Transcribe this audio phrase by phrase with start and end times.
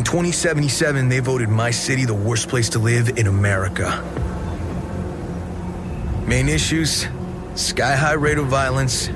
[0.00, 4.02] In 2077, they voted my city the worst place to live in America.
[6.26, 7.06] Main issues
[7.54, 9.08] sky high rate of violence,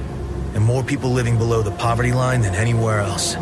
[0.52, 3.32] and more people living below the poverty line than anywhere else.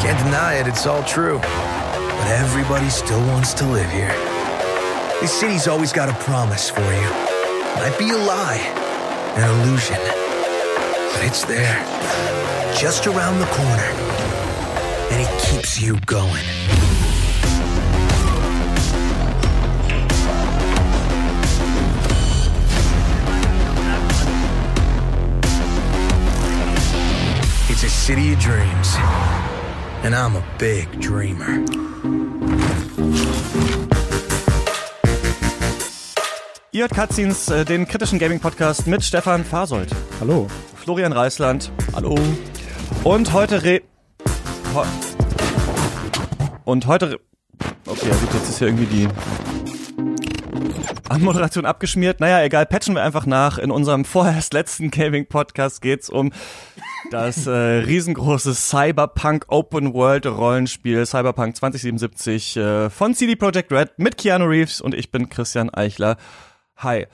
[0.00, 1.40] Can't deny it, it's all true.
[1.40, 4.14] But everybody still wants to live here.
[5.20, 7.10] This city's always got a promise for you.
[7.76, 8.62] Might be a lie,
[9.36, 10.27] an illusion.
[11.18, 11.84] But it's there,
[12.78, 13.90] just around the corner.
[15.10, 16.44] And it keeps you going.
[27.68, 28.94] It's a city of dreams.
[30.04, 31.64] And I'm a big dreamer.
[36.70, 39.90] Ihr hört Cutscenes, äh, den kritischen Gaming-Podcast mit Stefan Fasold.
[40.20, 40.46] Hallo.
[40.88, 41.70] Florian Reisland.
[41.94, 42.18] Hallo.
[43.04, 43.82] Und heute re...
[46.64, 47.10] Und heute...
[47.10, 47.20] Re
[47.84, 49.08] okay, ja jetzt ist hier irgendwie die
[51.10, 52.20] Anmoderation abgeschmiert.
[52.20, 53.58] Naja, egal, patchen wir einfach nach.
[53.58, 56.32] In unserem vorerst letzten Gaming-Podcast geht's um
[57.10, 64.16] das äh, riesengroße Cyberpunk Open World Rollenspiel Cyberpunk 2077 äh, von CD Projekt Red mit
[64.16, 66.16] Keanu Reeves und ich bin Christian Eichler.
[66.78, 67.08] Hi.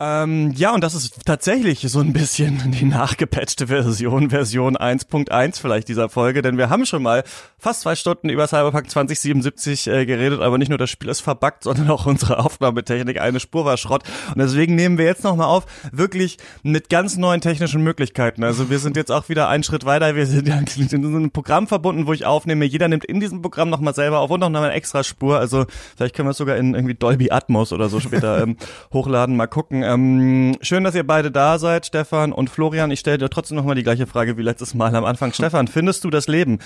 [0.00, 5.88] Ähm, ja, und das ist tatsächlich so ein bisschen die nachgepatchte Version, Version 1.1 vielleicht
[5.88, 7.24] dieser Folge, denn wir haben schon mal
[7.58, 11.62] fast zwei Stunden über Cyberpunk 2077 äh, geredet, aber nicht nur das Spiel ist verbuggt,
[11.64, 14.04] sondern auch unsere Aufnahmetechnik, eine Spur war Schrott.
[14.28, 18.44] Und deswegen nehmen wir jetzt nochmal auf, wirklich mit ganz neuen technischen Möglichkeiten.
[18.44, 21.66] Also wir sind jetzt auch wieder einen Schritt weiter, wir sind ja in einem Programm
[21.66, 22.66] verbunden, wo ich aufnehme.
[22.66, 25.40] Jeder nimmt in diesem Programm nochmal selber auf und noch eine extra Spur.
[25.40, 28.56] Also vielleicht können wir es sogar in irgendwie Dolby Atmos oder so später ähm,
[28.92, 29.87] hochladen, mal gucken.
[29.88, 32.90] Ähm, schön, dass ihr beide da seid, Stefan und Florian.
[32.90, 35.32] Ich stelle dir trotzdem nochmal die gleiche Frage wie letztes Mal am Anfang.
[35.34, 36.58] Stefan, findest du das Leben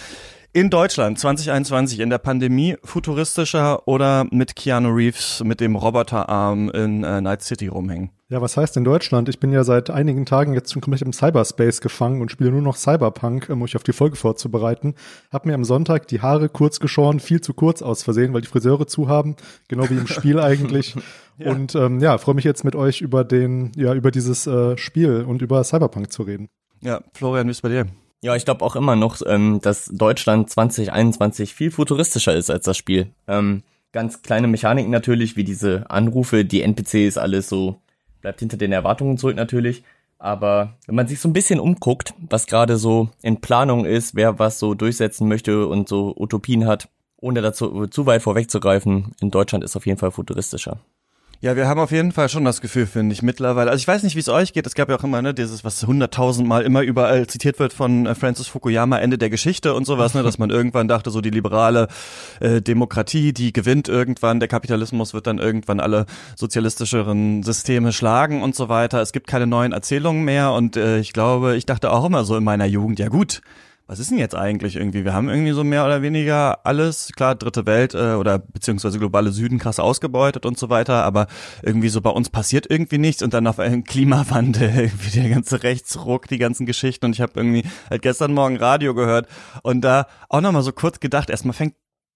[0.55, 7.05] in Deutschland 2021 in der Pandemie futuristischer oder mit Keanu Reeves mit dem Roboterarm in
[7.05, 8.11] äh, Night City rumhängen?
[8.29, 9.29] Ja, was heißt in Deutschland?
[9.29, 12.61] Ich bin ja seit einigen Tagen jetzt schon komplett im Cyberspace gefangen und spiele nur
[12.61, 14.95] noch Cyberpunk, um mich auf die Folge vorzubereiten.
[15.31, 18.49] Hab mir am Sonntag die Haare kurz geschoren, viel zu kurz aus Versehen, weil die
[18.49, 19.37] Friseure zu haben,
[19.69, 20.97] genau wie im Spiel eigentlich.
[21.39, 21.51] ja.
[21.51, 25.25] Und ähm, ja, freue mich jetzt mit euch über den, ja, über dieses äh, Spiel
[25.27, 26.49] und über Cyberpunk zu reden.
[26.83, 27.87] Ja, Florian, wie ist bei dir?
[28.23, 32.77] Ja, ich glaube auch immer noch, ähm, dass Deutschland 2021 viel futuristischer ist als das
[32.77, 33.09] Spiel.
[33.27, 37.81] Ähm, ganz kleine Mechaniken natürlich, wie diese Anrufe, die NPCs, alles so
[38.21, 39.83] bleibt hinter den Erwartungen zurück natürlich.
[40.19, 44.39] Aber wenn man sich so ein bisschen umguckt, was gerade so in Planung ist, wer
[44.39, 49.65] was so durchsetzen möchte und so Utopien hat, ohne dazu zu weit vorwegzugreifen, in Deutschland
[49.65, 50.79] ist auf jeden Fall futuristischer.
[51.45, 53.69] Ja, wir haben auf jeden Fall schon das Gefühl, finde ich, mittlerweile.
[53.69, 54.65] Also ich weiß nicht, wie es euch geht.
[54.65, 58.15] Es gab ja auch immer, ne, dieses, was hunderttausendmal immer überall zitiert wird von äh,
[58.15, 61.89] Francis Fukuyama, Ende der Geschichte und sowas, ne, dass man irgendwann dachte, so die liberale
[62.39, 68.55] äh, Demokratie, die gewinnt irgendwann, der Kapitalismus wird dann irgendwann alle sozialistischeren Systeme schlagen und
[68.55, 69.03] so weiter.
[69.03, 72.37] Es gibt keine neuen Erzählungen mehr und äh, ich glaube, ich dachte auch immer so
[72.37, 73.43] in meiner Jugend, ja gut,
[73.87, 75.05] was ist denn jetzt eigentlich irgendwie?
[75.05, 79.33] Wir haben irgendwie so mehr oder weniger alles, klar, dritte Welt äh, oder beziehungsweise globale
[79.33, 81.27] Süden krass ausgebeutet und so weiter, aber
[81.63, 85.63] irgendwie so bei uns passiert irgendwie nichts und dann auf einen Klimawandel, irgendwie der ganze
[85.63, 87.07] Rechtsruck, die ganzen Geschichten.
[87.07, 89.29] Und ich habe irgendwie halt gestern Morgen Radio gehört
[89.63, 91.75] und da auch nochmal so kurz gedacht, erstmal fängt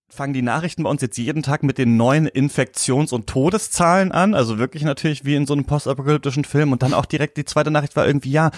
[0.08, 4.34] fangen die Nachrichten bei uns jetzt jeden Tag mit den neuen Infektions- und Todeszahlen an,
[4.34, 7.72] also wirklich natürlich wie in so einem postapokalyptischen Film und dann auch direkt die zweite
[7.72, 8.50] Nachricht war irgendwie, ja,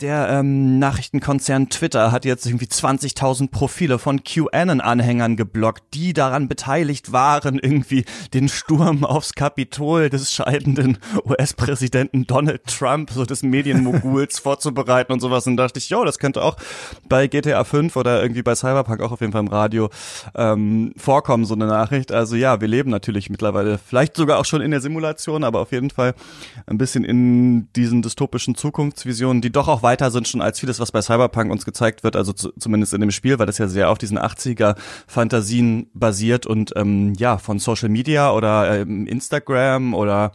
[0.00, 7.10] der ähm, Nachrichtenkonzern Twitter hat jetzt irgendwie 20.000 Profile von QAnon-Anhängern geblockt, die daran beteiligt
[7.10, 15.12] waren, irgendwie den Sturm aufs Kapitol des scheidenden US-Präsidenten Donald Trump, so des Medienmoguls, vorzubereiten
[15.12, 15.48] und sowas.
[15.48, 16.56] Und dachte ich, jo, das könnte auch
[17.08, 19.90] bei GTA 5 oder irgendwie bei Cyberpunk auch auf jeden Fall im Radio
[20.36, 22.12] ähm, vorkommen, so eine Nachricht.
[22.12, 25.72] Also ja, wir leben natürlich mittlerweile, vielleicht sogar auch schon in der Simulation, aber auf
[25.72, 26.14] jeden Fall
[26.66, 30.92] ein bisschen in diesen dystopischen Zukunftsvisionen, die doch auch weiter sind schon als vieles, was
[30.92, 33.88] bei Cyberpunk uns gezeigt wird, also zu, zumindest in dem Spiel, weil das ja sehr
[33.88, 34.76] auf diesen 80er
[35.06, 40.32] Fantasien basiert und ähm, ja, von Social Media oder ähm, Instagram oder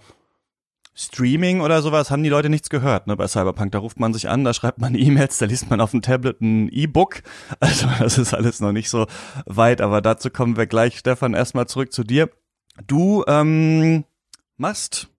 [0.95, 3.71] Streaming oder sowas haben die Leute nichts gehört, ne, bei Cyberpunk.
[3.71, 6.41] Da ruft man sich an, da schreibt man E-Mails, da liest man auf dem Tablet
[6.41, 7.21] ein E-Book.
[7.59, 9.05] Also das ist alles noch nicht so
[9.45, 10.97] weit, aber dazu kommen wir gleich.
[10.97, 12.29] Stefan, erstmal zurück zu dir.
[12.87, 14.03] Du ähm,
[14.57, 15.12] machst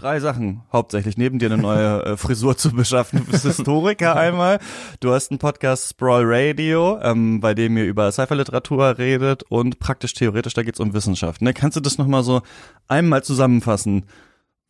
[0.00, 3.20] drei Sachen hauptsächlich, neben dir eine neue äh, Frisur zu beschaffen.
[3.20, 4.58] Du bist Historiker einmal.
[5.00, 10.14] Du hast einen Podcast Sprawl Radio, ähm, bei dem ihr über Cypherliteratur redet und praktisch
[10.14, 11.42] theoretisch, da geht's um Wissenschaft.
[11.42, 11.52] Ne?
[11.52, 12.42] Kannst du das nochmal so
[12.88, 14.04] einmal zusammenfassen?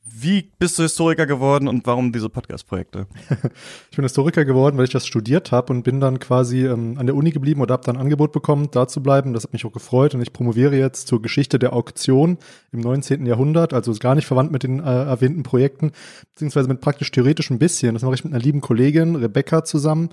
[0.02, 3.06] Wie bist du Historiker geworden und warum diese Podcast-Projekte?
[3.90, 7.04] ich bin Historiker geworden, weil ich das studiert habe und bin dann quasi ähm, an
[7.06, 9.34] der Uni geblieben oder habe dann ein Angebot bekommen, da zu bleiben.
[9.34, 12.38] Das hat mich auch gefreut und ich promoviere jetzt zur Geschichte der Auktion
[12.72, 13.26] im 19.
[13.26, 15.92] Jahrhundert, also ist gar nicht verwandt mit den äh, erwähnten Projekten,
[16.32, 17.92] beziehungsweise mit praktisch theoretisch ein bisschen.
[17.92, 20.08] Das mache ich mit einer lieben Kollegin, Rebecca, zusammen.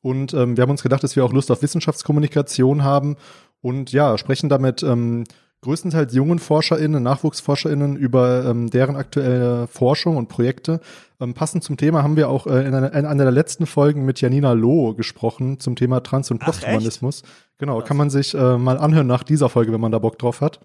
[0.00, 3.16] Und ähm, wir haben uns gedacht, dass wir auch Lust auf Wissenschaftskommunikation haben
[3.60, 5.24] und ja, sprechen damit ähm,
[5.62, 10.80] größtenteils jungen ForscherInnen, NachwuchsforscherInnen über ähm, deren aktuelle Forschung und Projekte.
[11.20, 14.04] Ähm, passend zum Thema haben wir auch äh, in, einer, in, einer, der letzten Folgen
[14.04, 17.22] mit Janina Loh gesprochen zum Thema Trans- und Posthumanismus.
[17.58, 20.40] Genau, kann man sich äh, mal anhören nach dieser Folge, wenn man da Bock drauf
[20.40, 20.60] hat.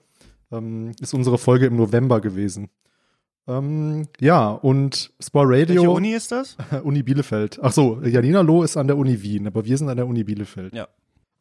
[0.51, 2.69] Ähm, ist unsere Folge im November gewesen.
[3.47, 5.81] Ähm, ja, und Spore Radio.
[5.83, 6.57] Welche Uni ist das?
[6.83, 7.59] Uni Bielefeld.
[7.61, 10.23] Ach so, Janina Loh ist an der Uni Wien, aber wir sind an der Uni
[10.23, 10.73] Bielefeld.
[10.75, 10.87] Ja.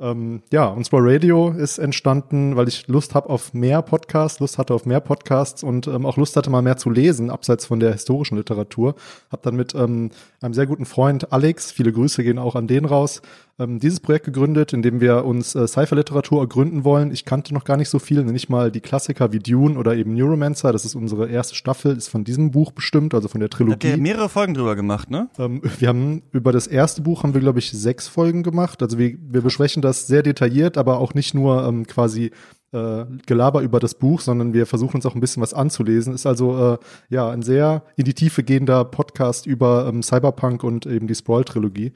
[0.01, 4.57] Ähm, ja, und zwar Radio ist entstanden, weil ich Lust habe auf mehr Podcasts, Lust
[4.57, 7.81] hatte auf mehr Podcasts und ähm, auch Lust hatte mal mehr zu lesen, abseits von
[7.81, 8.95] der historischen Literatur.
[9.31, 10.11] Hab dann mit ähm,
[10.41, 13.21] einem sehr guten Freund Alex, viele Grüße gehen auch an den raus,
[13.59, 17.13] ähm, dieses Projekt gegründet, in dem wir uns äh, Cypher-Literatur ergründen wollen.
[17.13, 20.15] Ich kannte noch gar nicht so viel, nicht mal die Klassiker wie Dune oder eben
[20.15, 20.73] Neuromancer.
[20.73, 23.89] Das ist unsere erste Staffel, ist von diesem Buch bestimmt, also von der Trilogie.
[23.89, 25.29] Habt ihr mehrere Folgen drüber gemacht, ne?
[25.39, 28.83] Ähm, wir haben über das erste Buch haben wir, glaube ich, sechs Folgen gemacht.
[28.83, 32.31] Also wir, wir besprechen das sehr detailliert, aber auch nicht nur ähm, quasi
[32.73, 36.15] äh, Gelaber über das Buch, sondern wir versuchen uns auch ein bisschen was anzulesen.
[36.15, 36.79] Ist also äh,
[37.09, 41.93] ja ein sehr in die Tiefe gehender Podcast über ähm, Cyberpunk und eben die Sprawl-Trilogie.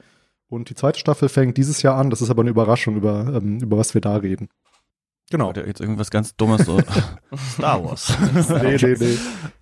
[0.47, 2.09] Und die zweite Staffel fängt dieses Jahr an.
[2.09, 4.49] Das ist aber eine Überraschung, über, ähm, über was wir da reden.
[5.31, 5.49] Genau.
[5.49, 6.79] Oder jetzt irgendwas ganz Dummes so.
[7.53, 8.15] Star Wars.
[8.61, 9.17] nee, nee, nee.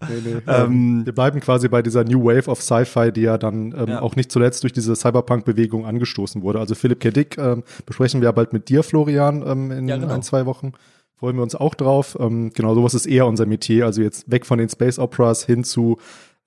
[0.09, 0.41] nee, nee.
[0.47, 4.01] Ähm, wir bleiben quasi bei dieser New Wave of Sci-Fi, die ja dann ähm, ja.
[4.01, 6.59] auch nicht zuletzt durch diese Cyberpunk-Bewegung angestoßen wurde.
[6.59, 7.11] Also Philipp K.
[7.11, 10.13] Dick ähm, besprechen wir bald mit dir, Florian, ähm, in ja, genau.
[10.13, 10.73] ein, zwei Wochen.
[11.15, 12.17] Freuen wir uns auch drauf.
[12.19, 13.85] Ähm, genau, sowas ist eher unser Metier.
[13.85, 15.97] Also jetzt weg von den Space Operas hin zu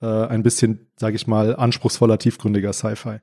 [0.01, 3.17] äh, ein bisschen, sage ich mal, anspruchsvoller, tiefgründiger Sci-Fi.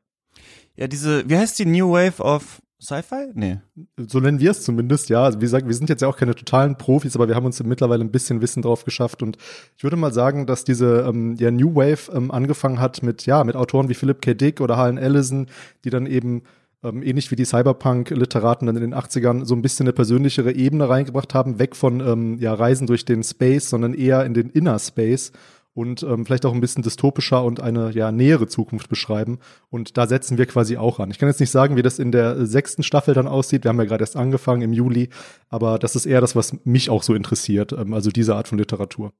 [0.76, 3.30] Ja, diese, wie heißt die New Wave of Sci-Fi?
[3.34, 3.58] Nee.
[3.96, 5.24] So nennen wir es zumindest, ja.
[5.24, 7.62] Also wie gesagt, wir sind jetzt ja auch keine totalen Profis, aber wir haben uns
[7.62, 9.22] mittlerweile ein bisschen Wissen drauf geschafft.
[9.22, 9.38] Und
[9.76, 13.42] ich würde mal sagen, dass diese ähm, ja, New Wave ähm, angefangen hat mit, ja,
[13.44, 14.34] mit Autoren wie Philip K.
[14.34, 15.46] Dick oder Harlan Ellison,
[15.84, 16.42] die dann eben
[16.82, 20.88] ähm, ähnlich wie die Cyberpunk-Literaten dann in den 80ern so ein bisschen eine persönlichere Ebene
[20.88, 24.78] reingebracht haben, weg von ähm, ja, Reisen durch den Space, sondern eher in den Inner
[24.78, 25.32] Space
[25.74, 29.38] und ähm, vielleicht auch ein bisschen dystopischer und eine ja nähere Zukunft beschreiben.
[29.70, 31.10] Und da setzen wir quasi auch an.
[31.10, 33.64] Ich kann jetzt nicht sagen, wie das in der sechsten Staffel dann aussieht.
[33.64, 35.10] Wir haben ja gerade erst angefangen im Juli,
[35.48, 38.58] aber das ist eher das, was mich auch so interessiert, ähm, also diese Art von
[38.58, 39.12] Literatur.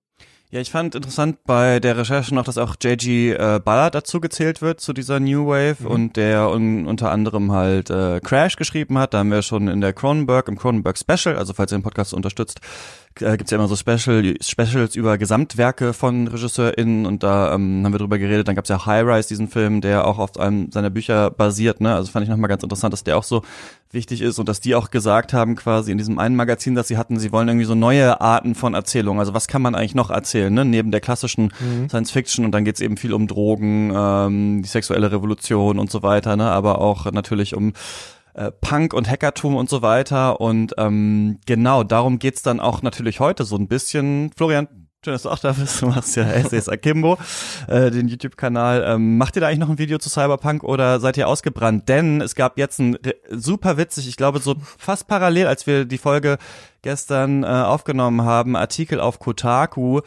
[0.51, 3.33] Ja, ich fand interessant bei der Recherche noch, dass auch J.G.
[3.33, 5.87] Äh, Ballard dazu gezählt wird, zu dieser New Wave mhm.
[5.87, 9.15] und der un unter anderem halt äh, Crash geschrieben hat.
[9.15, 12.15] Da haben wir schon in der Cronenberg, im Cronenberg Special, also falls ihr den Podcast
[12.15, 12.61] unterstützt,
[13.21, 17.93] äh, gibt's ja immer so Special, Specials über Gesamtwerke von RegisseurInnen und da ähm, haben
[17.93, 18.49] wir drüber geredet.
[18.49, 21.81] Dann gab's ja High Rise, diesen Film, der auch auf einem seiner Bücher basiert.
[21.81, 21.95] Ne?
[21.95, 23.43] Also fand ich nochmal ganz interessant, dass der auch so
[23.93, 26.99] wichtig ist und dass die auch gesagt haben quasi in diesem einen Magazin, das sie
[26.99, 29.21] hatten, sie wollen irgendwie so neue Arten von Erzählungen.
[29.21, 30.65] Also was kann man eigentlich noch erzählen, ne?
[30.65, 31.89] neben der klassischen mhm.
[31.89, 36.03] Science Fiction und dann geht's eben viel um Drogen, ähm, die sexuelle Revolution und so
[36.03, 36.51] weiter, ne?
[36.51, 37.73] aber auch natürlich um
[38.35, 40.41] äh, Punk und Hackertum und so weiter.
[40.41, 44.31] Und ähm, genau, darum geht's dann auch natürlich heute so ein bisschen.
[44.37, 44.69] Florian,
[45.05, 45.83] Schön, dass du auch da bist.
[45.83, 47.19] Du machst ja SS Akimbo,
[47.69, 48.85] äh, den YouTube-Kanal.
[48.87, 51.91] Ähm, macht ihr da eigentlich noch ein Video zu Cyberpunk oder seid ihr ausgebrannt?
[51.91, 52.97] Denn es gab jetzt ein
[53.31, 56.39] super witzig, ich glaube so fast parallel, als wir die Folge
[56.81, 60.01] gestern äh, aufgenommen haben, Artikel auf Kotaku,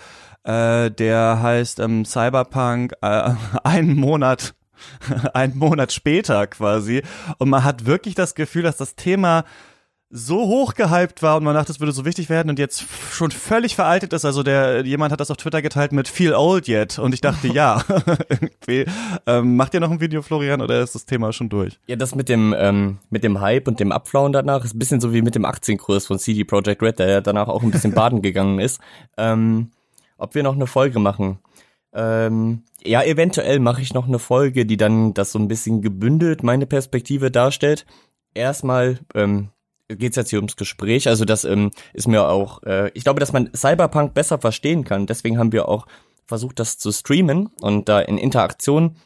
[0.44, 4.56] äh, der heißt ähm, Cyberpunk äh, einen Monat
[5.34, 7.04] einen Monat später quasi.
[7.38, 9.44] Und man hat wirklich das Gefühl, dass das Thema
[10.10, 13.30] so hoch gehypt war und man dachte, es würde so wichtig werden und jetzt schon
[13.30, 14.24] völlig veraltet ist.
[14.24, 17.50] Also der jemand hat das auf Twitter geteilt mit Feel Old Yet und ich dachte,
[17.50, 17.84] ja,
[18.30, 18.86] irgendwie.
[19.26, 21.78] Ähm, macht ihr noch ein Video, Florian, oder ist das Thema schon durch?
[21.88, 25.02] Ja, das mit dem ähm, mit dem Hype und dem Abflauen danach ist ein bisschen
[25.02, 27.92] so wie mit dem Aktienkurs von CD Projekt Red, der ja danach auch ein bisschen
[27.94, 28.80] baden gegangen ist.
[29.18, 29.72] Ähm,
[30.18, 31.40] ob wir noch eine Folge machen?
[31.94, 36.44] Ähm, ja, eventuell mache ich noch eine Folge, die dann das so ein bisschen gebündelt
[36.44, 37.86] meine Perspektive darstellt.
[38.34, 39.50] Erstmal ähm,
[39.88, 41.08] geht es jetzt hier ums Gespräch.
[41.08, 45.08] Also das ähm, ist mir auch, äh, ich glaube, dass man Cyberpunk besser verstehen kann.
[45.08, 45.88] Deswegen haben wir auch
[46.26, 48.98] versucht, das zu streamen und da in Interaktion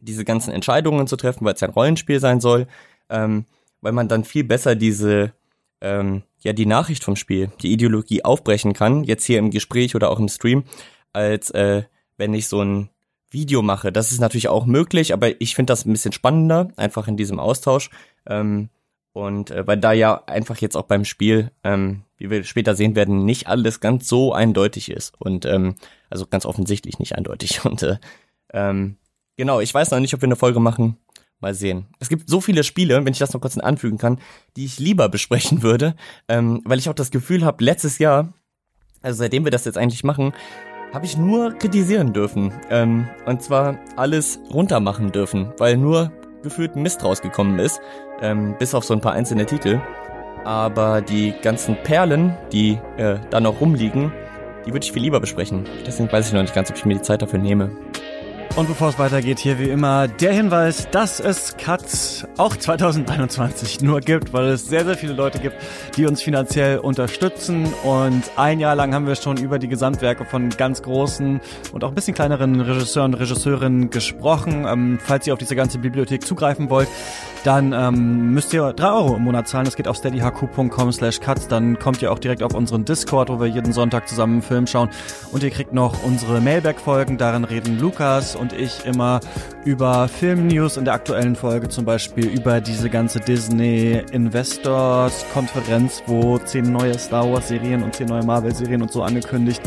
[0.00, 2.66] diese ganzen Entscheidungen zu treffen, weil es ja ein Rollenspiel sein soll,
[3.10, 3.44] ähm,
[3.80, 5.32] weil man dann viel besser diese,
[5.80, 10.10] ähm, ja, die Nachricht vom Spiel, die Ideologie aufbrechen kann, jetzt hier im Gespräch oder
[10.10, 10.64] auch im Stream,
[11.12, 11.82] als äh,
[12.18, 12.90] wenn ich so ein
[13.30, 13.90] Video mache.
[13.92, 17.40] Das ist natürlich auch möglich, aber ich finde das ein bisschen spannender, einfach in diesem
[17.40, 17.90] Austausch.
[18.26, 18.68] Ähm,
[19.12, 22.96] und äh, weil da ja einfach jetzt auch beim Spiel ähm, wie wir später sehen
[22.96, 25.14] werden, nicht alles ganz so eindeutig ist.
[25.18, 25.76] Und ähm,
[26.10, 27.64] also ganz offensichtlich nicht eindeutig.
[27.64, 27.98] Und äh,
[28.52, 28.96] ähm,
[29.36, 30.98] genau, ich weiß noch nicht, ob wir eine Folge machen.
[31.40, 31.86] Mal sehen.
[32.00, 34.18] Es gibt so viele Spiele, wenn ich das noch kurz anfügen kann,
[34.56, 35.94] die ich lieber besprechen würde,
[36.28, 38.32] ähm, weil ich auch das Gefühl habe, letztes Jahr,
[39.02, 40.32] also seitdem wir das jetzt eigentlich machen,
[40.92, 42.52] habe ich nur kritisieren dürfen.
[42.70, 47.80] Ähm, und zwar alles runtermachen dürfen, weil nur gefühlt Mist rausgekommen ist,
[48.20, 49.80] ähm, bis auf so ein paar einzelne Titel.
[50.44, 54.12] Aber die ganzen Perlen, die äh, da noch rumliegen,
[54.66, 55.64] die würde ich viel lieber besprechen.
[55.86, 57.70] Deswegen weiß ich noch nicht ganz, ob ich mir die Zeit dafür nehme.
[58.56, 64.00] Und bevor es weitergeht, hier wie immer der Hinweis, dass es Cuts auch 2021 nur
[64.00, 65.56] gibt, weil es sehr, sehr viele Leute gibt,
[65.96, 67.72] die uns finanziell unterstützen.
[67.84, 71.40] Und ein Jahr lang haben wir schon über die Gesamtwerke von ganz großen
[71.72, 74.66] und auch ein bisschen kleineren Regisseuren und Regisseurinnen gesprochen.
[74.68, 76.88] Ähm, falls ihr auf diese ganze Bibliothek zugreifen wollt,
[77.44, 79.64] dann ähm, müsst ihr drei Euro im Monat zahlen.
[79.64, 81.48] Das geht auf steadyhq.com slash cuts.
[81.48, 84.66] Dann kommt ihr auch direkt auf unseren Discord, wo wir jeden Sonntag zusammen einen Film
[84.66, 84.90] schauen.
[85.32, 87.18] Und ihr kriegt noch unsere Mailback-Folgen.
[87.18, 89.20] Darin reden Lukas und ich immer
[89.64, 96.38] über Film-News in der aktuellen Folge, zum Beispiel über diese ganze Disney Investors Konferenz, wo
[96.38, 99.62] zehn neue Star Wars Serien und zehn neue Marvel Serien und so angekündigt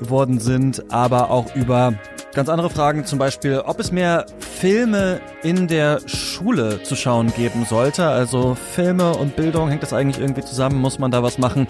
[0.00, 1.94] worden sind, aber auch über
[2.34, 7.64] ganz andere Fragen, zum Beispiel, ob es mehr Filme in der Schule zu schauen geben
[7.64, 8.06] sollte.
[8.06, 10.80] Also Filme und Bildung, hängt das eigentlich irgendwie zusammen?
[10.80, 11.66] Muss man da was machen?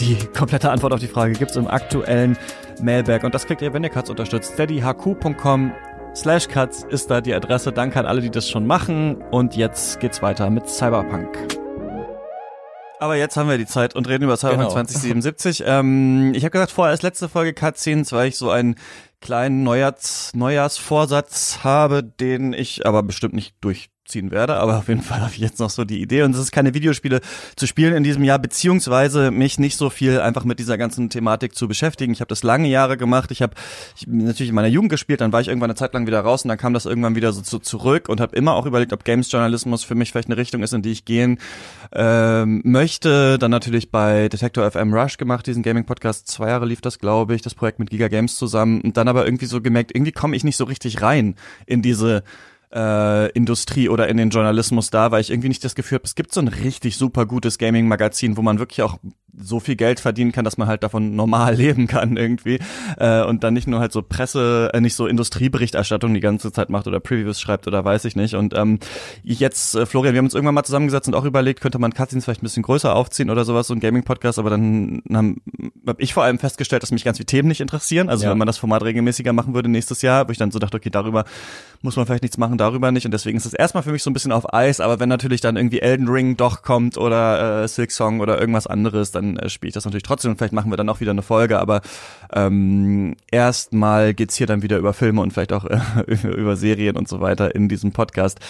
[0.00, 2.36] Die komplette Antwort auf die Frage gibt's im aktuellen
[2.80, 3.24] Mailback.
[3.24, 4.54] Und das kriegt ihr, wenn ihr Katz unterstützt.
[4.54, 5.72] steadyhq.com
[6.14, 7.72] slash Cuts ist da die Adresse.
[7.72, 9.16] Danke an alle, die das schon machen.
[9.30, 11.63] Und jetzt geht's weiter mit Cyberpunk.
[13.04, 14.72] Aber jetzt haben wir die Zeit und reden über Cyberpunk Genau.
[14.72, 15.62] 2077.
[15.66, 18.76] ähm, ich habe gesagt, vorher als letzte Folge Cutscenes, weil ich so einen
[19.24, 24.56] kleinen Neujahrs Neujahrsvorsatz habe, den ich aber bestimmt nicht durchziehen werde.
[24.56, 26.22] Aber auf jeden Fall habe ich jetzt noch so die Idee.
[26.22, 27.22] Und es ist keine Videospiele
[27.56, 31.56] zu spielen in diesem Jahr, beziehungsweise mich nicht so viel einfach mit dieser ganzen Thematik
[31.56, 32.12] zu beschäftigen.
[32.12, 33.30] Ich habe das lange Jahre gemacht.
[33.30, 33.54] Ich habe
[33.96, 36.44] ich, natürlich in meiner Jugend gespielt, dann war ich irgendwann eine Zeit lang wieder raus
[36.44, 39.04] und dann kam das irgendwann wieder so zu, zurück und habe immer auch überlegt, ob
[39.04, 41.38] Games-Journalismus für mich vielleicht eine Richtung ist, in die ich gehen
[41.92, 43.38] ähm, möchte.
[43.38, 46.28] Dann natürlich bei Detector FM Rush gemacht, diesen Gaming-Podcast.
[46.28, 48.82] Zwei Jahre lief das, glaube ich, das Projekt mit Giga Games zusammen.
[48.82, 52.24] Und dann aber irgendwie so gemerkt, irgendwie komme ich nicht so richtig rein in diese
[52.74, 56.14] äh, Industrie oder in den Journalismus da, weil ich irgendwie nicht das Gefühl habe, es
[56.14, 58.98] gibt so ein richtig super gutes Gaming-Magazin, wo man wirklich auch
[59.36, 62.58] so viel Geld verdienen kann, dass man halt davon normal leben kann irgendwie
[62.98, 66.70] äh, und dann nicht nur halt so Presse, äh, nicht so Industrieberichterstattung die ganze Zeit
[66.70, 68.34] macht oder Previews schreibt oder weiß ich nicht.
[68.34, 68.78] Und ähm,
[69.22, 72.24] jetzt, äh, Florian, wir haben uns irgendwann mal zusammengesetzt und auch überlegt, könnte man Cutscenes
[72.24, 75.34] vielleicht ein bisschen größer aufziehen oder sowas, so ein Gaming-Podcast, aber dann habe
[75.86, 78.08] hab ich vor allem festgestellt, dass mich ganz viele Themen nicht interessieren.
[78.08, 78.30] Also Ja.
[78.30, 80.90] wenn man das Format regelmäßiger machen würde nächstes Jahr, wo ich dann so dachte, okay,
[80.90, 81.24] darüber
[81.82, 83.04] muss man vielleicht nichts machen, darüber nicht.
[83.04, 85.40] Und deswegen ist es erstmal für mich so ein bisschen auf Eis, aber wenn natürlich
[85.40, 89.48] dann irgendwie Elden Ring doch kommt oder äh, Silk Song oder irgendwas anderes, dann äh,
[89.48, 91.82] spiele ich das natürlich trotzdem und vielleicht machen wir dann auch wieder eine Folge, aber
[92.32, 95.80] ähm, erstmal geht's hier dann wieder über Filme und vielleicht auch äh,
[96.22, 98.40] über Serien und so weiter in diesem Podcast.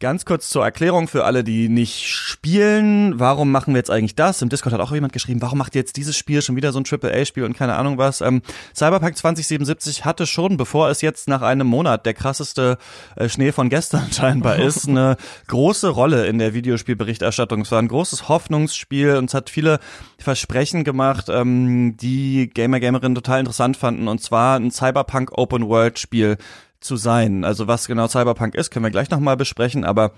[0.00, 3.20] Ganz kurz zur Erklärung für alle, die nicht spielen.
[3.20, 4.42] Warum machen wir jetzt eigentlich das?
[4.42, 6.80] Im Discord hat auch jemand geschrieben, warum macht ihr jetzt dieses Spiel schon wieder so
[6.80, 8.20] ein AAA-Spiel und keine Ahnung was?
[8.20, 8.42] Ähm,
[8.74, 12.76] Cyberpunk 2077 hatte schon, bevor es jetzt nach einem Monat der krasseste
[13.14, 17.60] äh, Schnee von gestern scheinbar ist, eine große Rolle in der Videospielberichterstattung.
[17.60, 19.78] Es war ein großes Hoffnungsspiel und es hat viele
[20.18, 24.08] Versprechen gemacht, ähm, die Gamer, Gamerinnen total interessant fanden.
[24.08, 26.36] Und zwar ein Cyberpunk Open World Spiel
[26.84, 27.44] zu sein.
[27.44, 30.12] Also was genau Cyberpunk ist, können wir gleich nochmal besprechen, aber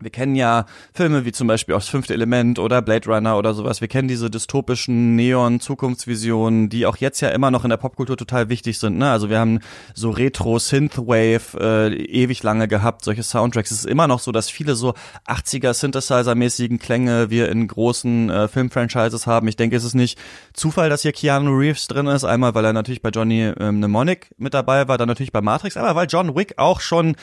[0.00, 3.54] wir kennen ja Filme wie zum Beispiel auch das fünfte Element oder Blade Runner oder
[3.54, 3.80] sowas.
[3.80, 8.48] Wir kennen diese dystopischen Neon-Zukunftsvisionen, die auch jetzt ja immer noch in der Popkultur total
[8.48, 8.98] wichtig sind.
[8.98, 9.10] Ne?
[9.10, 9.60] Also wir haben
[9.94, 13.70] so Retro-Synthwave äh, ewig lange gehabt, solche Soundtracks.
[13.70, 14.94] Es ist immer noch so, dass viele so
[15.26, 19.48] 80er Synthesizer-mäßigen Klänge wir in großen äh, Filmfranchises haben.
[19.48, 20.18] Ich denke, es ist nicht
[20.52, 22.24] Zufall, dass hier Keanu Reeves drin ist.
[22.24, 25.76] Einmal, weil er natürlich bei Johnny ähm, Mnemonic mit dabei war, dann natürlich bei Matrix,
[25.76, 27.16] aber weil John Wick auch schon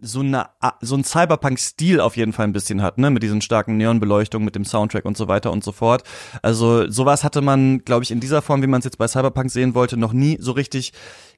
[0.00, 0.48] so eine
[0.80, 4.54] so ein Cyberpunk-Stil auf jeden Fall ein bisschen hat, ne, mit diesen starken Neonbeleuchtungen, mit
[4.54, 6.02] dem Soundtrack und so weiter und so fort.
[6.42, 9.50] Also sowas hatte man, glaube ich, in dieser Form, wie man es jetzt bei Cyberpunk
[9.50, 10.92] sehen wollte, noch nie so richtig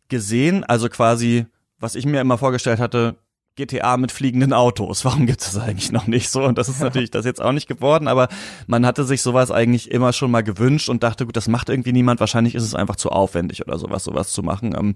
[0.08, 0.64] gesehen.
[0.64, 1.46] Also quasi,
[1.78, 3.16] was ich mir immer vorgestellt hatte,
[3.56, 5.04] GTA mit fliegenden Autos.
[5.04, 6.44] Warum gibt es das eigentlich noch nicht so?
[6.44, 8.28] Und das ist natürlich das jetzt auch nicht geworden, aber
[8.66, 11.92] man hatte sich sowas eigentlich immer schon mal gewünscht und dachte, gut, das macht irgendwie
[11.92, 12.20] niemand.
[12.20, 14.74] Wahrscheinlich ist es einfach zu aufwendig oder sowas, sowas zu machen.
[14.78, 14.94] Ähm,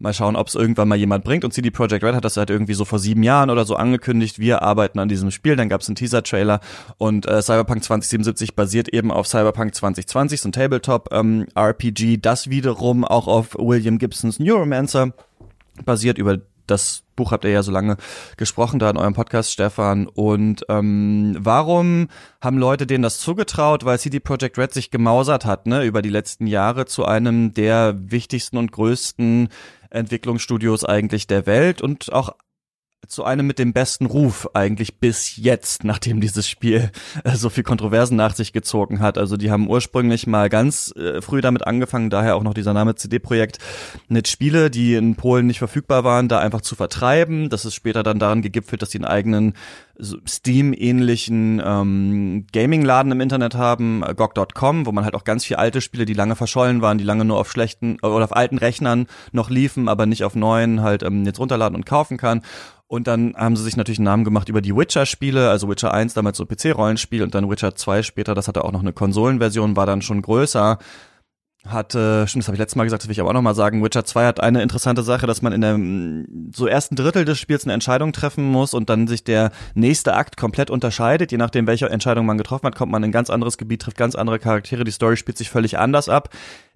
[0.00, 1.44] mal schauen, ob es irgendwann mal jemand bringt.
[1.44, 4.38] Und CD Projekt Red hat das halt irgendwie so vor sieben Jahren oder so angekündigt.
[4.38, 5.56] Wir arbeiten an diesem Spiel.
[5.56, 6.60] Dann gab es einen Teaser-Trailer
[6.98, 13.28] und äh, Cyberpunk 2077 basiert eben auf Cyberpunk 2020, so ein Tabletop-RPG, das wiederum auch
[13.28, 15.12] auf William Gibsons Neuromancer
[15.84, 17.98] basiert über das Buch habt ihr ja so lange
[18.38, 20.06] gesprochen da in eurem Podcast, Stefan.
[20.06, 22.08] Und ähm, warum
[22.40, 23.84] haben Leute denen das zugetraut?
[23.84, 27.94] Weil CD Projekt Red sich gemausert hat, ne, über die letzten Jahre zu einem der
[27.98, 29.50] wichtigsten und größten
[29.90, 32.30] Entwicklungsstudios eigentlich der Welt und auch
[33.08, 36.90] zu einem mit dem besten Ruf eigentlich bis jetzt, nachdem dieses Spiel
[37.24, 39.18] äh, so viel Kontroversen nach sich gezogen hat.
[39.18, 42.94] Also die haben ursprünglich mal ganz äh, früh damit angefangen, daher auch noch dieser Name
[42.94, 43.58] CD-Projekt,
[44.08, 47.48] mit Spiele, die in Polen nicht verfügbar waren, da einfach zu vertreiben.
[47.48, 49.54] Das ist später dann daran gegipfelt, dass sie einen eigenen
[50.00, 55.80] Steam-ähnlichen ähm, Gaming-Laden im Internet haben, äh, GOG.com, wo man halt auch ganz viele alte
[55.80, 59.50] Spiele, die lange verschollen waren, die lange nur auf schlechten oder auf alten Rechnern noch
[59.50, 62.42] liefen, aber nicht auf neuen, halt ähm, jetzt runterladen und kaufen kann.
[62.86, 66.14] Und dann haben sie sich natürlich einen Namen gemacht über die Witcher-Spiele, also Witcher 1
[66.14, 69.86] damals so PC-Rollenspiel und dann Witcher 2 später, das hatte auch noch eine Konsolenversion, war
[69.86, 70.78] dann schon größer.
[71.66, 73.54] Hat, äh, stimmt, das habe ich letztes Mal gesagt, das will ich aber auch nochmal
[73.54, 75.78] sagen, Witcher 2 hat eine interessante Sache, dass man in der
[76.56, 80.38] so ersten Drittel des Spiels eine Entscheidung treffen muss und dann sich der nächste Akt
[80.38, 81.32] komplett unterscheidet.
[81.32, 83.98] Je nachdem, welche Entscheidung man getroffen hat, kommt man in ein ganz anderes Gebiet, trifft
[83.98, 86.30] ganz andere Charaktere, die Story spielt sich völlig anders ab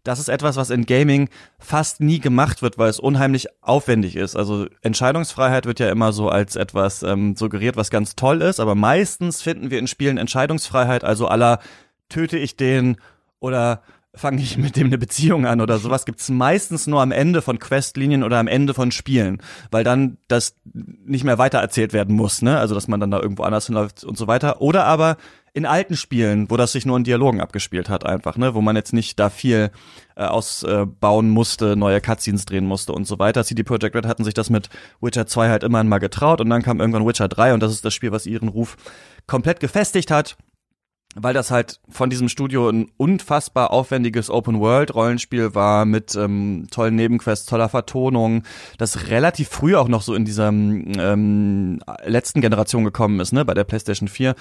[0.04, 4.36] das ist etwas, was in Gaming fast nie gemacht wird, weil es unheimlich aufwendig ist.
[4.36, 8.74] Also Entscheidungsfreiheit wird ja immer so als etwas ähm, suggeriert, was ganz toll ist, aber
[8.74, 11.58] meistens finden wir in Spielen Entscheidungsfreiheit, also aller
[12.10, 12.98] töte ich den
[13.40, 13.82] oder
[14.14, 17.58] fange ich mit dem eine Beziehung an oder sowas gibt's meistens nur am Ende von
[17.58, 22.58] Questlinien oder am Ende von Spielen, weil dann das nicht mehr weitererzählt werden muss, ne?
[22.58, 24.60] Also dass man dann da irgendwo anders hinläuft und so weiter.
[24.60, 25.16] Oder aber
[25.52, 28.74] in alten Spielen, wo das sich nur in Dialogen abgespielt hat, einfach, ne, wo man
[28.74, 29.70] jetzt nicht da viel
[30.16, 33.44] äh, ausbauen musste, neue Cutscenes drehen musste und so weiter.
[33.44, 34.68] CD Projekt Red hatten sich das mit
[35.00, 37.84] Witcher 2 halt immerhin mal getraut und dann kam irgendwann Witcher 3 und das ist
[37.84, 38.76] das Spiel, was ihren Ruf
[39.26, 40.36] komplett gefestigt hat
[41.14, 47.46] weil das halt von diesem Studio ein unfassbar aufwendiges Open-World-Rollenspiel war mit ähm, tollen Nebenquests,
[47.46, 48.42] toller Vertonung,
[48.78, 53.54] das relativ früh auch noch so in dieser ähm, letzten Generation gekommen ist, ne, bei
[53.54, 54.34] der PlayStation 4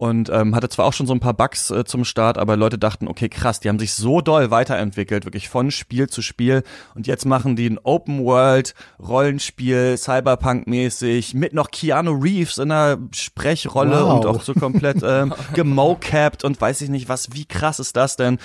[0.00, 2.78] und ähm, hatte zwar auch schon so ein paar Bugs äh, zum Start, aber Leute
[2.78, 6.62] dachten, okay, krass, die haben sich so doll weiterentwickelt, wirklich von Spiel zu Spiel.
[6.94, 14.14] Und jetzt machen die ein Open-World-Rollenspiel, Cyberpunk-mäßig, mit noch Keanu Reeves in einer Sprechrolle wow.
[14.14, 17.96] und auch so komplett ähm, gemocap gecapped und weiß ich nicht was, wie krass ist
[17.96, 18.38] das denn?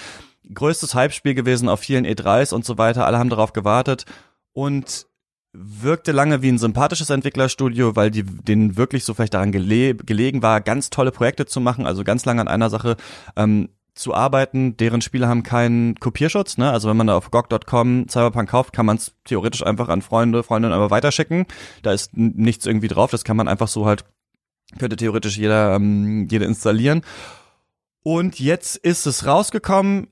[0.53, 4.05] Größtes Hype-Spiel gewesen auf vielen E3s und so weiter, alle haben darauf gewartet
[4.53, 5.07] und
[5.53, 10.41] wirkte lange wie ein sympathisches Entwicklerstudio, weil die denen wirklich so vielleicht daran gele gelegen
[10.41, 12.97] war, ganz tolle Projekte zu machen, also ganz lange an einer Sache
[13.37, 14.75] ähm, zu arbeiten.
[14.75, 16.69] Deren Spiele haben keinen Kopierschutz, ne?
[16.69, 20.43] Also wenn man da auf GOG.com Cyberpunk kauft, kann man es theoretisch einfach an Freunde,
[20.43, 21.45] Freundinnen aber weiterschicken.
[21.83, 24.03] Da ist nichts irgendwie drauf, das kann man einfach so halt,
[24.77, 27.01] könnte theoretisch jeder, ähm, jeder installieren.
[28.07, 30.09] Und jetzt ist es rausgekommen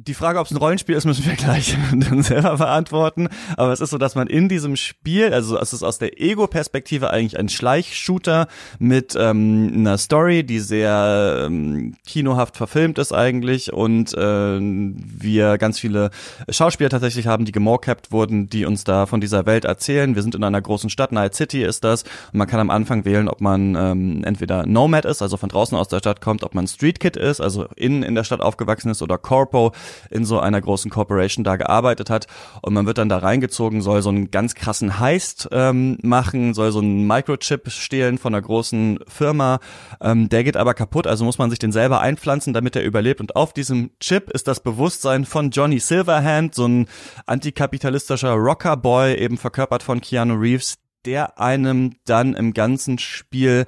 [0.00, 3.28] die Frage, ob es ein Rollenspiel ist, müssen wir gleich dann selber beantworten.
[3.56, 7.10] Aber es ist so, dass man in diesem Spiel, also es ist aus der Ego-Perspektive
[7.10, 8.46] eigentlich ein Schleichshooter
[8.78, 15.80] mit ähm, einer Story, die sehr ähm, kinohaft verfilmt ist eigentlich und äh, wir ganz
[15.80, 16.10] viele
[16.48, 20.14] Schauspieler tatsächlich haben, die gemorcapped wurden, die uns da von dieser Welt erzählen.
[20.14, 22.04] Wir sind in einer großen Stadt, Night City ist das.
[22.32, 25.76] Und man kann am Anfang wählen, ob man ähm, entweder Nomad ist, also von draußen
[25.76, 28.90] aus der Stadt kommt, ob man Street Kid ist, also innen in der Stadt aufgewachsen
[28.90, 29.72] ist oder Corpo
[30.10, 32.26] in so einer großen Corporation da gearbeitet hat.
[32.62, 36.72] Und man wird dann da reingezogen, soll so einen ganz krassen Heist ähm, machen, soll
[36.72, 39.60] so einen Microchip stehlen von einer großen Firma,
[40.00, 43.20] ähm, der geht aber kaputt, also muss man sich den selber einpflanzen, damit er überlebt.
[43.20, 46.86] Und auf diesem Chip ist das Bewusstsein von Johnny Silverhand, so ein
[47.26, 53.66] antikapitalistischer Rockerboy, eben verkörpert von Keanu Reeves, der einem dann im ganzen Spiel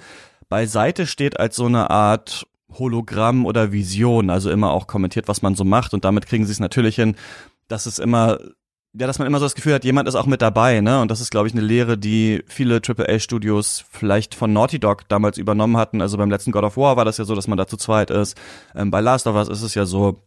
[0.48, 2.46] beiseite steht als so eine Art
[2.78, 6.52] Hologramm oder Vision, also immer auch kommentiert, was man so macht und damit kriegen sie
[6.52, 7.16] es natürlich hin,
[7.68, 8.38] dass es immer
[8.92, 11.00] ja, dass man immer so das Gefühl hat, jemand ist auch mit dabei, ne?
[11.00, 15.38] Und das ist, glaube ich, eine Lehre, die viele AAA-Studios vielleicht von Naughty Dog damals
[15.38, 16.00] übernommen hatten.
[16.00, 18.10] Also beim letzten God of War war das ja so, dass man da zu zweit
[18.10, 18.36] ist.
[18.74, 20.24] Ähm, bei Last of Us ist es ja so,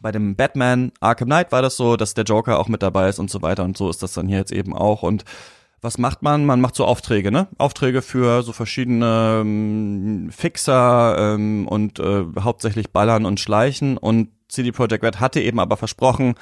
[0.00, 3.18] bei dem Batman Arkham Knight war das so, dass der Joker auch mit dabei ist
[3.18, 3.64] und so weiter.
[3.64, 5.02] Und so ist das dann hier jetzt eben auch.
[5.02, 5.24] Und
[5.82, 6.44] was macht man?
[6.44, 7.48] Man macht so Aufträge, ne?
[7.58, 13.96] Aufträge für so verschiedene ähm, Fixer ähm, und äh, hauptsächlich Ballern und Schleichen.
[13.96, 16.34] Und CD Projekt Red hatte eben aber versprochen,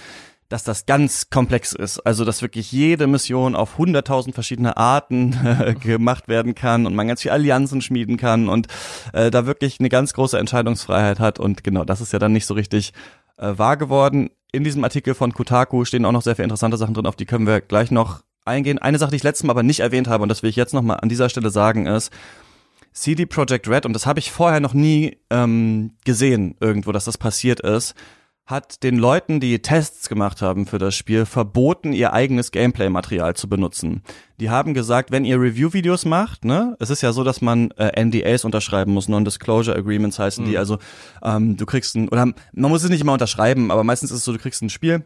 [0.48, 2.00] dass das ganz komplex ist.
[2.00, 7.06] Also, dass wirklich jede Mission auf hunderttausend verschiedene Arten äh, gemacht werden kann und man
[7.06, 8.66] ganz viel Allianzen schmieden kann und
[9.12, 11.38] äh, da wirklich eine ganz große Entscheidungsfreiheit hat.
[11.38, 12.92] Und genau, das ist ja dann nicht so richtig
[13.36, 14.30] äh, wahr geworden.
[14.50, 17.26] In diesem Artikel von Kotaku stehen auch noch sehr viele interessante Sachen drin, auf die
[17.26, 18.78] können wir gleich noch eingehen.
[18.78, 20.74] Eine Sache, die ich letztes Mal aber nicht erwähnt habe und das will ich jetzt
[20.74, 22.12] nochmal an dieser Stelle sagen, ist,
[22.92, 27.18] CD Projekt Red, und das habe ich vorher noch nie ähm, gesehen irgendwo, dass das
[27.18, 27.94] passiert ist,
[28.48, 33.46] hat den Leuten, die Tests gemacht haben für das Spiel, verboten, ihr eigenes Gameplay-Material zu
[33.46, 34.02] benutzen.
[34.40, 38.02] Die haben gesagt, wenn ihr Review-Videos macht, ne, es ist ja so, dass man äh,
[38.02, 40.48] NDAs unterschreiben muss, Non-Disclosure Agreements heißen mhm.
[40.48, 40.58] die.
[40.58, 40.78] Also
[41.22, 44.24] ähm, du kriegst ein, oder man muss es nicht immer unterschreiben, aber meistens ist es
[44.24, 45.04] so, du kriegst ein Spiel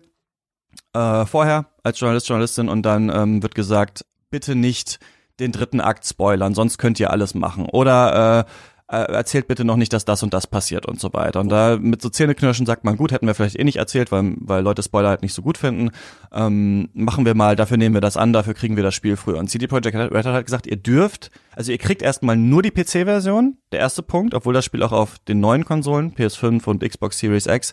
[0.94, 4.98] äh, vorher als Journalist, Journalistin und dann ähm, wird gesagt, bitte nicht
[5.40, 7.66] den dritten Akt spoilern, sonst könnt ihr alles machen.
[7.66, 8.50] Oder äh,
[8.92, 11.40] äh, erzählt bitte noch nicht, dass das und das passiert und so weiter.
[11.40, 14.34] Und da mit so Zähneknirschen sagt man, gut, hätten wir vielleicht eh nicht erzählt, weil,
[14.38, 15.90] weil Leute Spoiler halt nicht so gut finden.
[16.30, 19.38] Ähm, machen wir mal, dafür nehmen wir das an, dafür kriegen wir das Spiel früher.
[19.38, 22.70] Und CD Projekt Red hat halt gesagt, ihr dürft, also ihr kriegt erstmal nur die
[22.70, 27.18] PC-Version, der erste Punkt, obwohl das Spiel auch auf den neuen Konsolen, PS5 und Xbox
[27.18, 27.72] Series X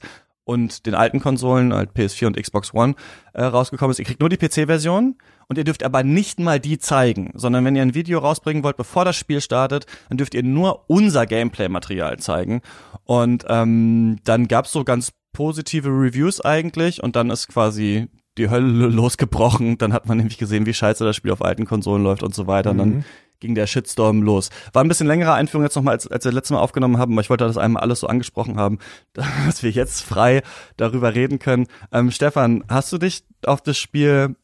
[0.50, 2.96] und den alten Konsolen, halt PS4 und Xbox One,
[3.34, 4.00] äh, rausgekommen ist.
[4.00, 5.16] Ihr kriegt nur die PC-Version
[5.48, 8.76] und ihr dürft aber nicht mal die zeigen, sondern wenn ihr ein Video rausbringen wollt,
[8.76, 12.62] bevor das Spiel startet, dann dürft ihr nur unser Gameplay-Material zeigen.
[13.04, 18.08] Und ähm, dann gab's so ganz positive Reviews eigentlich und dann ist quasi
[18.40, 19.78] die Hölle losgebrochen.
[19.78, 22.48] Dann hat man nämlich gesehen, wie scheiße das Spiel auf alten Konsolen läuft und so
[22.48, 22.72] weiter.
[22.72, 23.04] Und dann mhm.
[23.39, 24.49] Ging der Shitstorm los.
[24.73, 27.21] War ein bisschen längere Einführung jetzt nochmal, als, als wir letztes Mal aufgenommen haben, aber
[27.21, 28.80] ich wollte das einmal alles so angesprochen haben,
[29.13, 30.41] dass wir jetzt frei
[30.78, 31.67] darüber reden können.
[31.91, 34.36] Ähm, Stefan, hast du dich auf das Spiel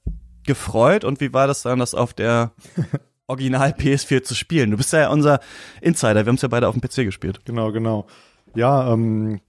[0.43, 2.51] gefreut und wie war das dann, das auf der
[3.27, 4.71] Original PS4 zu spielen?
[4.71, 5.39] Du bist ja unser
[5.81, 7.41] Insider, wir haben es ja beide auf dem PC gespielt.
[7.45, 8.05] Genau, genau.
[8.53, 9.41] Ja, ähm,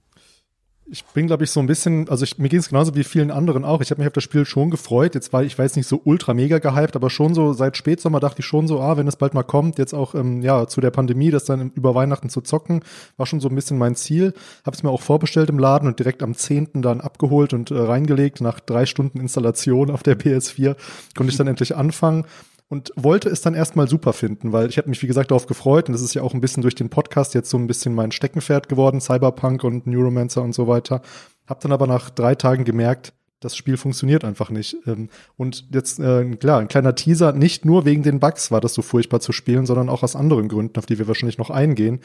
[0.89, 3.29] ich bin, glaube ich, so ein bisschen, also ich, mir ging es genauso wie vielen
[3.29, 3.81] anderen auch.
[3.81, 5.15] Ich habe mich auf das Spiel schon gefreut.
[5.15, 8.39] Jetzt war ich, weiß nicht so ultra mega gehypt, aber schon so seit Spätsommer dachte
[8.39, 10.91] ich schon so, ah, wenn es bald mal kommt, jetzt auch ähm, ja zu der
[10.91, 12.83] Pandemie, das dann über Weihnachten zu zocken,
[13.17, 14.33] war schon so ein bisschen mein Ziel.
[14.65, 16.81] Habe es mir auch vorbestellt im Laden und direkt am 10.
[16.81, 18.39] dann abgeholt und äh, reingelegt.
[18.39, 20.75] Nach drei Stunden Installation auf der PS4
[21.15, 22.25] konnte ich dann endlich anfangen
[22.69, 25.87] und wollte es dann erstmal super finden, weil ich habe mich, wie gesagt, darauf gefreut
[25.87, 28.11] und das ist ja auch ein bisschen durch den Podcast jetzt so ein bisschen mein
[28.11, 31.01] Steckenpferd geworden, Cyberpunk und Neuromancer und so weiter.
[31.47, 34.77] Hab dann aber nach drei Tagen gemerkt, das Spiel funktioniert einfach nicht.
[34.87, 38.73] Ähm, und jetzt, äh, klar, ein kleiner Teaser, nicht nur wegen den Bugs war das
[38.73, 41.99] so furchtbar zu spielen, sondern auch aus anderen Gründen, auf die wir wahrscheinlich noch eingehen.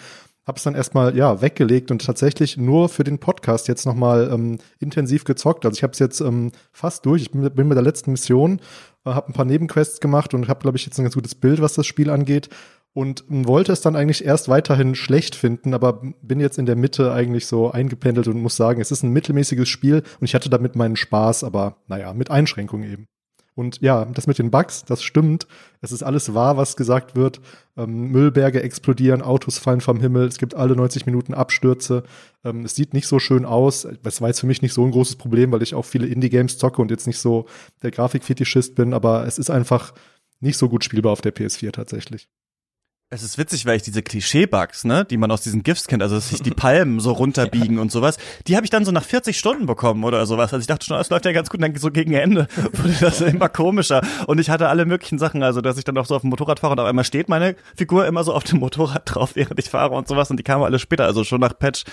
[0.44, 5.24] Hab's dann erstmal, ja, weggelegt und tatsächlich nur für den Podcast jetzt nochmal ähm, intensiv
[5.24, 5.64] gezockt.
[5.64, 7.22] Also ich habe es jetzt ähm, fast durch.
[7.22, 8.60] Ich bin, bin mit der letzten Mission
[9.04, 11.60] äh, habe ein paar Nebenquests gemacht und habe, glaube ich, jetzt ein ganz gutes Bild,
[11.60, 12.48] was das Spiel angeht.
[12.94, 17.10] Und wollte es dann eigentlich erst weiterhin schlecht finden, aber bin jetzt in der Mitte
[17.10, 20.76] eigentlich so eingependelt und muss sagen, es ist ein mittelmäßiges Spiel und ich hatte damit
[20.76, 23.06] meinen Spaß, aber naja, mit Einschränkungen eben.
[23.54, 25.46] Und ja, das mit den Bugs, das stimmt.
[25.82, 27.40] Es ist alles wahr, was gesagt wird.
[27.76, 32.02] Ähm, Müllberge explodieren, Autos fallen vom Himmel, es gibt alle 90 Minuten Abstürze.
[32.44, 33.86] Ähm, es sieht nicht so schön aus.
[34.02, 36.56] Das war jetzt für mich nicht so ein großes Problem, weil ich auch viele Indie-Games
[36.56, 37.46] zocke und jetzt nicht so
[37.82, 39.92] der Grafikfetischist bin, aber es ist einfach
[40.40, 42.28] nicht so gut spielbar auf der PS4 tatsächlich.
[43.14, 46.14] Es ist witzig, weil ich diese Klischee-Bugs, ne, die man aus diesen GIFs kennt, also
[46.14, 47.82] dass sich die Palmen so runterbiegen ja.
[47.82, 50.54] und sowas, die habe ich dann so nach 40 Stunden bekommen oder sowas.
[50.54, 52.96] Also ich dachte schon, es läuft ja ganz gut, und dann so gegen Ende wurde
[52.98, 54.00] das immer komischer.
[54.26, 56.60] Und ich hatte alle möglichen Sachen, also dass ich dann auch so auf dem Motorrad
[56.60, 59.68] fahre und auf einmal steht meine Figur immer so auf dem Motorrad drauf, während ich
[59.68, 60.30] fahre und sowas.
[60.30, 61.84] Und die kamen alle später, also schon nach Patch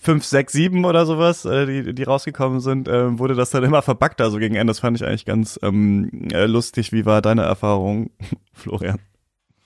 [0.00, 3.82] 5, 6, 7 oder sowas, äh, die, die rausgekommen sind, äh, wurde das dann immer
[3.82, 4.70] verbuggt, also gegen Ende.
[4.70, 6.92] Das fand ich eigentlich ganz ähm, äh, lustig.
[6.92, 8.08] Wie war deine Erfahrung,
[8.54, 8.98] Florian?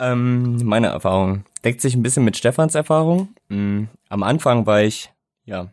[0.00, 3.28] Ähm, meine Erfahrung deckt sich ein bisschen mit Stefans Erfahrung.
[3.48, 3.88] Mhm.
[4.08, 5.12] Am Anfang war ich,
[5.44, 5.72] ja,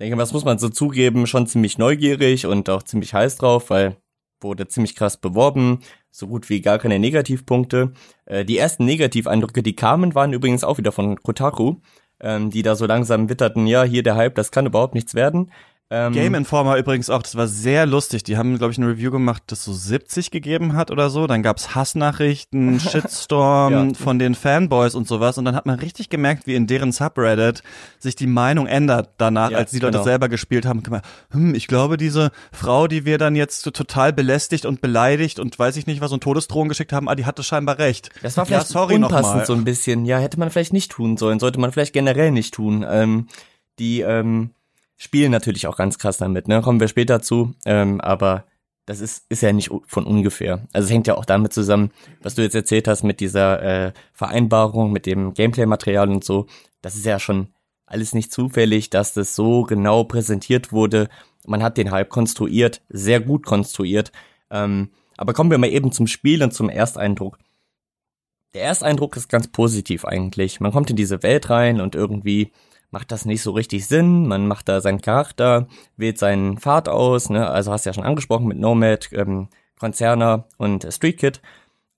[0.00, 3.96] denke, was muss man so zugeben, schon ziemlich neugierig und auch ziemlich heiß drauf, weil
[4.40, 7.92] wurde ziemlich krass beworben, so gut wie gar keine Negativpunkte.
[8.26, 11.76] Äh, die ersten Negativeindrücke, die kamen, waren übrigens auch wieder von Kotaku,
[12.20, 15.50] ähm, die da so langsam witterten, ja, hier der Hype, das kann überhaupt nichts werden.
[15.90, 18.22] Ähm, Game Informer übrigens auch, das war sehr lustig.
[18.24, 21.26] Die haben, glaube ich, ein Review gemacht, das so 70 gegeben hat oder so.
[21.26, 23.94] Dann gab's Hassnachrichten, Shitstorm ja.
[23.94, 25.36] von den Fanboys und sowas.
[25.36, 27.62] Und dann hat man richtig gemerkt, wie in deren Subreddit
[27.98, 30.04] sich die Meinung ändert danach, ja, als die Leute genau.
[30.04, 30.82] selber gespielt haben.
[31.30, 35.58] Hm, ich glaube, diese Frau, die wir dann jetzt so total belästigt und beleidigt und
[35.58, 38.08] weiß ich nicht was und Todesdrohungen geschickt haben, ah, die hatte scheinbar recht.
[38.22, 40.06] Das war vielleicht ja, sorry unpassend so ein bisschen.
[40.06, 41.38] Ja, hätte man vielleicht nicht tun sollen.
[41.38, 42.86] Sollte man vielleicht generell nicht tun.
[42.88, 43.28] Ähm,
[43.78, 44.50] die, ähm,
[45.04, 46.60] spielen natürlich auch ganz krass damit, ne?
[46.62, 47.54] Kommen wir später zu.
[47.64, 48.44] Ähm, aber
[48.86, 50.66] das ist, ist ja nicht von ungefähr.
[50.72, 51.90] Also es hängt ja auch damit zusammen,
[52.22, 56.46] was du jetzt erzählt hast mit dieser äh, Vereinbarung, mit dem Gameplay-Material und so.
[56.82, 57.48] Das ist ja schon
[57.86, 61.08] alles nicht zufällig, dass das so genau präsentiert wurde.
[61.46, 64.12] Man hat den Hype konstruiert, sehr gut konstruiert.
[64.50, 67.38] Ähm, aber kommen wir mal eben zum Spiel und zum Ersteindruck.
[68.54, 70.60] Der Ersteindruck ist ganz positiv eigentlich.
[70.60, 72.52] Man kommt in diese Welt rein und irgendwie
[72.94, 74.28] macht das nicht so richtig Sinn.
[74.28, 77.50] Man macht da seinen Charakter, wählt seinen Pfad aus, ne?
[77.50, 79.48] also hast du ja schon angesprochen mit Nomad, ähm,
[79.80, 81.42] Konzerner und Street Kid.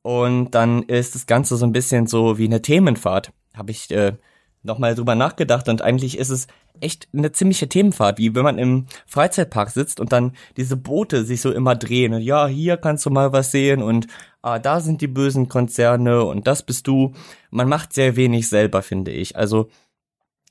[0.00, 4.14] Und dann ist das Ganze so ein bisschen so wie eine Themenfahrt, habe ich äh,
[4.62, 6.46] nochmal drüber nachgedacht und eigentlich ist es
[6.80, 11.42] echt eine ziemliche Themenfahrt, wie wenn man im Freizeitpark sitzt und dann diese Boote sich
[11.42, 14.06] so immer drehen und ja, hier kannst du mal was sehen und
[14.40, 17.12] ah, da sind die bösen Konzerne und das bist du.
[17.50, 19.36] Man macht sehr wenig selber, finde ich.
[19.36, 19.68] Also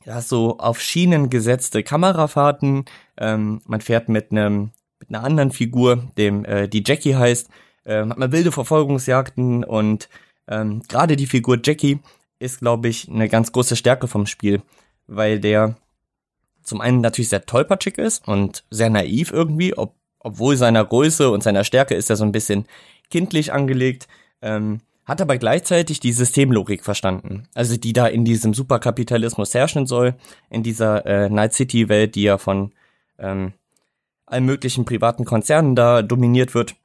[0.05, 2.85] ja, so auf Schienen gesetzte Kamerafahrten,
[3.17, 7.49] ähm, man fährt mit einem mit einer anderen Figur, dem äh, die Jackie heißt,
[7.85, 10.09] ähm, hat man wilde Verfolgungsjagden und
[10.47, 11.99] ähm, gerade die Figur Jackie
[12.39, 14.61] ist, glaube ich, eine ganz große Stärke vom Spiel,
[15.07, 15.75] weil der
[16.63, 21.43] zum einen natürlich sehr tollpatschig ist und sehr naiv irgendwie, ob, obwohl seiner Größe und
[21.43, 22.65] seiner Stärke ist er so ein bisschen
[23.09, 24.07] kindlich angelegt,
[24.41, 30.15] ähm, hat aber gleichzeitig die Systemlogik verstanden, also die da in diesem Superkapitalismus herrschen soll,
[30.49, 32.73] in dieser äh, Night City Welt, die ja von
[33.19, 33.53] ähm,
[34.25, 36.75] allen möglichen privaten Konzernen da dominiert wird.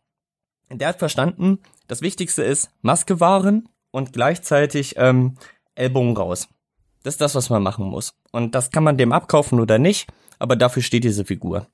[0.70, 5.36] Der hat verstanden, das Wichtigste ist Maske wahren und gleichzeitig ähm,
[5.74, 6.48] Ellbogen raus.
[7.02, 8.14] Das ist das, was man machen muss.
[8.30, 11.66] Und das kann man dem abkaufen oder nicht, aber dafür steht diese Figur.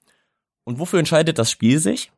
[0.65, 2.13] Und wofür entscheidet das Spiel sich?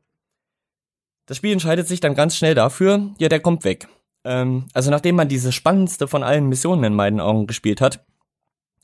[1.26, 3.88] Das Spiel entscheidet sich dann ganz schnell dafür, ja, der kommt weg.
[4.28, 8.04] Ähm, also nachdem man diese spannendste von allen Missionen in meinen Augen gespielt hat,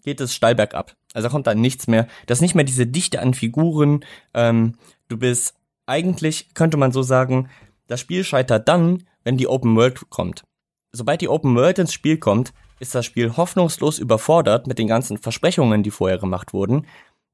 [0.02, 0.96] geht es steil bergab.
[1.12, 2.08] Also kommt dann nichts mehr.
[2.26, 4.04] Das ist nicht mehr diese Dichte an Figuren.
[4.32, 4.76] Ähm,
[5.08, 5.54] du bist
[5.84, 7.50] eigentlich, könnte man so sagen,
[7.88, 10.44] das Spiel scheitert dann, wenn die Open World kommt.
[10.92, 15.18] Sobald die Open World ins Spiel kommt, ist das Spiel hoffnungslos überfordert mit den ganzen
[15.18, 16.86] Versprechungen, die vorher gemacht wurden.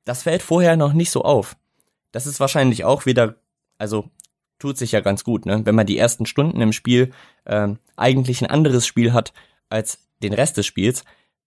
[0.04, 1.56] Das fällt vorher noch nicht so auf.
[2.10, 3.36] Das ist wahrscheinlich auch wieder,
[3.78, 4.10] also
[4.60, 5.64] tut sich ja ganz gut, ne?
[5.64, 7.10] Wenn man die ersten Stunden im Spiel
[7.46, 9.32] ähm, eigentlich ein anderes Spiel hat
[9.68, 11.04] als den Rest des Spiels,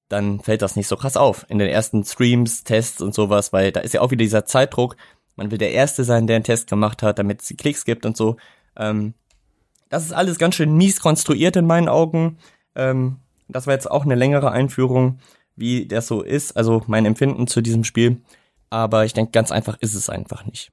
[0.10, 1.46] dann fällt das nicht so krass auf.
[1.50, 4.98] In den ersten Streams, Tests und sowas, weil da ist ja auch wieder dieser Zeitdruck.
[5.36, 8.18] Man will der Erste sein, der einen Test gemacht hat, damit es Klicks gibt und
[8.18, 8.38] so.
[8.76, 9.14] Ähm,
[9.90, 12.38] das ist alles ganz schön mies konstruiert in meinen Augen.
[12.76, 15.20] Ähm, das war jetzt auch eine längere Einführung,
[15.56, 18.22] wie das so ist, also mein Empfinden zu diesem Spiel.
[18.70, 20.72] Aber ich denke, ganz einfach ist es einfach nicht.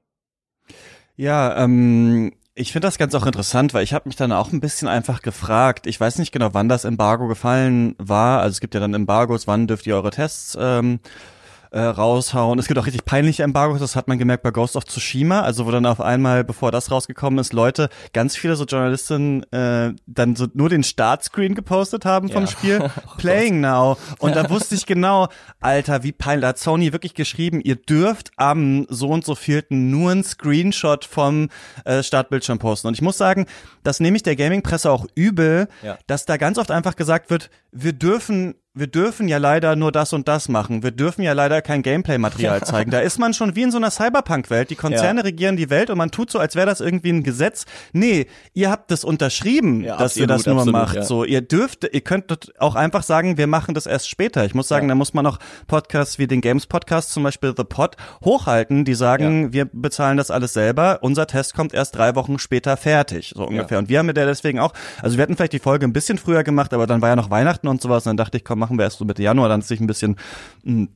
[1.21, 4.61] Ja, ähm, ich finde das ganz auch interessant, weil ich habe mich dann auch ein
[4.61, 5.87] bisschen einfach gefragt.
[5.87, 8.41] Ich weiß nicht genau, wann das Embargo gefallen war.
[8.41, 10.99] Also es gibt ja dann Embargos, wann dürft ihr eure Tests ähm,
[11.71, 12.59] äh, raushauen.
[12.59, 15.67] Es gibt auch richtig peinliche Embargos, das hat man gemerkt bei Ghost of Tsushima, also
[15.67, 20.37] wo dann auf einmal, bevor das rausgekommen ist, Leute, ganz viele so Journalistinnen äh, dann
[20.37, 22.51] so nur den Startscreen gepostet haben vom ja.
[22.51, 23.97] Spiel, oh Playing Now.
[24.19, 25.29] Und da wusste ich genau,
[25.61, 29.91] Alter, wie peinlich, da hat Sony wirklich geschrieben, ihr dürft am so und so vierten
[29.91, 31.49] nur einen Screenshot vom
[31.85, 32.89] äh, Startbildschirm posten.
[32.89, 33.47] Und ich muss sagen,
[33.83, 35.99] das nehme ich der Gaming-Presse auch übel, ja.
[36.07, 40.13] dass da ganz oft einfach gesagt wird, wir dürfen wir dürfen ja leider nur das
[40.13, 40.85] und das machen.
[40.85, 42.93] Wir dürfen ja leider kein Gameplay-Material zeigen.
[42.93, 44.71] Da ist man schon wie in so einer Cyberpunk-Welt.
[44.71, 45.25] Die Konzerne ja.
[45.25, 47.65] regieren die Welt und man tut so, als wäre das irgendwie ein Gesetz.
[47.93, 51.05] Nee, ihr habt das unterschrieben, ja, dass absolut, ihr das nur absolut, macht.
[51.05, 54.45] So, ihr dürft, ihr könnt auch einfach sagen, wir machen das erst später.
[54.45, 57.65] Ich muss sagen, da muss man auch Podcasts wie den Games Podcast, zum Beispiel The
[57.65, 61.01] Pod, hochhalten, die sagen, wir bezahlen das alles selber.
[61.03, 63.81] Unser Test kommt erst drei Wochen später fertig, so ungefähr.
[63.81, 66.19] Und wir haben mit der deswegen auch, also wir hätten vielleicht die Folge ein bisschen
[66.19, 68.07] früher gemacht, aber dann war ja noch Weihnachten und sowas.
[68.07, 69.89] Und dann dachte ich, komm, machen wir erst so Mitte Januar, dann ist sich ein
[69.89, 70.17] bisschen
[70.63, 70.89] hm,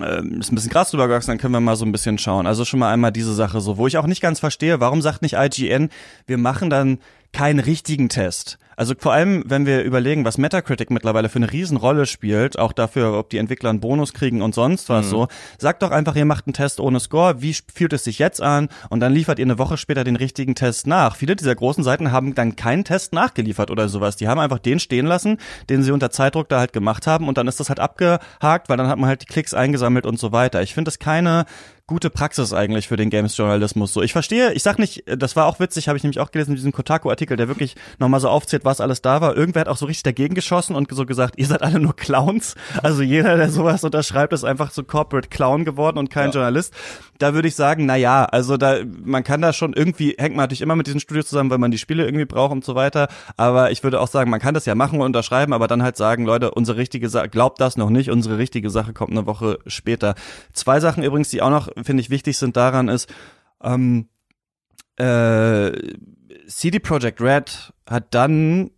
[0.00, 2.46] äh, ist ein bisschen krass drüber gewachsen, dann können wir mal so ein bisschen schauen.
[2.46, 5.22] Also schon mal einmal diese Sache so, wo ich auch nicht ganz verstehe, warum sagt
[5.22, 5.88] nicht IGN,
[6.26, 6.98] wir machen dann
[7.32, 8.58] keinen richtigen Test.
[8.80, 13.12] Also vor allem, wenn wir überlegen, was Metacritic mittlerweile für eine Riesenrolle spielt, auch dafür,
[13.12, 15.10] ob die Entwickler einen Bonus kriegen und sonst was mhm.
[15.10, 18.40] so, sagt doch einfach, ihr macht einen Test ohne Score, wie fühlt es sich jetzt
[18.40, 18.70] an?
[18.88, 21.16] Und dann liefert ihr eine Woche später den richtigen Test nach.
[21.16, 24.16] Viele dieser großen Seiten haben dann keinen Test nachgeliefert oder sowas.
[24.16, 25.36] Die haben einfach den stehen lassen,
[25.68, 28.78] den sie unter Zeitdruck da halt gemacht haben und dann ist das halt abgehakt, weil
[28.78, 30.62] dann hat man halt die Klicks eingesammelt und so weiter.
[30.62, 31.44] Ich finde das keine
[31.90, 33.92] gute Praxis eigentlich für den Games-Journalismus.
[33.92, 36.52] So, ich verstehe, ich sag nicht, das war auch witzig, habe ich nämlich auch gelesen
[36.52, 39.36] in diesem Kotaku-Artikel, der wirklich nochmal so aufzählt, was alles da war.
[39.36, 42.54] Irgendwer hat auch so richtig dagegen geschossen und so gesagt, ihr seid alle nur Clowns.
[42.80, 46.34] Also jeder, der sowas unterschreibt, ist einfach so Corporate Clown geworden und kein ja.
[46.34, 46.72] Journalist.
[47.18, 50.44] Da würde ich sagen, na ja, also da, man kann da schon irgendwie, hängt man
[50.44, 53.08] natürlich immer mit diesen Studios zusammen, weil man die Spiele irgendwie braucht und so weiter.
[53.36, 55.96] Aber ich würde auch sagen, man kann das ja machen und unterschreiben, aber dann halt
[55.96, 59.58] sagen, Leute, unsere richtige Sache, glaubt das noch nicht, unsere richtige Sache kommt eine Woche
[59.66, 60.14] später.
[60.52, 63.12] Zwei Sachen übrigens, die auch noch finde ich, wichtig sind daran ist,
[63.62, 64.08] ähm,
[64.96, 65.72] äh,
[66.46, 68.70] CD Projekt Red hat dann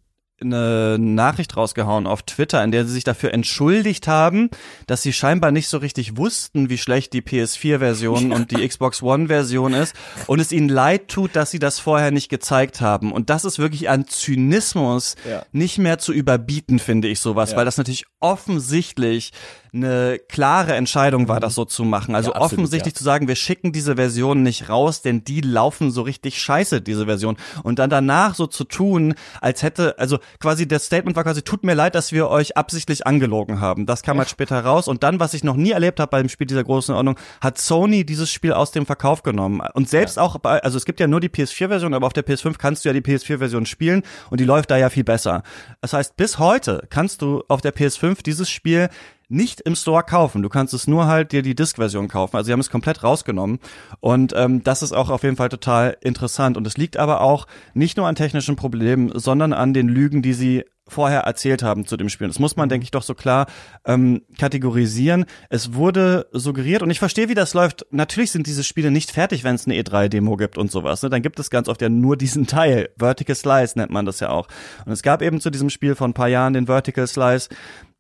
[0.45, 4.51] eine Nachricht rausgehauen auf Twitter, in der sie sich dafür entschuldigt haben,
[4.87, 9.73] dass sie scheinbar nicht so richtig wussten, wie schlecht die PS4-Version und die Xbox One-Version
[9.75, 9.95] ist
[10.27, 13.13] und es ihnen leid tut, dass sie das vorher nicht gezeigt haben.
[13.13, 15.45] Und das ist wirklich an Zynismus ja.
[15.53, 17.59] nicht mehr zu überbieten, finde ich sowas, ja.
[17.59, 19.33] weil das natürlich offensichtlich
[19.75, 22.15] eine klare Entscheidung war, das so zu machen.
[22.15, 22.99] Also Ja, absolut, offensichtlich ja.
[22.99, 27.07] zu sagen, wir schicken diese Version nicht raus, denn die laufen so richtig scheiße, diese
[27.07, 27.39] Version.
[27.63, 31.65] Und dann danach so zu tun, als hätte, also quasi das Statement war quasi, tut
[31.65, 33.87] mir leid, dass wir euch absichtlich angelogen haben.
[33.87, 34.89] Das kam halt später raus.
[34.89, 38.05] Und dann, was ich noch nie erlebt habe beim Spiel dieser großen Ordnung, hat Sony
[38.05, 39.63] dieses Spiel aus dem Verkauf genommen.
[39.73, 42.59] Und selbst auch bei, also es gibt ja nur die PS4-Version, aber auf der PS5
[42.59, 45.43] kannst du ja die PS4-Version spielen und die läuft da ja viel besser.
[45.81, 48.91] Das heißt, bis heute kannst du auf der PS5 dieses Spiel
[49.33, 50.43] nicht im Store kaufen.
[50.43, 52.37] Du kannst es nur halt dir die Disk-Version kaufen.
[52.37, 53.59] Also sie haben es komplett rausgenommen.
[54.01, 56.57] Und ähm, das ist auch auf jeden Fall total interessant.
[56.57, 60.35] Und es liegt aber auch nicht nur an technischen Problemen, sondern an den Lügen, die
[60.35, 62.29] sie vorher erzählt haben zu dem Spiel.
[62.29, 63.47] Das muss man, denke ich, doch so klar
[63.85, 65.25] ähm, kategorisieren.
[65.49, 67.87] Es wurde suggeriert und ich verstehe, wie das läuft.
[67.91, 71.03] Natürlich sind diese Spiele nicht fertig, wenn es eine E3-Demo gibt und sowas.
[71.03, 71.11] Ne?
[71.11, 72.91] Dann gibt es ganz oft ja nur diesen Teil.
[72.99, 74.49] Vertical Slice nennt man das ja auch.
[74.85, 77.49] Und es gab eben zu diesem Spiel vor ein paar Jahren den Vertical Slice,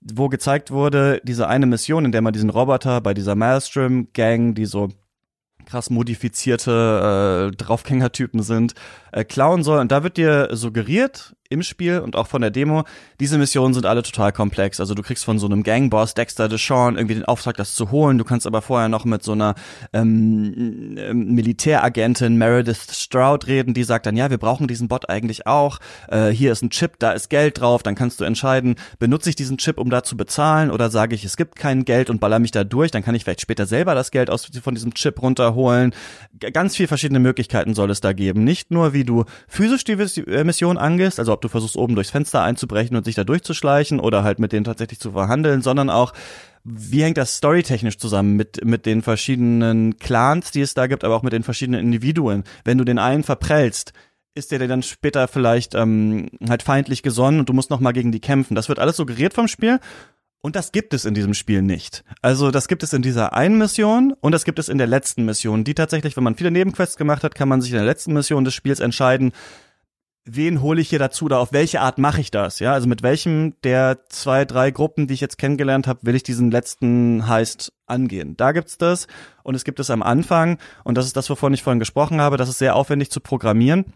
[0.04, 4.66] wo gezeigt wurde, diese eine Mission, in der man diesen Roboter bei dieser Maelstrom-Gang, die
[4.66, 4.88] so
[5.66, 8.74] krass modifizierte äh, Draufgängertypen sind,
[9.12, 9.78] äh, klauen soll.
[9.78, 12.84] Und da wird dir suggeriert im Spiel und auch von der Demo,
[13.20, 14.80] diese Missionen sind alle total komplex.
[14.80, 18.18] Also du kriegst von so einem Gangboss, Dexter Deshawn, irgendwie den Auftrag, das zu holen.
[18.18, 19.54] Du kannst aber vorher noch mit so einer
[19.92, 25.46] ähm, ähm, Militäragentin Meredith Stroud reden, die sagt dann, ja, wir brauchen diesen Bot eigentlich
[25.46, 25.78] auch.
[26.08, 27.82] Äh, hier ist ein Chip, da ist Geld drauf.
[27.82, 31.24] Dann kannst du entscheiden, benutze ich diesen Chip, um da zu bezahlen oder sage ich,
[31.24, 32.90] es gibt kein Geld und baller mich da durch.
[32.90, 35.94] Dann kann ich vielleicht später selber das Geld aus, von diesem Chip runterholen.
[36.38, 38.44] G ganz viel verschiedene Möglichkeiten soll es da geben.
[38.44, 42.10] Nicht nur, wie du physisch die äh, Mission angehst, also ob du versuchst, oben durchs
[42.10, 46.12] Fenster einzubrechen und sich da durchzuschleichen oder halt mit denen tatsächlich zu verhandeln, sondern auch,
[46.64, 51.16] wie hängt das storytechnisch zusammen mit, mit den verschiedenen Clans, die es da gibt, aber
[51.16, 52.44] auch mit den verschiedenen Individuen?
[52.64, 53.92] Wenn du den einen verprellst,
[54.34, 57.92] ist der dir dann später vielleicht ähm, halt feindlich gesonnen und du musst noch mal
[57.92, 58.54] gegen die kämpfen.
[58.54, 59.78] Das wird alles suggeriert vom Spiel
[60.40, 62.04] und das gibt es in diesem Spiel nicht.
[62.20, 65.24] Also das gibt es in dieser einen Mission und das gibt es in der letzten
[65.24, 68.12] Mission, die tatsächlich, wenn man viele Nebenquests gemacht hat, kann man sich in der letzten
[68.12, 69.32] Mission des Spiels entscheiden,
[70.24, 72.58] wen hole ich hier dazu oder auf welche Art mache ich das?
[72.60, 76.22] Ja, also mit welchem der zwei, drei Gruppen, die ich jetzt kennengelernt habe, will ich
[76.22, 78.36] diesen letzten Heist angehen?
[78.36, 79.06] Da gibt's das
[79.42, 82.36] und es gibt es am Anfang und das ist das, wovon ich vorhin gesprochen habe.
[82.36, 83.92] Das ist sehr aufwendig zu programmieren.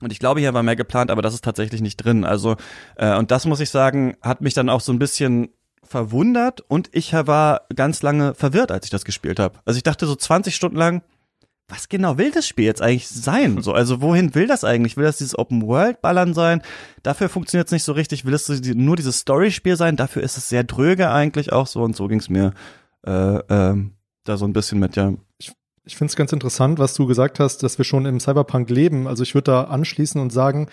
[0.00, 2.24] Und ich glaube, hier war mehr geplant, aber das ist tatsächlich nicht drin.
[2.24, 2.56] Also,
[2.96, 5.48] äh, und das muss ich sagen, hat mich dann auch so ein bisschen
[5.82, 9.58] verwundert und ich war ganz lange verwirrt, als ich das gespielt habe.
[9.64, 11.02] Also ich dachte so 20 Stunden lang,
[11.68, 13.62] was genau will das Spiel jetzt eigentlich sein?
[13.62, 14.96] So, also wohin will das eigentlich?
[14.96, 16.62] Will das dieses Open World Ballern sein?
[17.02, 18.24] Dafür funktioniert es nicht so richtig.
[18.24, 19.96] Will es nur dieses Story-Spiel sein?
[19.96, 22.54] Dafür ist es sehr dröge eigentlich auch so und so ging's mir
[23.06, 23.92] äh, ähm,
[24.24, 25.12] da so ein bisschen mit, ja.
[25.84, 29.06] Ich finde es ganz interessant, was du gesagt hast, dass wir schon im Cyberpunk leben.
[29.08, 30.68] Also ich würde da anschließen und sagen,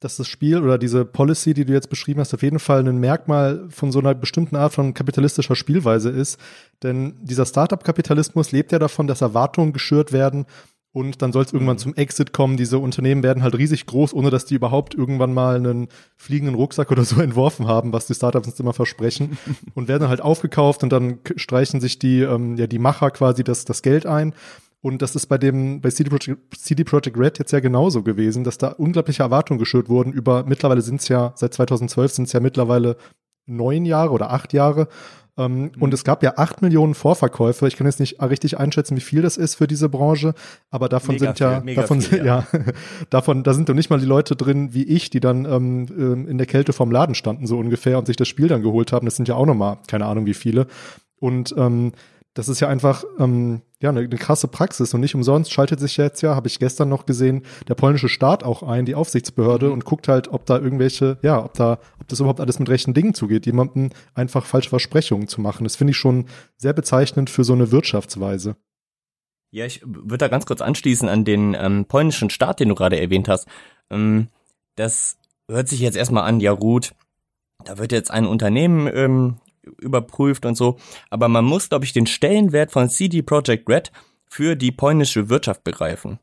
[0.00, 2.98] dass das Spiel oder diese Policy, die du jetzt beschrieben hast, auf jeden Fall ein
[2.98, 6.40] Merkmal von so einer bestimmten Art von kapitalistischer Spielweise ist.
[6.82, 10.46] Denn dieser Startup-Kapitalismus lebt ja davon, dass Erwartungen geschürt werden
[10.92, 12.56] und dann soll es irgendwann zum Exit kommen.
[12.56, 16.90] Diese Unternehmen werden halt riesig groß, ohne dass die überhaupt irgendwann mal einen fliegenden Rucksack
[16.90, 19.38] oder so entworfen haben, was die Startups uns immer versprechen.
[19.74, 23.64] und werden halt aufgekauft und dann streichen sich die, ähm, ja, die Macher quasi das,
[23.64, 24.34] das Geld ein.
[24.82, 28.44] Und das ist bei dem, bei CD Projekt, CD Projekt Red jetzt ja genauso gewesen,
[28.44, 32.32] dass da unglaubliche Erwartungen geschürt wurden über, mittlerweile sind es ja, seit 2012 sind es
[32.32, 32.96] ja mittlerweile
[33.46, 34.88] neun Jahre oder acht Jahre.
[35.36, 37.66] Ähm, Und es gab ja acht Millionen Vorverkäufe.
[37.68, 40.34] Ich kann jetzt nicht richtig einschätzen, wie viel das ist für diese Branche,
[40.70, 42.46] aber davon Mega sind ja, viel, davon, viel, ja.
[43.10, 46.28] davon, da sind doch nicht mal die Leute drin wie ich, die dann ähm, ähm,
[46.28, 49.06] in der Kälte vorm Laden standen, so ungefähr, und sich das Spiel dann geholt haben.
[49.06, 50.66] Das sind ja auch nochmal, keine Ahnung wie viele.
[51.18, 51.92] Und ähm,
[52.34, 55.96] das ist ja einfach ähm, ja eine, eine krasse Praxis und nicht umsonst schaltet sich
[55.96, 59.72] jetzt ja, habe ich gestern noch gesehen, der polnische Staat auch ein, die Aufsichtsbehörde Mhm.
[59.72, 62.94] und guckt halt, ob da irgendwelche, ja, ob da, ob das überhaupt alles mit rechten
[62.94, 65.64] Dingen zugeht, jemandem einfach falsche Versprechungen zu machen.
[65.64, 68.56] Das finde ich schon sehr bezeichnend für so eine Wirtschaftsweise.
[69.50, 73.00] Ja, ich würde da ganz kurz anschließen an den ähm, polnischen Staat, den du gerade
[73.00, 73.48] erwähnt hast.
[73.90, 74.28] Ähm,
[74.76, 75.16] das
[75.50, 76.92] hört sich jetzt erstmal an, ja gut,
[77.64, 79.36] da wird jetzt ein Unternehmen ähm,
[79.80, 80.78] überprüft und so,
[81.10, 83.92] aber man muss, glaube ich, den Stellenwert von CD Projekt Red
[84.26, 86.18] für die polnische Wirtschaft begreifen.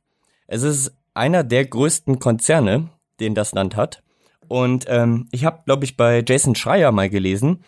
[0.47, 4.03] Es ist einer der größten Konzerne, den das Land hat.
[4.47, 7.63] Und ähm, ich habe, glaube ich, bei Jason Schreier mal gelesen,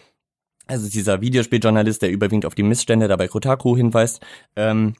[0.67, 4.21] also dieser Videospieljournalist, der überwiegend auf die Missstände da bei Kotaku hinweist,
[4.55, 4.93] ähm,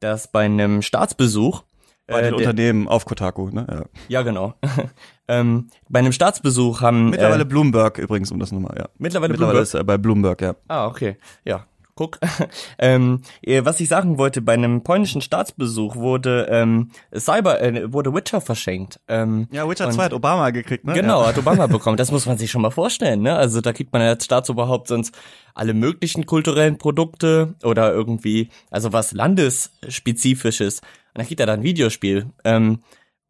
[0.00, 1.64] dass bei einem Staatsbesuch
[2.06, 3.66] Bei den der- Unternehmen auf Kotaku, ne?
[3.68, 3.84] Ja.
[4.08, 4.54] ja genau
[5.28, 8.88] ähm, bei einem Staatsbesuch haben Mittlerweile äh, Bloomberg übrigens, um das nochmal, ja.
[8.98, 9.62] mittlerweile, Mittlerweile Bloomberg.
[9.62, 10.54] ist er bei Bloomberg, ja.
[10.68, 11.64] ah okay ja
[11.96, 12.20] guck.
[12.78, 18.14] ähm, äh, was ich sagen wollte, bei einem polnischen Staatsbesuch wurde ähm, Cyber, äh, wurde
[18.14, 19.00] Witcher verschenkt.
[19.08, 20.92] Ähm, ja, Witcher 2 hat Obama gekriegt, ne?
[20.92, 21.28] Genau, ja.
[21.28, 21.96] hat Obama bekommen.
[21.96, 23.34] Das muss man sich schon mal vorstellen, ne?
[23.34, 25.18] Also da kriegt man als Staatsoberhaupt sonst
[25.54, 30.80] alle möglichen kulturellen Produkte oder irgendwie, also was landesspezifisches.
[30.80, 32.26] Und dann kriegt er da ein Videospiel.
[32.44, 32.80] Ähm,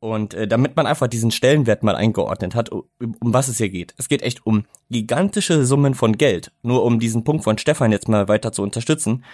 [0.07, 3.71] und äh, damit man einfach diesen Stellenwert mal eingeordnet hat, um, um was es hier
[3.71, 3.93] geht.
[3.97, 6.53] Es geht echt um gigantische Summen von Geld.
[6.63, 9.25] Nur um diesen Punkt von Stefan jetzt mal weiter zu unterstützen.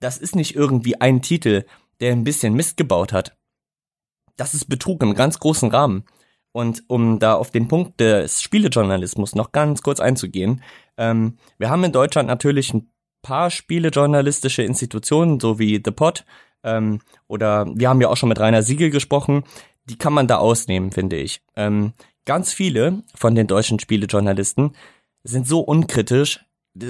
[0.00, 1.64] Das ist nicht irgendwie ein Titel,
[2.00, 3.38] der ein bisschen Mist gebaut hat.
[4.36, 6.04] Das ist Betrug im ganz großen Rahmen.
[6.52, 10.62] Und um da auf den Punkt des Spielejournalismus noch ganz kurz einzugehen,
[10.98, 12.90] ähm, wir haben in Deutschland natürlich ein
[13.22, 16.26] paar spielejournalistische Institutionen, so wie The Pot,
[16.64, 19.44] ähm, oder wir haben ja auch schon mit Rainer Siegel gesprochen,
[19.88, 21.40] die kann man da ausnehmen, finde ich.
[21.56, 21.92] Ähm,
[22.24, 24.72] ganz viele von den deutschen Spielejournalisten
[25.24, 26.44] sind so unkritisch,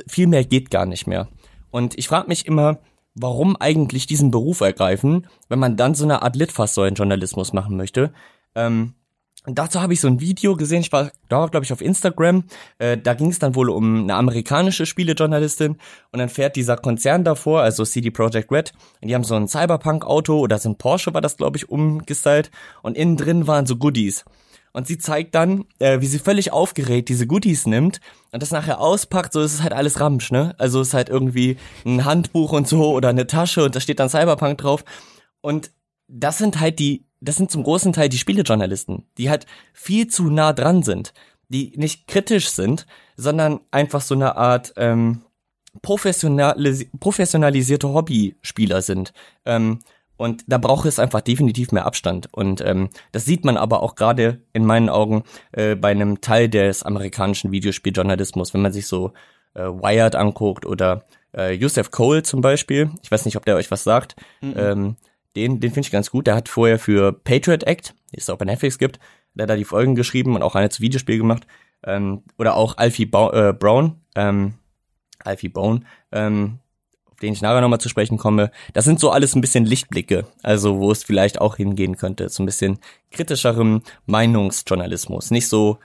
[0.06, 1.28] viel mehr geht gar nicht mehr.
[1.70, 2.80] Und ich frage mich immer,
[3.14, 8.12] warum eigentlich diesen Beruf ergreifen, wenn man dann so eine Art Litfaßsäulen-Journalismus machen möchte.
[8.54, 8.94] Ähm,
[9.54, 12.44] dazu habe ich so ein Video gesehen, ich war da, glaube ich, auf Instagram.
[12.78, 15.76] Äh, da ging es dann wohl um eine amerikanische Spielejournalistin
[16.12, 19.48] und dann fährt dieser Konzern davor, also CD Projekt Red, und die haben so ein
[19.48, 22.50] Cyberpunk-Auto oder so ein Porsche war das, glaube ich, umgestylt
[22.82, 24.24] und innen drin waren so Goodies.
[24.72, 28.00] Und sie zeigt dann, äh, wie sie völlig aufgeregt diese Goodies nimmt
[28.32, 30.54] und das nachher auspackt, so ist es halt alles Ramsch, ne?
[30.58, 34.10] Also ist halt irgendwie ein Handbuch und so oder eine Tasche und da steht dann
[34.10, 34.84] Cyberpunk drauf.
[35.40, 35.70] Und
[36.06, 40.30] das sind halt die das sind zum großen Teil die Spielejournalisten, die halt viel zu
[40.30, 41.12] nah dran sind,
[41.48, 45.22] die nicht kritisch sind, sondern einfach so eine Art ähm,
[45.82, 49.12] professionalis professionalisierte Hobbyspieler sind.
[49.44, 49.80] Ähm,
[50.16, 52.28] und da braucht es einfach definitiv mehr Abstand.
[52.32, 56.48] Und ähm, das sieht man aber auch gerade in meinen Augen äh, bei einem Teil
[56.48, 59.12] des amerikanischen Videospieljournalismus, wenn man sich so
[59.54, 61.04] äh, Wired anguckt oder
[61.36, 62.90] äh, Yusef Cole zum Beispiel.
[63.02, 64.16] Ich weiß nicht, ob der euch was sagt.
[64.40, 64.54] Mhm.
[64.56, 64.96] Ähm,
[65.36, 66.26] den, den finde ich ganz gut.
[66.26, 68.98] Der hat vorher für Patriot Act, die es auch bei Netflix gibt,
[69.34, 71.46] der hat da die Folgen geschrieben und auch eine zu Videospiel gemacht.
[71.84, 74.54] Ähm, oder auch Alfie ba äh, Brown, ähm,
[75.24, 76.58] Alfie Bone, ähm,
[77.06, 78.50] auf den ich nachher nochmal zu sprechen komme.
[78.72, 82.28] Das sind so alles ein bisschen Lichtblicke, also wo es vielleicht auch hingehen könnte.
[82.28, 82.78] So ein bisschen
[83.12, 85.30] kritischerem Meinungsjournalismus.
[85.30, 85.78] Nicht so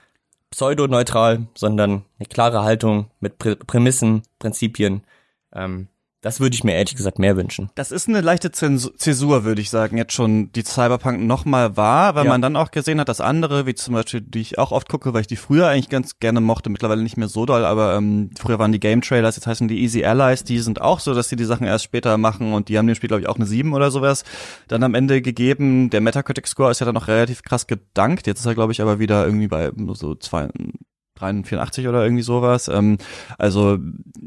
[0.50, 5.04] pseudoneutral, sondern eine klare Haltung mit Prä Prämissen, Prinzipien.
[5.52, 5.88] Ähm,
[6.24, 7.68] das würde ich mir ehrlich gesagt mehr wünschen.
[7.74, 12.24] Das ist eine leichte Zäsur, würde ich sagen, jetzt schon die Cyberpunk nochmal war, weil
[12.24, 12.30] ja.
[12.30, 15.12] man dann auch gesehen hat, dass andere, wie zum Beispiel, die ich auch oft gucke,
[15.12, 18.30] weil ich die früher eigentlich ganz gerne mochte, mittlerweile nicht mehr so doll, aber ähm,
[18.38, 21.28] früher waren die Game Trailers, jetzt heißen die Easy Allies, die sind auch so, dass
[21.28, 23.44] sie die Sachen erst später machen und die haben dem Spiel, glaube ich, auch eine
[23.44, 24.24] 7 oder sowas
[24.66, 25.90] dann am Ende gegeben.
[25.90, 28.80] Der Metacritic Score ist ja dann noch relativ krass gedankt, jetzt ist er, glaube ich,
[28.80, 30.48] aber wieder irgendwie bei so zwei,
[31.24, 32.68] 83 oder irgendwie sowas.
[32.68, 32.98] Ähm,
[33.38, 33.78] also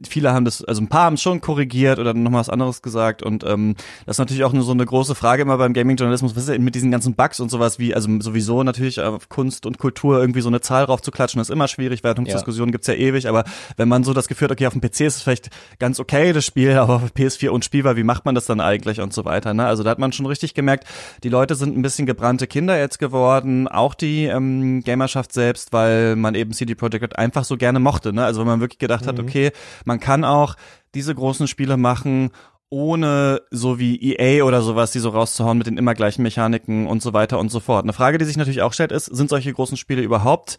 [0.08, 3.24] viele haben das, also ein paar haben es schon korrigiert oder nochmal was anderes gesagt
[3.24, 3.76] und ähm,
[4.06, 6.64] das ist natürlich auch nur so eine große Frage immer beim Gaming-Journalismus, was ist denn
[6.64, 10.42] mit diesen ganzen Bugs und sowas wie, also sowieso natürlich auf Kunst und Kultur irgendwie
[10.42, 12.72] so eine Zahl drauf zu klatschen, ist immer schwierig, Wertungsdiskussionen ja.
[12.74, 13.44] gibt's ja ewig, aber
[13.76, 16.34] wenn man so das Gefühl hat, okay, auf dem PC ist es vielleicht ganz okay,
[16.34, 19.54] das Spiel, aber auf PS4 unspielbar, wie macht man das dann eigentlich und so weiter,
[19.54, 19.66] ne?
[19.66, 20.86] Also da hat man schon richtig gemerkt,
[21.24, 26.16] die Leute sind ein bisschen gebrannte Kinder jetzt geworden, auch die ähm, Gamerschaft selbst, weil
[26.16, 28.14] man eben CD Projekt Red einfach so gerne mochte.
[28.14, 28.24] Ne?
[28.24, 29.10] Also wenn man wirklich gedacht mhm.
[29.10, 29.52] hat, okay,
[29.86, 30.56] man kann auch
[30.94, 32.32] diese großen Spiele machen
[32.70, 37.02] ohne so wie EA oder sowas, die so rauszuhauen mit den immer gleichen Mechaniken und
[37.02, 37.86] so weiter und so fort.
[37.86, 40.58] Eine Frage, die sich natürlich auch stellt, ist, sind solche großen Spiele überhaupt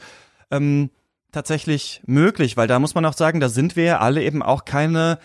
[0.50, 0.90] ähm,
[1.32, 2.56] tatsächlich möglich?
[2.56, 5.18] Weil da muss man auch sagen, da sind wir ja alle eben auch keine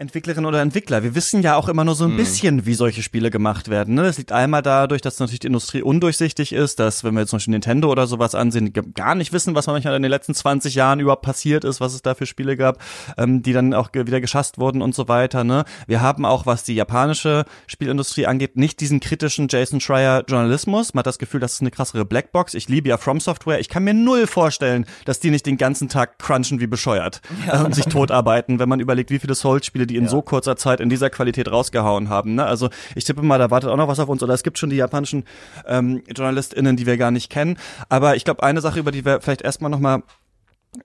[0.00, 1.02] Entwicklerin oder Entwickler.
[1.02, 2.18] Wir wissen ja auch immer nur so ein mhm.
[2.18, 3.94] bisschen, wie solche Spiele gemacht werden.
[3.94, 4.04] Ne?
[4.04, 7.38] Das liegt einmal dadurch, dass natürlich die Industrie undurchsichtig ist, dass, wenn wir jetzt zum
[7.38, 11.00] Beispiel Nintendo oder sowas ansehen, gar nicht wissen, was manchmal in den letzten 20 Jahren
[11.00, 12.78] überhaupt passiert ist, was es da für Spiele gab,
[13.16, 15.42] ähm, die dann auch wieder geschasst wurden und so weiter.
[15.42, 15.64] Ne?
[15.88, 20.94] Wir haben auch, was die japanische Spielindustrie angeht, nicht diesen kritischen Jason Schreier Journalismus.
[20.94, 22.54] Man hat das Gefühl, das ist eine krassere Blackbox.
[22.54, 23.58] Ich liebe ja From Software.
[23.58, 27.64] Ich kann mir null vorstellen, dass die nicht den ganzen Tag crunchen wie bescheuert ja.
[27.64, 30.10] und sich totarbeiten, wenn man überlegt, wie viele Souls-Spiele die in ja.
[30.10, 32.36] so kurzer Zeit in dieser Qualität rausgehauen haben.
[32.36, 32.44] Ne?
[32.44, 34.70] Also ich tippe mal, da wartet auch noch was auf uns oder es gibt schon
[34.70, 35.24] die japanischen
[35.66, 37.58] ähm, JournalistInnen, die wir gar nicht kennen.
[37.88, 40.02] Aber ich glaube, eine Sache, über die wir vielleicht erstmal nochmal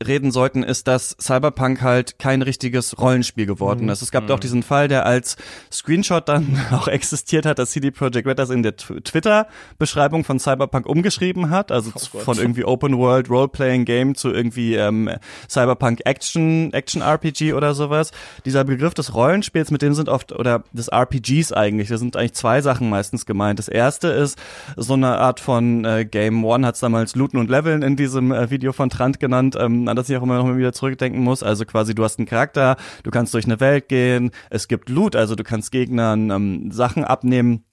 [0.06, 3.90] reden sollten, ist, dass Cyberpunk halt kein richtiges Rollenspiel geworden mhm.
[3.90, 4.02] ist.
[4.02, 4.32] Es gab mhm.
[4.32, 5.36] auch diesen Fall, der als
[5.72, 10.86] Screenshot dann auch existiert hat, dass CD Projekt Red das in der Twitter-Beschreibung von Cyberpunk
[10.86, 15.10] umgeschrieben hat, also oh von irgendwie Open World Role-Playing Game zu irgendwie ähm,
[15.50, 18.12] Cyberpunk Action Action RPG oder sowas.
[18.46, 22.34] Dieser Begriff des Rollenspiels, mit dem sind oft oder des RPGs eigentlich, da sind eigentlich
[22.34, 23.60] zwei Sachen meistens gemeint.
[23.60, 24.38] Das erste ist
[24.76, 28.32] so eine Art von äh, Game One, hat es damals Looten und Leveln in diesem
[28.32, 29.56] äh, Video von Trant genannt.
[29.60, 31.44] Ähm, an das ich auch immer noch wieder zurückdenken muss.
[31.44, 35.16] Also quasi, du hast einen Charakter, du kannst durch eine Welt gehen, es gibt Loot,
[35.16, 37.64] also du kannst Gegnern ähm, Sachen abnehmen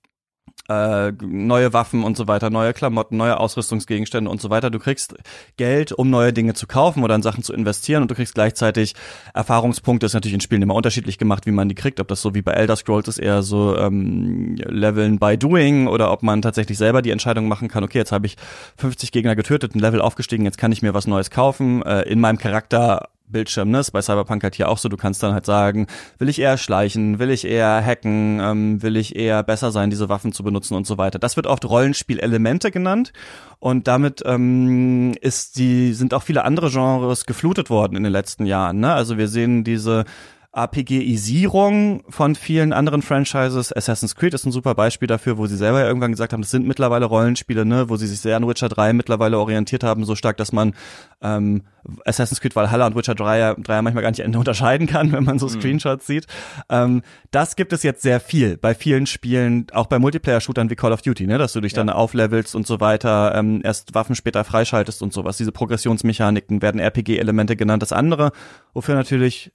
[0.71, 4.71] äh, neue Waffen und so weiter, neue Klamotten, neue Ausrüstungsgegenstände und so weiter.
[4.71, 5.17] Du kriegst
[5.57, 8.95] Geld, um neue Dinge zu kaufen oder in Sachen zu investieren und du kriegst gleichzeitig
[9.35, 10.05] Erfahrungspunkte.
[10.05, 11.99] Das ist natürlich in Spielen immer unterschiedlich gemacht, wie man die kriegt.
[11.99, 16.13] Ob das so wie bei Elder Scrolls ist eher so ähm, Leveln by Doing oder
[16.13, 18.37] ob man tatsächlich selber die Entscheidung machen kann, okay, jetzt habe ich
[18.77, 21.83] 50 Gegner getötet, ein Level aufgestiegen, jetzt kann ich mir was Neues kaufen.
[21.83, 23.81] Äh, in meinem Charakter Bildschirm, ne?
[23.81, 25.87] Ist bei Cyberpunk halt hier auch so, du kannst dann halt sagen,
[26.19, 30.09] will ich eher schleichen, will ich eher hacken, ähm, will ich eher besser sein, diese
[30.09, 31.19] Waffen zu benutzen und so weiter.
[31.19, 33.13] Das wird oft Rollenspielelemente genannt
[33.59, 38.47] und damit ähm, ist die, sind auch viele andere Genres geflutet worden in den letzten
[38.47, 38.93] Jahren, ne?
[38.93, 40.05] Also wir sehen diese
[40.53, 43.73] APGisierung von vielen anderen Franchises.
[43.73, 46.51] Assassin's Creed ist ein super Beispiel dafür, wo sie selber ja irgendwann gesagt haben, das
[46.51, 50.17] sind mittlerweile Rollenspiele, ne, wo sie sich sehr an Witcher 3 mittlerweile orientiert haben, so
[50.17, 50.75] stark, dass man
[51.23, 51.63] ähm,
[52.05, 55.39] Assassin's Creed Valhalla und Witcher 3 ja, 3 manchmal gar nicht unterscheiden kann, wenn man
[55.39, 55.51] so mhm.
[55.51, 56.13] Screenshots mhm.
[56.13, 56.27] sieht.
[56.69, 60.93] Ähm, das gibt es jetzt sehr viel bei vielen Spielen, auch bei Multiplayer-Shootern wie Call
[60.93, 61.77] of Duty, ne, dass du dich ja.
[61.77, 65.37] dann auflevelst und so weiter, ähm, erst Waffen später freischaltest und sowas.
[65.37, 67.83] Diese Progressionsmechaniken werden RPG-Elemente genannt.
[67.83, 68.33] Das andere,
[68.75, 69.53] wofür natürlich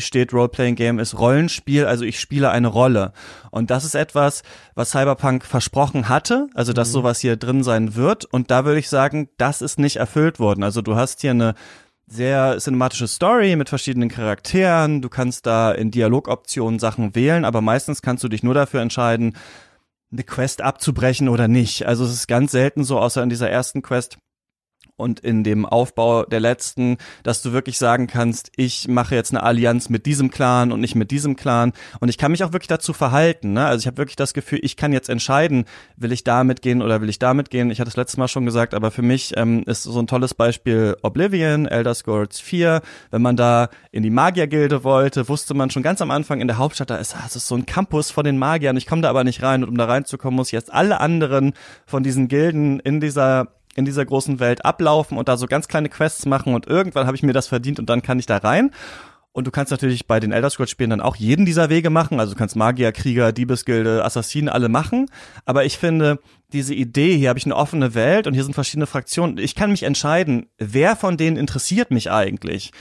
[0.00, 3.12] Steht, Role-Playing Game, ist Rollenspiel, also ich spiele eine Rolle.
[3.50, 4.42] Und das ist etwas,
[4.74, 6.92] was Cyberpunk versprochen hatte, also dass mhm.
[6.92, 8.24] sowas hier drin sein wird.
[8.24, 10.62] Und da würde ich sagen, das ist nicht erfüllt worden.
[10.62, 11.54] Also du hast hier eine
[12.06, 15.00] sehr cinematische Story mit verschiedenen Charakteren.
[15.00, 19.36] Du kannst da in Dialogoptionen Sachen wählen, aber meistens kannst du dich nur dafür entscheiden,
[20.12, 21.86] eine Quest abzubrechen oder nicht.
[21.86, 24.18] Also es ist ganz selten so, außer in dieser ersten Quest,
[25.00, 29.42] und in dem Aufbau der letzten, dass du wirklich sagen kannst, ich mache jetzt eine
[29.42, 32.68] Allianz mit diesem Clan und nicht mit diesem Clan und ich kann mich auch wirklich
[32.68, 33.54] dazu verhalten.
[33.54, 33.66] Ne?
[33.66, 35.64] Also ich habe wirklich das Gefühl, ich kann jetzt entscheiden,
[35.96, 37.70] will ich da mitgehen oder will ich da mitgehen.
[37.70, 40.34] Ich hatte es letztes Mal schon gesagt, aber für mich ähm, ist so ein tolles
[40.34, 42.82] Beispiel Oblivion, Elder Scrolls 4.
[43.10, 46.58] Wenn man da in die Magiergilde wollte, wusste man schon ganz am Anfang in der
[46.58, 48.76] Hauptstadt, da ist, das ist so ein Campus von den Magiern.
[48.76, 51.54] Ich komme da aber nicht rein und um da reinzukommen, muss ich jetzt alle anderen
[51.86, 55.88] von diesen Gilden in dieser in dieser großen Welt ablaufen und da so ganz kleine
[55.88, 58.70] Quests machen und irgendwann habe ich mir das verdient und dann kann ich da rein.
[59.32, 62.18] Und du kannst natürlich bei den Elder Scrolls Spielen dann auch jeden dieser Wege machen.
[62.18, 65.06] Also du kannst Magier, Krieger, Diebesgilde, Assassinen alle machen.
[65.44, 66.18] Aber ich finde,
[66.52, 69.38] diese Idee, hier habe ich eine offene Welt und hier sind verschiedene Fraktionen.
[69.38, 72.72] Ich kann mich entscheiden, wer von denen interessiert mich eigentlich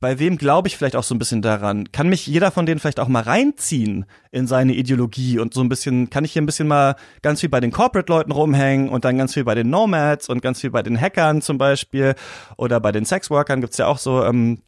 [0.00, 1.92] bei wem glaube ich vielleicht auch so ein bisschen daran?
[1.92, 5.68] Kann mich jeder von denen vielleicht auch mal reinziehen in seine Ideologie und so ein
[5.68, 9.18] bisschen, kann ich hier ein bisschen mal ganz viel bei den Corporate-Leuten rumhängen und dann
[9.18, 12.14] ganz viel bei den Nomads und ganz viel bei den Hackern zum Beispiel
[12.56, 14.62] oder bei den Sexworkern gibt's ja auch so, ähm,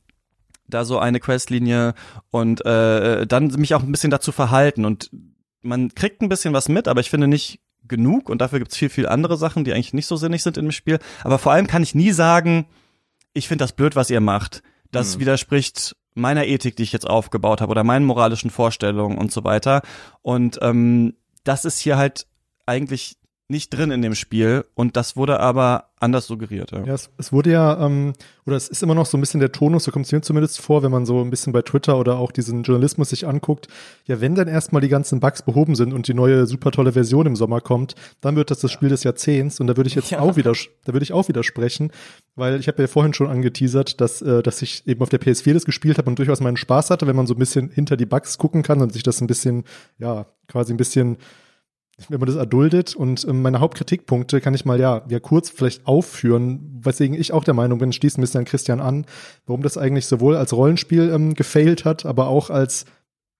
[0.69, 1.95] da so eine Questlinie
[2.31, 5.11] und äh, dann mich auch ein bisschen dazu verhalten und
[5.63, 8.91] man kriegt ein bisschen was mit, aber ich finde nicht genug und dafür gibt's viel,
[8.91, 10.99] viel andere Sachen, die eigentlich nicht so sinnig sind im Spiel.
[11.25, 12.67] Aber vor allem kann ich nie sagen,
[13.33, 14.63] ich finde das blöd, was ihr macht
[14.93, 15.21] das mhm.
[15.21, 19.83] widerspricht meiner Ethik, die ich jetzt aufgebaut habe oder meinen moralischen Vorstellungen und so weiter.
[20.21, 21.15] Und ähm,
[21.45, 22.27] das ist hier halt
[22.67, 23.17] eigentlich
[23.53, 26.73] nicht drin in dem Spiel und das wurde aber anders suggeriert.
[26.73, 29.39] Ja, ja es, es, wurde ja, ähm, oder es ist immer noch so ein bisschen
[29.39, 31.97] der Tonus, so kommt es mir zumindest vor, wenn man so ein bisschen bei Twitter
[31.99, 33.69] oder auch diesen Journalismus sich anguckt.
[34.07, 37.27] Ja, wenn dann erstmal die ganzen Bugs behoben sind und die neue super tolle Version
[37.27, 40.11] im Sommer kommt, dann wird das das Spiel des Jahrzehnts und da würde ich jetzt
[40.11, 40.19] ja.
[40.19, 40.53] auch wieder,
[40.85, 41.93] da würde ich auch widersprechen,
[42.35, 45.53] weil ich habe ja vorhin schon angeteasert, dass, äh, dass ich eben auf der PS4
[45.53, 48.07] das gespielt habe und durchaus meinen Spaß hatte, wenn man so ein bisschen hinter die
[48.07, 49.65] Bugs gucken kann und sich das ein bisschen,
[49.99, 51.19] ja, quasi ein bisschen
[52.09, 52.97] wenn man das erduldet.
[52.97, 57.45] Und ähm, meine Hauptkritikpunkte kann ich mal ja, ja kurz vielleicht aufführen, weswegen ich auch
[57.45, 59.07] der Meinung bin, schließen ein bisschen an Christian an,
[59.47, 62.87] warum das eigentlich sowohl als Rollenspiel ähm, gefailt hat, aber auch als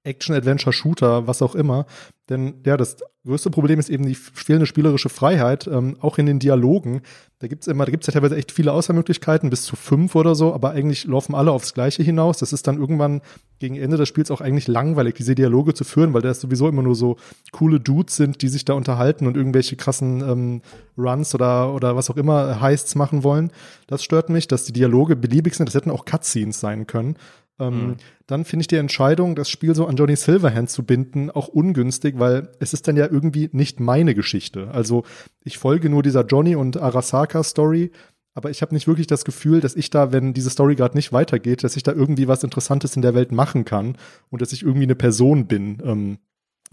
[0.05, 1.87] Action-Adventure-Shooter, was auch immer.
[2.29, 6.39] Denn ja, das größte Problem ist eben die fehlende spielerische Freiheit, ähm, auch in den
[6.39, 7.03] Dialogen.
[7.41, 10.55] Da gibt's immer, da gibt's ja teilweise echt viele Auswahlmöglichkeiten, bis zu fünf oder so,
[10.55, 12.39] aber eigentlich laufen alle aufs Gleiche hinaus.
[12.39, 13.21] Das ist dann irgendwann
[13.59, 16.83] gegen Ende des Spiels auch eigentlich langweilig, diese Dialoge zu führen, weil da sowieso immer
[16.83, 17.17] nur so
[17.51, 20.63] coole Dudes sind, die sich da unterhalten und irgendwelche krassen ähm,
[20.97, 23.51] Runs oder, oder was auch immer Heists machen wollen.
[23.87, 25.67] Das stört mich, dass die Dialoge beliebig sind.
[25.67, 27.17] Das hätten auch Cutscenes sein können.
[27.59, 27.97] Ähm, mhm.
[28.27, 32.19] Dann finde ich die Entscheidung, das Spiel so an Johnny Silverhand zu binden, auch ungünstig,
[32.19, 34.71] weil es ist dann ja irgendwie nicht meine Geschichte.
[34.73, 35.05] Also
[35.45, 37.91] ich folge nur dieser Johnny und Arasaka Story,
[38.35, 41.13] aber ich habe nicht wirklich das Gefühl, dass ich da, wenn diese Story gerade nicht
[41.13, 43.97] weitergeht, dass ich da irgendwie was Interessantes in der Welt machen kann
[44.31, 45.83] und dass ich irgendwie eine Person bin.
[45.85, 46.19] Ähm,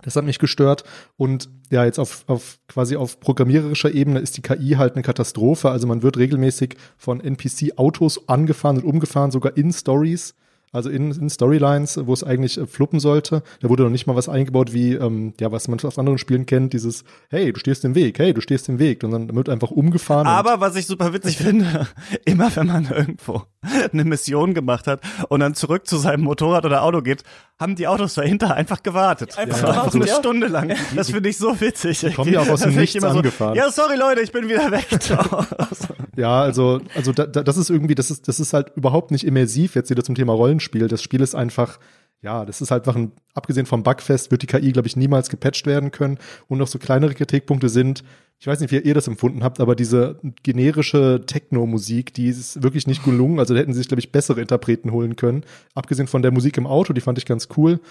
[0.02, 0.86] das hat mich gestört.
[1.18, 5.70] Und ja, jetzt auf, auf quasi auf programmiererischer Ebene ist die KI halt eine Katastrophe.
[5.70, 10.36] Also man wird regelmäßig von NPC-Autos angefahren und umgefahren, sogar in Stories
[10.72, 14.16] Also in, in Storylines, wo es eigentlich äh, fluppen sollte, da wurde noch nicht mal
[14.16, 17.86] was eingebaut wie, ähm, ja, was man aus anderen Spielen kennt, dieses, hey, du stehst
[17.86, 19.04] im Weg, hey, du stehst im Weg.
[19.04, 20.28] Und dann wird einfach umgefahren.
[20.28, 21.88] Aber was ich super witzig finde,
[22.26, 23.44] immer wenn man irgendwo
[23.92, 27.24] eine Mission gemacht hat und dann zurück zu seinem Motorrad oder Auto geht,
[27.60, 29.38] haben die Autos dahinter einfach gewartet.
[29.38, 30.16] Einfach gewartet, einfach eine ja.
[30.16, 30.76] Stunde lang.
[30.96, 32.00] Das finde ich so witzig.
[32.00, 33.56] Die kommen ja auch aus dem Nichts immer angefahren.
[33.56, 34.88] Ja, sorry Leute, ich bin wieder weg.
[36.20, 39.26] Ja, also, also da, da, das ist irgendwie, das ist, das ist halt überhaupt nicht
[39.26, 40.88] immersiv jetzt wieder zum Thema Rollenspiel.
[40.88, 41.80] Das Spiel ist einfach,
[42.22, 45.30] ja, das ist halt einfach ein, abgesehen vom Bugfest wird die KI, glaube ich, niemals
[45.30, 46.18] gepatcht werden können.
[46.48, 48.04] Und noch so kleinere Kritikpunkte sind,
[48.40, 52.88] ich weiß nicht, wie ihr das empfunden habt, aber diese generische Techno-Musik, die ist wirklich
[52.88, 53.40] nicht gelungen.
[53.40, 55.44] Also da hätten sie sich, glaube ich, bessere Interpreten holen können.
[55.76, 57.82] Abgesehen von der Musik im Auto, die fand ich ganz cool.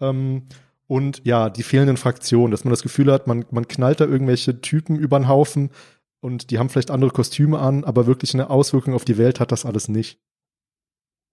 [0.00, 0.44] Ähm,
[0.86, 4.62] und ja, die fehlenden Fraktionen, dass man das Gefühl hat, man, man knallt da irgendwelche
[4.62, 5.70] Typen über den Haufen
[6.20, 9.52] und die haben vielleicht andere Kostüme an, aber wirklich eine Auswirkung auf die Welt hat
[9.52, 10.18] das alles nicht.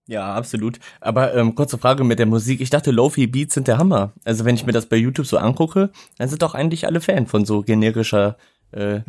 [0.07, 0.79] Ja, absolut.
[1.01, 2.61] Aber ähm, kurze Frage mit der Musik.
[2.61, 4.13] Ich dachte, Lofi Beats sind der Hammer.
[4.23, 7.25] Also wenn ich mir das bei YouTube so angucke, dann sind doch eigentlich alle Fan
[7.25, 8.37] von so generischer
[8.71, 8.99] äh,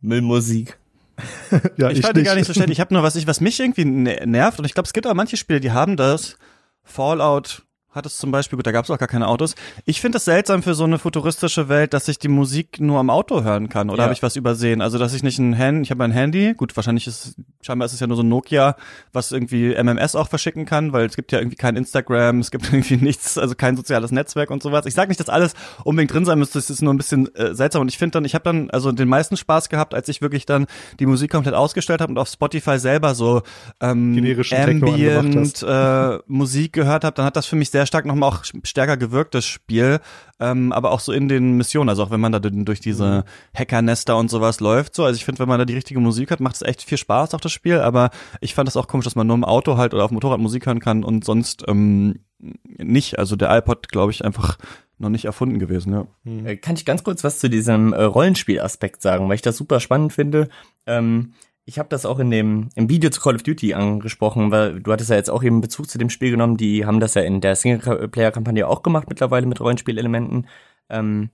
[0.00, 0.78] Müllmusik.
[1.76, 2.70] ja, ich fand die gar nicht so schlecht.
[2.70, 5.06] Ich habe nur was ich was mich irgendwie ne- nervt und ich glaube, es gibt
[5.06, 6.36] auch manche Spiele, die haben das.
[6.82, 7.62] Fallout
[7.94, 9.54] hat es zum Beispiel, gut, da gab es auch gar keine Autos.
[9.84, 13.10] Ich finde es seltsam für so eine futuristische Welt, dass ich die Musik nur am
[13.10, 13.88] Auto hören kann.
[13.90, 14.04] Oder Ja.
[14.04, 14.80] habe ich was übersehen?
[14.80, 17.92] Also, dass ich nicht ein Handy, ich habe ein Handy, gut, wahrscheinlich ist, scheinbar ist
[17.92, 18.76] es ja nur so ein Nokia,
[19.12, 22.64] was irgendwie MMS auch verschicken kann, weil es gibt ja irgendwie kein Instagram, es gibt
[22.72, 24.86] irgendwie nichts, also kein soziales Netzwerk und sowas.
[24.86, 27.54] Ich sage nicht, dass alles unbedingt drin sein müsste, es ist nur ein bisschen äh,
[27.54, 30.20] seltsam und ich finde dann, ich habe dann also den meisten Spaß gehabt, als ich
[30.20, 30.66] wirklich dann
[30.98, 33.42] die Musik komplett ausgestellt habe und auf Spotify selber so
[33.80, 38.30] ähm, Generischen Ambient äh, Musik gehört habe, dann hat das für mich sehr stark nochmal
[38.30, 40.00] auch stärker gewirkt, das Spiel.
[40.40, 43.24] Ähm, aber auch so in den Missionen, also auch wenn man da durch diese
[43.54, 45.04] Hackernester und sowas läuft, so.
[45.04, 47.34] Also ich finde, wenn man da die richtige Musik hat, macht es echt viel Spaß,
[47.34, 47.80] auch das Spiel.
[47.80, 48.10] Aber
[48.40, 50.40] ich fand das auch komisch, dass man nur im Auto halt oder auf dem Motorrad
[50.40, 52.20] Musik hören kann und sonst ähm,
[52.78, 53.18] nicht.
[53.18, 54.58] Also der iPod, glaube ich, einfach
[54.98, 56.06] noch nicht erfunden gewesen, ja.
[56.24, 59.80] Äh, Kann ich ganz kurz was zu diesem äh, Rollenspielaspekt sagen, weil ich das super
[59.80, 60.48] spannend finde.
[60.86, 61.34] Ähm,
[61.66, 64.92] ich habe das auch in dem im Video zu Call of Duty angesprochen, weil du
[64.92, 66.56] hattest ja jetzt auch eben Bezug zu dem Spiel genommen.
[66.56, 70.46] Die haben das ja in der Singleplayer-Kampagne auch gemacht mittlerweile mit Rollenspielelementen.
[70.90, 71.30] Ähm,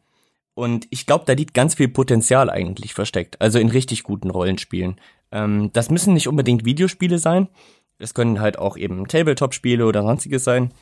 [0.55, 3.41] und ich glaube, da liegt ganz viel Potenzial eigentlich versteckt.
[3.41, 5.01] Also in richtig guten Rollenspielen.
[5.33, 7.49] Ähm, das müssen nicht unbedingt Videospiele sein.
[7.99, 10.73] Es können halt auch eben Tabletop-Spiele oder sonstiges sein.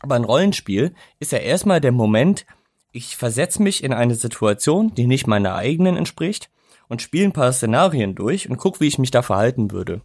[0.00, 2.46] Aber ein Rollenspiel ist ja erstmal der Moment,
[2.92, 6.48] ich versetze mich in eine Situation, die nicht meiner eigenen entspricht
[6.88, 10.00] und spiele ein paar Szenarien durch und gucke, wie ich mich da verhalten würde.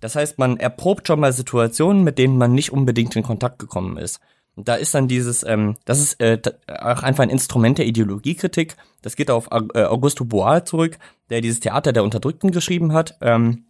[0.00, 3.96] Das heißt, man erprobt schon mal Situationen, mit denen man nicht unbedingt in Kontakt gekommen
[3.96, 4.20] ist.
[4.54, 8.76] Und da ist dann dieses, ähm, das ist äh, auch einfach ein Instrument der Ideologiekritik.
[9.00, 10.98] Das geht auf Au- äh, Augusto Boal zurück,
[11.30, 13.16] der dieses Theater der Unterdrückten geschrieben hat.
[13.22, 13.64] Ähm,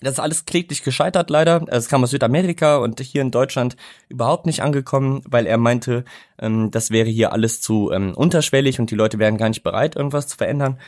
[0.00, 1.64] das ist alles kläglich gescheitert leider.
[1.68, 3.76] Es kam aus Südamerika und hier in Deutschland
[4.08, 6.04] überhaupt nicht angekommen, weil er meinte,
[6.38, 9.96] ähm, das wäre hier alles zu ähm, unterschwellig und die Leute wären gar nicht bereit,
[9.96, 10.78] irgendwas zu verändern.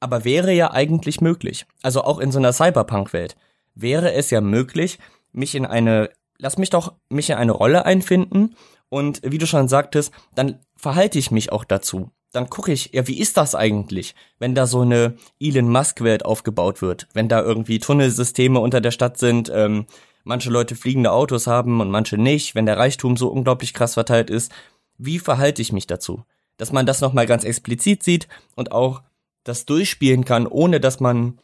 [0.00, 1.66] Aber wäre ja eigentlich möglich.
[1.82, 3.36] Also auch in so einer Cyberpunk-Welt
[3.74, 4.98] wäre es ja möglich,
[5.32, 8.56] mich in eine, lass mich doch mich in eine Rolle einfinden
[8.88, 12.10] und wie du schon sagtest, dann verhalte ich mich auch dazu.
[12.32, 16.80] Dann gucke ich, ja, wie ist das eigentlich, wenn da so eine Elon Musk-Welt aufgebaut
[16.80, 19.86] wird, wenn da irgendwie Tunnelsysteme unter der Stadt sind, ähm,
[20.22, 24.30] manche Leute fliegende Autos haben und manche nicht, wenn der Reichtum so unglaublich krass verteilt
[24.30, 24.52] ist.
[24.96, 26.24] Wie verhalte ich mich dazu?
[26.56, 29.02] Dass man das nochmal ganz explizit sieht und auch
[29.44, 31.38] das durchspielen kann, ohne dass man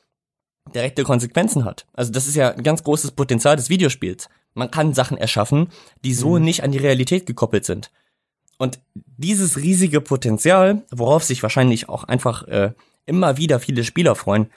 [0.75, 1.87] direkte Konsequenzen hat.
[1.93, 4.29] Also das ist ja ein ganz großes Potenzial des Videospiels.
[4.55, 5.69] Man kann Sachen erschaffen,
[6.05, 7.91] die so nicht an die Realität gekoppelt sind.
[8.59, 12.73] Und dieses riesige Potenzial, worauf sich wahrscheinlich auch einfach äh,
[13.05, 14.51] immer wieder viele Spieler freuen,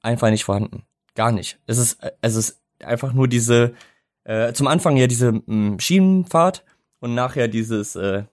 [0.00, 0.84] einfach nicht vorhanden.
[1.14, 1.58] Gar nicht.
[1.66, 3.74] Es ist, äh, es ist einfach nur diese,
[4.24, 6.64] äh, zum Anfang ja diese mh, Schienenfahrt
[7.00, 8.24] und nachher dieses äh,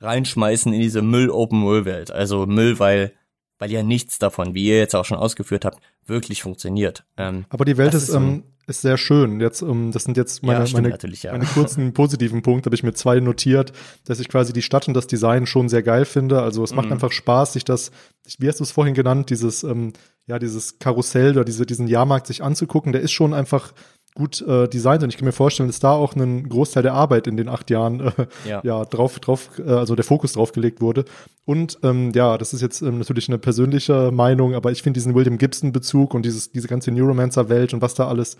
[0.00, 2.10] Reinschmeißen in diese Müll-Open-World-Welt.
[2.10, 3.12] Also Müll, weil,
[3.58, 7.04] weil ja nichts davon, wie ihr jetzt auch schon ausgeführt habt, wirklich funktioniert.
[7.16, 9.40] Ähm, Aber die Welt ist, ähm, ist sehr schön.
[9.40, 11.32] Jetzt, ähm, das sind jetzt meine, ja, stimmt meine, ja.
[11.32, 13.72] meine kurzen positiven Punkte, habe ich mir zwei notiert,
[14.04, 16.42] dass ich quasi die Stadt und das Design schon sehr geil finde.
[16.42, 16.92] Also es macht Mhm.
[16.92, 17.90] einfach Spaß, sich das,
[18.38, 19.92] wie hast du es vorhin genannt, dieses, ähm,
[20.26, 22.92] ja, dieses Karussell oder diese, diesen Jahrmarkt sich anzugucken.
[22.92, 23.72] Der ist schon einfach
[24.14, 27.26] gut äh, designt und ich kann mir vorstellen, dass da auch ein Großteil der Arbeit
[27.26, 28.12] in den acht Jahren äh,
[28.48, 28.60] Ja.
[28.62, 28.84] ja.
[28.84, 31.04] drauf, drauf, äh, also der Fokus drauf gelegt wurde.
[31.44, 35.14] Und ähm, ja, das ist jetzt ähm, natürlich eine persönliche Meinung, aber ich finde diesen
[35.14, 38.36] William Gibson-Bezug und dieses, diese ganze Neuromancer-Welt und was da alles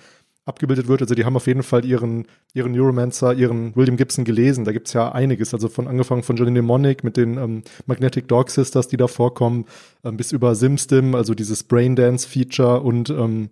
[0.46, 1.00] abgebildet wird.
[1.02, 4.64] Also die haben auf jeden Fall ihren, ihren Neuromancer, ihren William Gibson gelesen.
[4.64, 5.54] Da gibt's ja einiges.
[5.54, 9.64] Also von angefangen von Johnny Mnemonic mit den ähm, Magnetic Dog Sisters, die da vorkommen,
[10.04, 13.50] ähm, bis über SimStim, also dieses Braindance-Feature und ähm,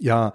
[0.00, 0.32] ja,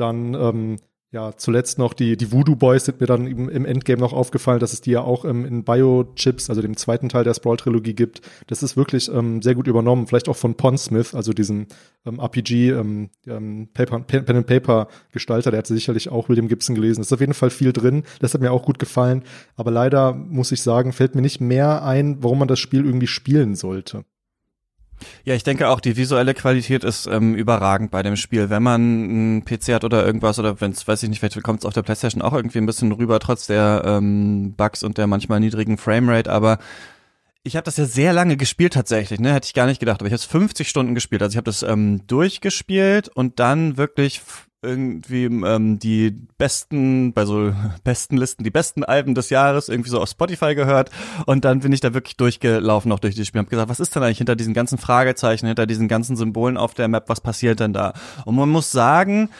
[0.00, 0.76] dann ähm,
[1.10, 4.60] Ja, zuletzt noch die, die Voodoo Boys sind mir dann im, im Endgame noch aufgefallen,
[4.60, 8.20] dass es die ja auch ähm, in Biochips, also dem zweiten Teil der Sprawl-Trilogie gibt.
[8.46, 11.66] Das ist wirklich ähm, sehr gut übernommen, vielleicht auch von Pondsmith, also diesem
[12.04, 16.74] ähm, RPG, ähm, ähm, Paper, Pen, and Paper Gestalter, der hat sicherlich auch William Gibson
[16.74, 17.00] gelesen.
[17.00, 19.22] Das ist auf jeden Fall viel drin, das hat mir auch gut gefallen.
[19.56, 23.06] Aber leider muss ich sagen, fällt mir nicht mehr ein, warum man das Spiel irgendwie
[23.06, 24.04] spielen sollte.
[25.24, 28.50] Ja, ich denke auch, die visuelle Qualität ist ähm, überragend bei dem Spiel.
[28.50, 31.60] Wenn man einen PC hat oder irgendwas, oder wenn es, weiß ich nicht, vielleicht kommt
[31.60, 35.06] es auf der Playstation auch irgendwie ein bisschen rüber, trotz der ähm, Bugs und der
[35.06, 36.58] manchmal niedrigen Framerate, aber
[37.44, 39.32] ich habe das ja sehr lange gespielt tatsächlich, ne?
[39.32, 41.22] Hätte ich gar nicht gedacht, aber ich habe 50 Stunden gespielt.
[41.22, 44.20] Also ich habe das ähm, durchgespielt und dann wirklich
[44.62, 47.52] irgendwie ähm, die besten, bei so
[47.84, 50.90] besten Listen, die besten Alben des Jahres irgendwie so auf Spotify gehört.
[51.26, 53.40] Und dann bin ich da wirklich durchgelaufen auch durch die Spiel.
[53.40, 56.74] Hab gesagt, was ist denn eigentlich hinter diesen ganzen Fragezeichen, hinter diesen ganzen Symbolen auf
[56.74, 57.92] der Map, was passiert denn da?
[58.24, 59.30] Und man muss sagen,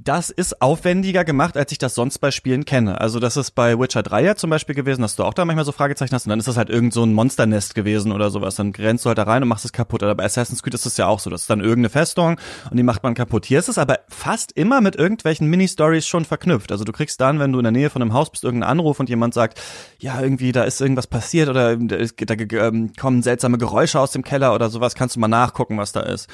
[0.00, 3.00] das ist aufwendiger gemacht, als ich das sonst bei Spielen kenne.
[3.00, 5.64] Also das ist bei Witcher 3 ja zum Beispiel gewesen, dass du auch da manchmal
[5.64, 8.54] so Fragezeichen hast und dann ist das halt irgend so ein Monsternest gewesen oder sowas.
[8.54, 10.04] Dann rennst du halt da rein und machst es kaputt.
[10.04, 11.30] Aber bei Assassin's Creed ist das ja auch so.
[11.30, 12.38] Das ist dann irgendeine Festung
[12.70, 13.44] und die macht man kaputt.
[13.44, 16.70] Hier ist es aber fast immer mit irgendwelchen Mini-Stories schon verknüpft.
[16.70, 19.00] Also du kriegst dann, wenn du in der Nähe von einem Haus bist, irgendeinen Anruf
[19.00, 19.60] und jemand sagt,
[19.98, 24.54] ja, irgendwie da ist irgendwas passiert oder da, ähm, kommen seltsame Geräusche aus dem Keller
[24.54, 26.28] oder sowas, kannst du mal nachgucken, was da ist.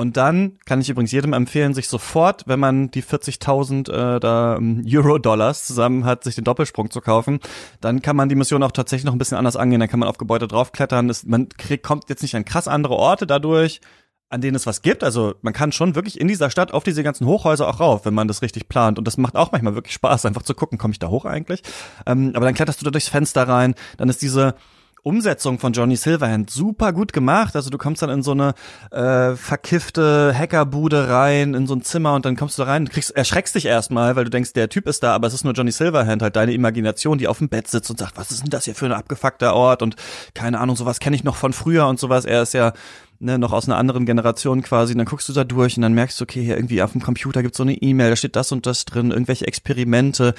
[0.00, 4.56] Und dann kann ich übrigens jedem empfehlen, sich sofort, wenn man die 40.000 äh, da
[4.56, 7.38] ähm, Euro-Dollars zusammen hat, sich den Doppelsprung zu kaufen.
[7.82, 9.78] Dann kann man die Mission auch tatsächlich noch ein bisschen anders angehen.
[9.78, 11.06] Dann kann man auf Gebäude draufklettern.
[11.06, 13.82] Das, man kriegt, kommt jetzt nicht an krass andere Orte dadurch,
[14.30, 15.04] an denen es was gibt.
[15.04, 18.14] Also man kann schon wirklich in dieser Stadt auf diese ganzen Hochhäuser auch rauf, wenn
[18.14, 18.98] man das richtig plant.
[18.98, 21.62] Und das macht auch manchmal wirklich Spaß, einfach zu gucken, komme ich da hoch eigentlich?
[22.06, 23.74] Ähm, aber dann kletterst du da durchs Fenster rein.
[23.98, 24.54] Dann ist diese
[25.02, 27.56] Umsetzung von Johnny Silverhand super gut gemacht.
[27.56, 28.54] Also du kommst dann in so eine
[28.90, 33.10] äh, verkiffte Hackerbude rein, in so ein Zimmer und dann kommst du da rein, kriegst,
[33.10, 35.72] erschreckst dich erstmal, weil du denkst, der Typ ist da, aber es ist nur Johnny
[35.72, 38.64] Silverhand, halt deine Imagination, die auf dem Bett sitzt und sagt, was ist denn das
[38.64, 39.96] hier für ein abgefuckter Ort und
[40.34, 42.24] keine Ahnung, sowas kenne ich noch von früher und sowas.
[42.24, 42.72] Er ist ja
[43.20, 44.92] ne, noch aus einer anderen Generation quasi.
[44.94, 47.02] Und dann guckst du da durch und dann merkst du, okay, hier irgendwie auf dem
[47.02, 50.34] Computer gibt's so eine E-Mail, da steht das und das drin, irgendwelche Experimente.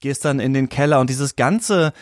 [0.00, 1.92] Gehst dann in den Keller und dieses ganze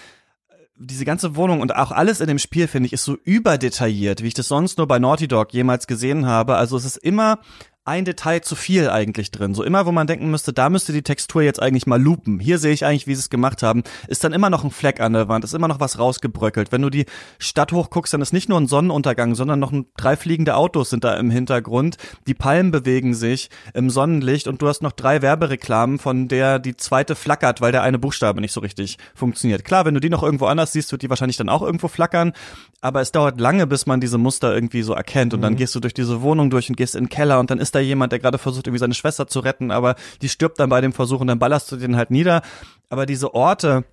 [0.79, 4.29] diese ganze Wohnung und auch alles in dem Spiel, finde ich, ist so überdetailliert, wie
[4.29, 6.57] ich das sonst nur bei Naughty Dog jemals gesehen habe.
[6.57, 7.41] Also es ist immer
[7.89, 9.55] ein Detail zu viel eigentlich drin.
[9.55, 12.39] So immer, wo man denken müsste, da müsste die Textur jetzt eigentlich mal lupen.
[12.39, 13.83] Hier sehe ich eigentlich, wie sie es gemacht haben.
[14.09, 16.71] Ist dann immer noch ein Fleck an der Wand, ist immer noch was rausgebröckelt.
[16.71, 17.07] Wenn du die
[17.39, 21.03] Stadt hochguckst, dann ist nicht nur ein Sonnenuntergang, sondern noch ein, drei fliegende Autos sind
[21.03, 21.97] da im Hintergrund.
[22.27, 26.77] Die Palmen bewegen sich im Sonnenlicht und du hast noch drei Werbereklamen, von der die
[26.77, 29.65] zweite flackert, weil der eine Buchstabe nicht so richtig funktioniert.
[29.65, 32.35] Klar, wenn du die noch irgendwo anders siehst, wird die wahrscheinlich dann auch irgendwo flackern,
[32.83, 35.45] aber es dauert lange, bis man diese Muster irgendwie so erkennt und mhm.
[35.45, 37.75] dann gehst du durch diese Wohnung durch und gehst in den Keller und dann ist
[37.75, 40.81] da jemand, der gerade versucht, irgendwie seine Schwester zu retten, aber die stirbt dann bei
[40.81, 42.43] dem Versuch und dann ballerst du den halt nieder.
[42.91, 43.85] Aber diese Orte,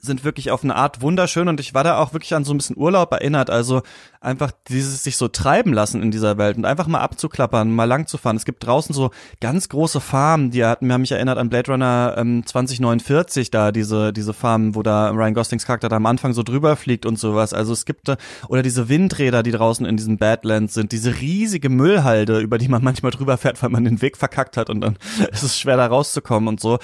[0.00, 2.58] sind wirklich auf eine Art wunderschön und ich war da auch wirklich an so ein
[2.58, 3.82] bisschen Urlaub erinnert, also
[4.20, 8.08] einfach dieses sich so treiben lassen in dieser Welt und einfach mal abzuklappern, mal lang
[8.08, 8.36] zu fahren.
[8.36, 9.10] Es gibt draußen so
[9.40, 14.12] ganz große Farmen, die hatten, haben mich erinnert an Blade Runner ähm, 2049 da, diese,
[14.12, 17.52] diese Farmen, wo da Ryan Goslings Charakter da am Anfang so drüber fliegt und sowas.
[17.52, 18.16] Also es gibt, da,
[18.48, 22.82] oder diese Windräder, die draußen in diesen Badlands sind, diese riesige Müllhalde, über die man
[22.82, 24.98] manchmal drüber fährt, weil man den Weg verkackt hat und dann
[25.30, 26.78] ist es schwer da rauszukommen und so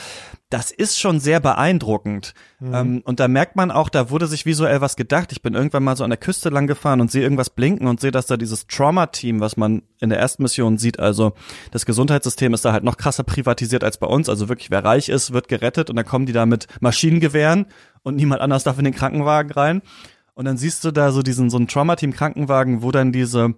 [0.52, 2.34] das ist schon sehr beeindruckend.
[2.60, 2.74] Mhm.
[2.74, 5.32] Ähm, und da merkt man auch, da wurde sich visuell was gedacht.
[5.32, 8.00] Ich bin irgendwann mal so an der Küste lang gefahren und sehe irgendwas blinken und
[8.00, 11.32] sehe, dass da dieses Trauma-Team, was man in der ersten Mission sieht, also
[11.70, 14.28] das Gesundheitssystem ist da halt noch krasser privatisiert als bei uns.
[14.28, 17.66] Also wirklich, wer reich ist, wird gerettet und dann kommen die da mit Maschinengewehren
[18.02, 19.82] und niemand anders darf in den Krankenwagen rein.
[20.34, 23.54] Und dann siehst du da so diesen, so einen Trauma-Team-Krankenwagen, wo dann diese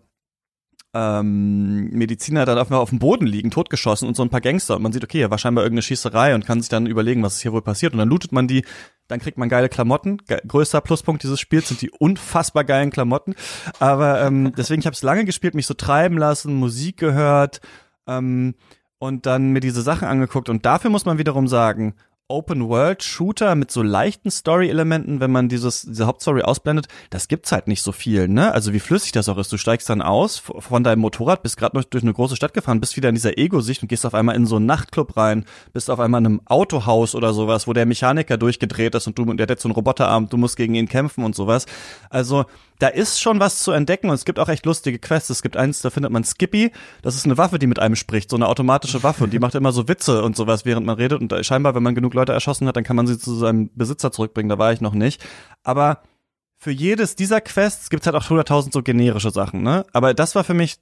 [0.95, 4.77] ähm, Mediziner dann auf, auf dem Boden liegen, totgeschossen und so ein paar Gangster.
[4.77, 7.35] Und man sieht, okay, hier war scheinbar irgendeine Schießerei und kann sich dann überlegen, was
[7.35, 7.93] ist hier wohl passiert.
[7.93, 8.65] Und dann lootet man die,
[9.09, 10.19] dann kriegt man geile Klamotten.
[10.19, 13.35] Ge größter Pluspunkt dieses Spiels sind die unfassbar geilen Klamotten,
[13.81, 17.61] aber ähm, deswegen, ich habe es lange gespielt, mich so treiben lassen, Musik gehört
[18.07, 18.55] ähm,
[18.99, 20.49] und dann mir diese Sachen angeguckt.
[20.49, 21.95] Und dafür muss man wiederum sagen,
[22.29, 27.83] Open-World-Shooter mit so leichten Story-Elementen, wenn man dieses, diese Hauptstory ausblendet, das gibt's halt nicht
[27.83, 28.53] so viel, ne?
[28.53, 29.53] Also wie flüssig das auch ist.
[29.53, 32.81] Du steigst dann aus von deinem Motorrad, bist gerade noch durch eine große Stadt gefahren,
[32.81, 35.45] bist wieder in dieser Ego-Sicht und gehst auf einmal in so einen Nachtclub rein,
[35.75, 39.27] bist auf einmal in einem Autohaus oder sowas, wo der Mechaniker durchgedreht ist und du,
[39.35, 41.67] der hat jetzt so einen Roboterarm, du musst gegen ihn kämpfen und sowas.
[42.09, 42.47] Also
[42.79, 45.31] da ist schon was zu entdecken und es gibt auch echt lustige Quests.
[45.31, 46.73] Es gibt eins, da findet man Skippy.
[47.03, 49.55] Das ist eine Waffe, die mit einem spricht, so eine automatische Waffe und die macht
[49.55, 51.21] immer so Witze und sowas, während man redet.
[51.21, 54.13] Und scheinbar, wenn man genug Leute erschossen hat, dann kann man sie zu seinem Besitzer
[54.13, 54.49] zurückbringen.
[54.49, 55.25] Da war ich noch nicht.
[55.63, 56.03] Aber
[56.57, 59.85] für jedes dieser Quests gibt's halt auch 100.000 so generische Sachen, ne?
[59.93, 60.79] Aber das war für mich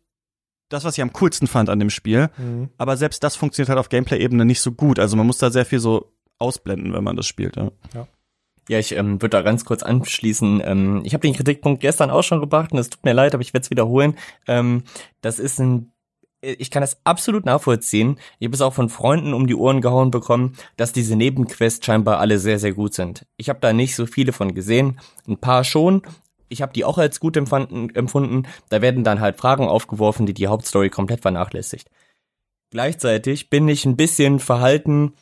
[0.68, 2.30] das, was ich am coolsten fand an dem Spiel.
[2.38, 2.70] Mhm.
[2.78, 4.98] Aber selbst das funktioniert halt auf Gameplay-Ebene nicht so gut.
[4.98, 7.56] Also man muss da sehr viel so ausblenden, wenn man das spielt.
[7.56, 7.70] Ja.
[7.94, 8.06] ja.
[8.68, 10.62] Ja, ich ähm, würde da ganz kurz anschließen.
[10.64, 13.42] Ähm, ich habe den Kritikpunkt gestern auch schon gebracht und es tut mir leid, aber
[13.42, 14.16] ich werde es wiederholen.
[14.46, 14.84] Ähm,
[15.20, 15.92] das ist ein
[16.42, 18.18] ich kann das absolut nachvollziehen.
[18.40, 22.18] Ich habe es auch von Freunden um die Ohren gehauen bekommen, dass diese Nebenquests scheinbar
[22.18, 23.26] alle sehr, sehr gut sind.
[23.36, 24.98] Ich habe da nicht so viele von gesehen,
[25.28, 26.02] ein paar schon.
[26.48, 28.48] Ich habe die auch als gut empfunden.
[28.68, 31.88] Da werden dann halt Fragen aufgeworfen, die die Hauptstory komplett vernachlässigt.
[32.70, 35.14] Gleichzeitig bin ich ein bisschen verhalten,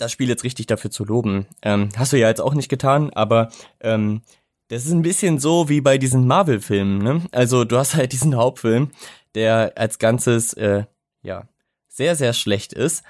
[0.00, 1.46] das Spiel jetzt richtig dafür zu loben.
[1.62, 4.22] Ähm, hast du ja jetzt auch nicht getan, aber ähm,
[4.68, 6.98] das ist ein bisschen so wie bei diesen Marvel-Filmen.
[6.98, 7.22] Ne?
[7.32, 8.90] Also du hast halt diesen Hauptfilm,
[9.34, 10.84] der als Ganzes äh,
[11.22, 11.48] ja
[11.88, 13.02] sehr sehr schlecht ist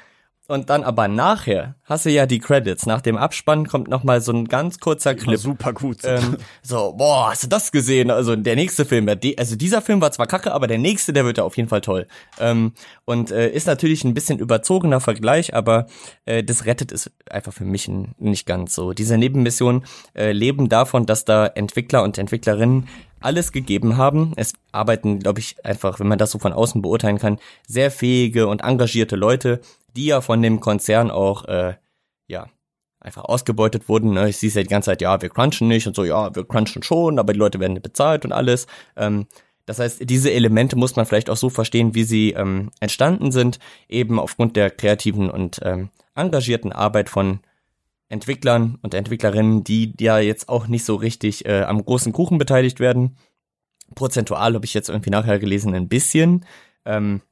[0.50, 2.84] und dann aber nachher hast du ja die Credits.
[2.84, 5.38] Nach dem Abspann kommt noch mal so ein ganz kurzer Clip.
[5.38, 5.98] Super gut.
[6.02, 8.10] Ähm, so, boah, hast du das gesehen?
[8.10, 11.38] Also der nächste Film, also dieser Film war zwar kacke, aber der nächste, der wird
[11.38, 12.08] ja auf jeden Fall toll.
[12.40, 12.72] Ähm,
[13.04, 15.86] und äh, ist natürlich ein bisschen überzogener Vergleich, aber
[16.24, 17.88] äh, das rettet es einfach für mich
[18.18, 18.92] nicht ganz so.
[18.92, 19.84] Diese Nebenmissionen
[20.14, 22.88] äh, leben davon, dass da Entwickler und Entwicklerinnen
[23.20, 24.32] alles gegeben haben.
[24.36, 28.46] Es arbeiten, glaube ich, einfach, wenn man das so von außen beurteilen kann, sehr fähige
[28.46, 29.60] und engagierte Leute,
[29.96, 31.74] die ja von dem Konzern auch, äh,
[32.28, 32.48] ja,
[33.00, 34.12] einfach ausgebeutet wurden.
[34.12, 34.28] Ne?
[34.28, 36.82] Ich sehe ja die ganze Zeit, ja, wir crunchen nicht und so, ja, wir crunchen
[36.82, 38.66] schon, aber die Leute werden bezahlt und alles.
[38.96, 39.26] Ähm,
[39.66, 43.58] das heißt, diese Elemente muss man vielleicht auch so verstehen, wie sie ähm, entstanden sind,
[43.88, 47.40] eben aufgrund der kreativen und ähm, engagierten Arbeit von
[48.08, 52.80] Entwicklern und Entwicklerinnen, die ja jetzt auch nicht so richtig äh, am großen Kuchen beteiligt
[52.80, 53.16] werden.
[53.94, 56.44] Prozentual habe ich jetzt irgendwie nachher gelesen, ein bisschen.
[56.84, 57.22] Ähm,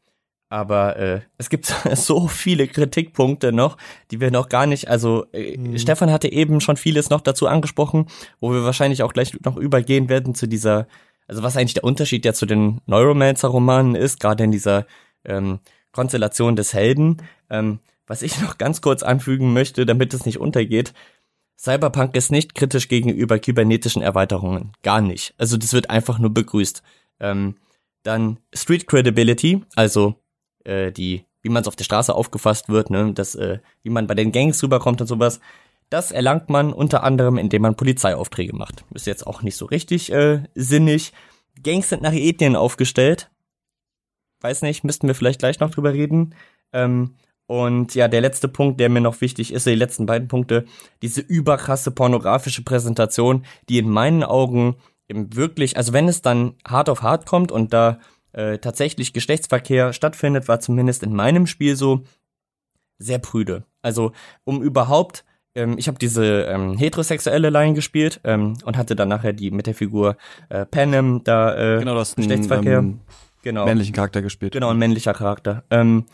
[0.49, 3.77] aber äh, es gibt so viele Kritikpunkte noch,
[4.11, 5.79] die wir noch gar nicht, also äh, mhm.
[5.79, 8.07] Stefan hatte eben schon vieles noch dazu angesprochen,
[8.41, 10.87] wo wir wahrscheinlich auch gleich noch übergehen werden zu dieser,
[11.27, 14.87] also was eigentlich der Unterschied ja zu den Neuromancer-Romanen ist, gerade in dieser
[15.25, 15.61] ähm,
[15.93, 17.19] Konstellation des Helden.
[17.51, 20.95] Ähm, was ich noch ganz kurz anfügen möchte, damit es nicht untergeht,
[21.61, 24.73] Cyberpunk ist nicht kritisch gegenüber kybernetischen Erweiterungen.
[24.83, 25.35] Gar nicht.
[25.39, 26.83] Also das wird einfach nur begrüßt.
[27.19, 27.57] Ähm,
[28.05, 30.15] dann Street Credibility, also
[30.65, 34.07] äh, die, wie man es auf der Straße aufgefasst wird, ne, das, äh, wie man
[34.07, 35.41] bei den Gangs rüberkommt und sowas.
[35.91, 38.85] Das erlangt man unter anderem, indem man Polizeiaufträge macht.
[38.93, 41.13] Ist jetzt auch nicht so richtig äh, sinnig.
[41.63, 43.31] Gangs sind nach Ethnien aufgestellt.
[44.41, 46.35] Weiß nicht, müssten wir vielleicht gleich noch drüber reden.
[46.73, 50.67] Ähm, und ja, der letzte Punkt, der mir noch wichtig ist, die letzten beiden Punkte,
[51.01, 54.77] diese überkrasse pornografische Präsentation, die in meinen Augen
[55.09, 58.01] eben wirklich, also wenn es dann hart auf hart kommt und da
[58.39, 62.05] äh, tatsächlich Geschlechtsverkehr stattfindet, war zumindest in meinem Spiel so
[62.99, 63.65] sehr prüde.
[63.83, 64.13] Also
[64.45, 65.25] um überhaupt,
[65.57, 69.67] ähm, ich habe diese ähm, heterosexuelle Line gespielt ähm, und hatte dann nachher die mit
[69.67, 70.17] der Figur
[70.51, 72.79] äh, Panem da äh, genau, das Geschlechtsverkehr.
[72.79, 73.01] Einen, ähm,
[73.43, 73.65] genau.
[73.65, 74.53] männlichen Charakter gespielt.
[74.53, 75.65] Genau, ein männlicher Charakter.
[75.71, 76.05] Ähm,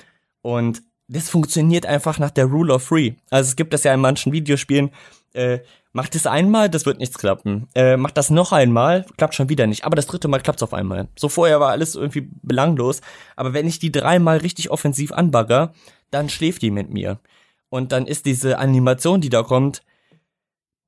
[0.41, 3.13] und das funktioniert einfach nach der Rule of Three.
[3.29, 4.91] Also es gibt das ja in manchen Videospielen.
[5.35, 5.61] Äh,
[5.93, 7.69] macht es einmal, das wird nichts klappen.
[7.75, 9.85] Äh, macht das noch einmal, klappt schon wieder nicht.
[9.85, 11.09] Aber das dritte Mal klappt's auf einmal.
[11.17, 13.01] So vorher war alles irgendwie belanglos.
[13.37, 15.73] Aber wenn ich die dreimal richtig offensiv anbagger,
[16.11, 17.21] dann schläft die mit mir.
[17.69, 19.83] Und dann ist diese Animation, die da kommt,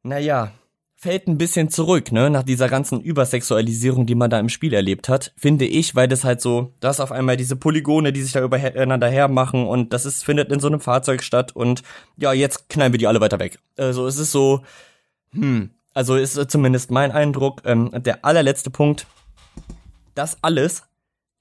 [0.03, 0.53] naja,
[0.99, 5.11] fällt ein bisschen zurück, ne, nach dieser ganzen Übersexualisierung, die man da im Spiel erlebt
[5.11, 8.43] hat, finde ich, weil das halt so, das auf einmal diese Polygone, die sich da
[8.43, 11.83] übereinander hermachen und das ist, findet in so einem Fahrzeug statt und
[12.17, 13.59] ja, jetzt knallen wir die alle weiter weg.
[13.77, 14.63] Also es ist so,
[15.33, 19.07] hm, also ist zumindest mein Eindruck, ähm, der allerletzte Punkt,
[20.15, 20.85] das alles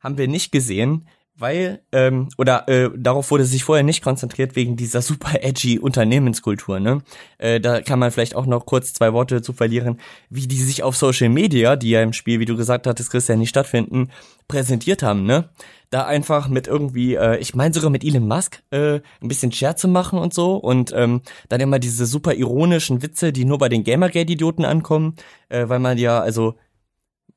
[0.02, 1.08] haben wir nicht gesehen,
[1.38, 6.80] weil, ähm, oder äh, darauf wurde sich vorher nicht konzentriert wegen dieser super edgy Unternehmenskultur,
[6.80, 7.02] ne?
[7.38, 10.84] Äh, da kann man vielleicht auch noch kurz zwei Worte dazu verlieren, wie die sich
[10.84, 14.12] auf Social Media, die ja im Spiel, wie du gesagt hattest, Christian, nicht stattfinden,
[14.48, 15.50] präsentiert haben, ne?
[15.90, 19.90] Da einfach mit irgendwie, äh, ich meine sogar mit Elon Musk, äh, ein bisschen Scherze
[19.90, 23.84] machen und so und ähm, dann immer diese super ironischen Witze, die nur bei den
[23.84, 25.16] Gamergate-Idioten ankommen,
[25.50, 26.56] äh, weil man ja, also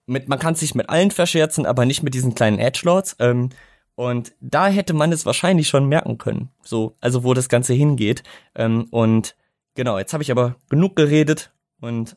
[0.07, 3.17] mit, man kann sich mit allen verscherzen, aber nicht mit diesen kleinen Edgelords.
[3.19, 3.51] Ähm,
[3.99, 8.23] und da hätte man es wahrscheinlich schon merken können, so, also wo das Ganze hingeht.
[8.55, 9.35] Ähm, und
[9.75, 12.17] genau, jetzt habe ich aber genug geredet und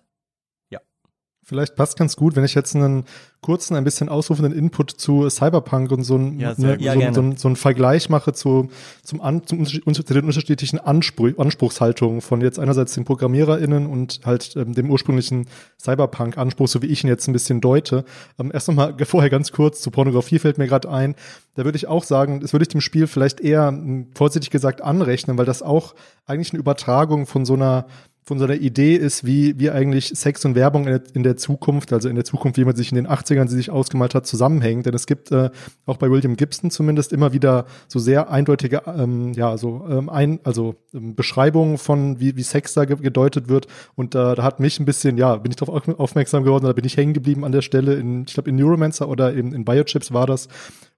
[1.43, 3.03] Vielleicht passt ganz gut, wenn ich jetzt einen
[3.41, 7.33] kurzen, ein bisschen ausrufenden Input zu Cyberpunk und so, ein, ja, ne, ja, so, so,
[7.35, 8.69] so, einen Vergleich mache zu,
[9.03, 14.55] zum, an, zum zu den unterschiedlichen Anspruch, Anspruchshaltungen von jetzt einerseits den ProgrammiererInnen und halt
[14.55, 15.47] ähm, dem ursprünglichen
[15.79, 18.05] Cyberpunk-Anspruch, so wie ich ihn jetzt ein bisschen deute.
[18.39, 21.15] Ähm, erst nochmal vorher ganz kurz zu Pornografie fällt mir gerade ein.
[21.55, 23.77] Da würde ich auch sagen, das würde ich dem Spiel vielleicht eher
[24.13, 25.95] vorsichtig gesagt anrechnen, weil das auch
[26.27, 27.87] eigentlich eine Übertragung von so einer
[28.23, 31.37] von so einer Idee ist, wie, wie eigentlich Sex und Werbung in der, in der
[31.37, 34.27] Zukunft, also in der Zukunft, wie man sich in den 80ern sie sich ausgemalt hat,
[34.27, 34.85] zusammenhängt.
[34.85, 35.49] Denn es gibt äh,
[35.87, 40.39] auch bei William Gibson zumindest immer wieder so sehr eindeutige, ähm, ja, so ähm, ein,
[40.43, 43.65] also ähm, Beschreibungen von, wie, wie Sex da gedeutet wird.
[43.95, 46.85] Und äh, da hat mich ein bisschen, ja, bin ich darauf aufmerksam geworden, da bin
[46.85, 47.95] ich hängen geblieben an der Stelle.
[47.95, 50.47] In, ich glaube, in Neuromancer oder in, in Biochips war das,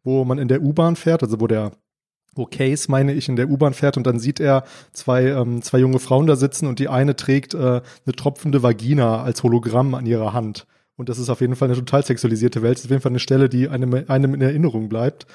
[0.04, 1.72] wo man in der U-Bahn fährt, also wo der
[2.36, 5.80] wo Case, meine ich, in der U-Bahn fährt und dann sieht er zwei, ähm, zwei
[5.80, 10.06] junge Frauen da sitzen und die eine trägt äh, eine tropfende Vagina als Hologramm an
[10.06, 10.66] ihrer Hand.
[10.96, 12.76] Und das ist auf jeden Fall eine total sexualisierte Welt.
[12.76, 15.26] Das ist auf jeden Fall eine Stelle, die einem, einem in Erinnerung bleibt.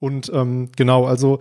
[0.00, 1.38] Und ähm, genau, also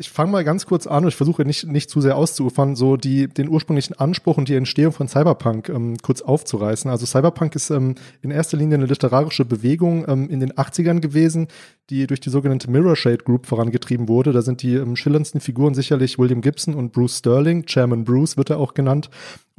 [0.00, 2.96] ich fange mal ganz kurz an und ich versuche nicht, nicht zu sehr auszuufern, so
[2.96, 6.90] die, den ursprünglichen Anspruch und die Entstehung von Cyberpunk ähm, kurz aufzureißen.
[6.90, 11.48] Also Cyberpunk ist ähm, in erster Linie eine literarische Bewegung ähm, in den 80ern gewesen,
[11.90, 14.32] die durch die sogenannte Mirror Shade Group vorangetrieben wurde.
[14.32, 18.48] Da sind die ähm, schillerndsten Figuren sicherlich William Gibson und Bruce Sterling, Chairman Bruce wird
[18.48, 19.10] er auch genannt.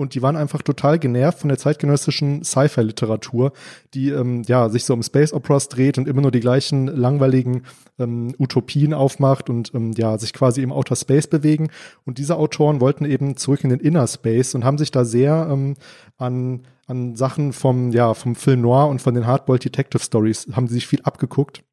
[0.01, 3.53] Und die waren einfach total genervt von der zeitgenössischen Sci-Fi-Literatur,
[3.93, 7.63] die ähm, ja sich so um Space Operas dreht und immer nur die gleichen langweiligen
[7.99, 11.69] ähm, Utopien aufmacht und ähm, ja sich quasi im Outer Space bewegen.
[12.05, 15.47] Und diese Autoren wollten eben zurück in den Inner Space und haben sich da sehr
[15.51, 15.75] ähm,
[16.17, 20.67] an an Sachen vom ja vom Film Noir und von den Hardboiled Detective Stories haben
[20.67, 21.63] sie sich viel abgeguckt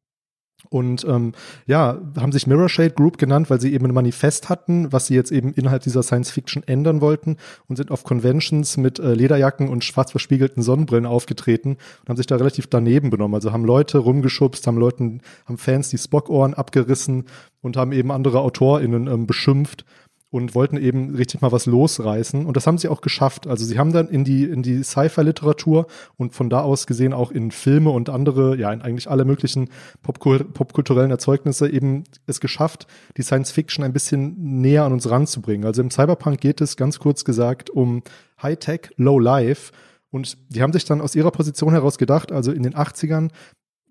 [0.69, 1.33] und ähm,
[1.65, 5.15] ja, haben sich Mirror Shade Group genannt, weil sie eben ein Manifest hatten, was sie
[5.15, 9.67] jetzt eben innerhalb dieser Science Fiction ändern wollten und sind auf Conventions mit äh, Lederjacken
[9.67, 13.33] und schwarz verspiegelten Sonnenbrillen aufgetreten und haben sich da relativ daneben benommen.
[13.33, 17.25] Also haben Leute rumgeschubst, haben Leuten, haben Fans die Spock-Ohren abgerissen
[17.61, 19.85] und haben eben andere AutorInnen ähm, beschimpft
[20.31, 22.45] und wollten eben richtig mal was losreißen.
[22.45, 23.47] Und das haben sie auch geschafft.
[23.47, 27.31] Also sie haben dann in die, in die Sci-Fi-Literatur und von da aus gesehen auch
[27.31, 29.69] in Filme und andere, ja, in eigentlich alle möglichen
[30.03, 32.85] popkulturellen Erzeugnisse eben es geschafft,
[33.17, 35.65] die Science-Fiction ein bisschen näher an uns ranzubringen.
[35.65, 38.03] Also im Cyberpunk geht es ganz kurz gesagt um
[38.41, 39.71] High-Tech, Low-Life.
[40.11, 43.29] Und die haben sich dann aus ihrer Position heraus gedacht, also in den 80ern,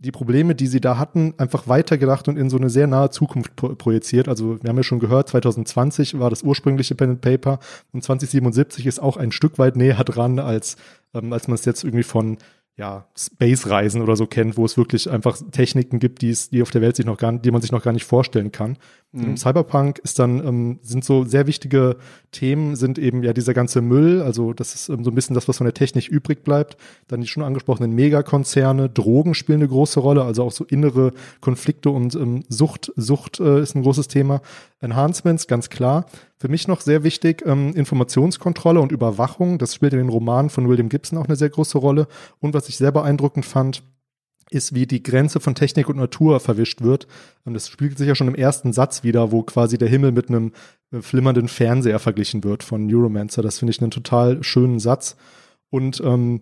[0.01, 3.57] die Probleme, die sie da hatten, einfach weitergedacht und in so eine sehr nahe Zukunft
[3.57, 4.29] pro projiziert.
[4.29, 7.59] Also wir haben ja schon gehört, 2020 war das ursprüngliche Pen and Paper
[7.93, 10.77] und 2077 ist auch ein Stück weit näher dran, als,
[11.15, 12.39] ähm, als man es jetzt irgendwie von
[12.79, 16.71] ja, Space-Reisen oder so kennt, wo es wirklich einfach Techniken gibt, die es, die auf
[16.71, 18.79] der Welt sich noch gar, die man sich noch gar nicht vorstellen kann.
[19.11, 19.37] Mhm.
[19.37, 21.97] Cyberpunk ist dann, ähm, sind so sehr wichtige
[22.31, 25.49] Themen, sind eben ja dieser ganze Müll, also das ist ähm, so ein bisschen das,
[25.49, 26.77] was von der Technik übrig bleibt.
[27.09, 31.91] Dann die schon angesprochenen Megakonzerne, Drogen spielen eine große Rolle, also auch so innere Konflikte
[31.91, 34.41] und ähm, Sucht, Sucht äh, ist ein großes Thema.
[34.81, 36.07] Enhancements, ganz klar.
[36.39, 39.59] Für mich noch sehr wichtig, ähm, Informationskontrolle und Überwachung.
[39.59, 42.07] Das spielt in den Romanen von William Gibson auch eine sehr große Rolle.
[42.39, 43.83] Und was ich sehr beeindruckend fand,
[44.51, 47.07] ist, wie die Grenze von Technik und Natur verwischt wird.
[47.45, 50.29] Und das spiegelt sich ja schon im ersten Satz wieder, wo quasi der Himmel mit
[50.29, 50.53] einem
[50.93, 53.43] äh, flimmernden Fernseher verglichen wird von Neuromancer.
[53.43, 55.17] Das finde ich einen total schönen Satz.
[55.71, 56.41] Und ähm,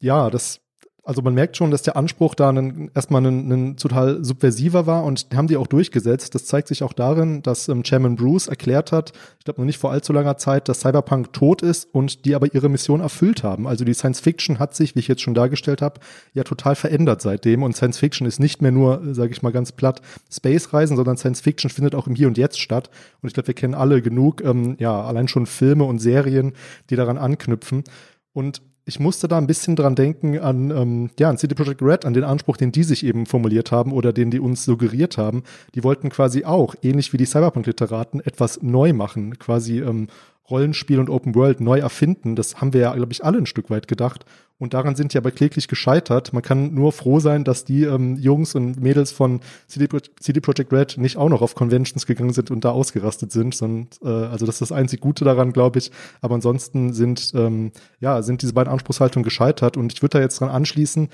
[0.00, 0.60] ja, das
[1.06, 5.04] also man merkt schon, dass der Anspruch da einen, erstmal ein, ein total subversiver war
[5.04, 6.34] und haben die auch durchgesetzt.
[6.34, 9.78] Das zeigt sich auch darin, dass ähm, Chairman Bruce erklärt hat, ich glaube noch nicht
[9.78, 13.68] vor allzu langer Zeit, dass Cyberpunk tot ist und die aber ihre Mission erfüllt haben.
[13.68, 16.00] Also die Science Fiction hat sich, wie ich jetzt schon dargestellt habe,
[16.34, 19.70] ja total verändert seitdem und Science Fiction ist nicht mehr nur, sage ich mal ganz
[19.70, 20.02] platt,
[20.32, 22.90] Space-Reisen, sondern Science Fiction findet auch im Hier und Jetzt statt.
[23.22, 26.54] Und ich glaube, wir kennen alle genug, ähm, ja, allein schon Filme und Serien,
[26.90, 27.84] die daran anknüpfen.
[28.32, 32.04] Und ich musste da ein bisschen dran denken an, ähm, ja, an CD Projekt Red,
[32.04, 35.42] an den Anspruch, den die sich eben formuliert haben oder den die uns suggeriert haben.
[35.74, 40.06] Die wollten quasi auch, ähnlich wie die Cyberpunk-Literaten, etwas neu machen, quasi ähm,
[40.48, 42.36] Rollenspiel und Open World neu erfinden.
[42.36, 44.24] Das haben wir ja, glaube ich, alle ein Stück weit gedacht.
[44.58, 46.32] Und daran sind die aber kläglich gescheitert.
[46.32, 50.40] Man kann nur froh sein, dass die ähm, Jungs und Mädels von CD, Pro CD
[50.40, 53.54] Projekt Red nicht auch noch auf Conventions gegangen sind und da ausgerastet sind.
[53.54, 55.90] Sondern, äh, also das ist das einzig Gute daran, glaube ich.
[56.22, 59.76] Aber ansonsten sind, ähm, ja, sind diese beiden Anspruchshaltungen gescheitert.
[59.76, 61.08] Und ich würde da jetzt dran anschließen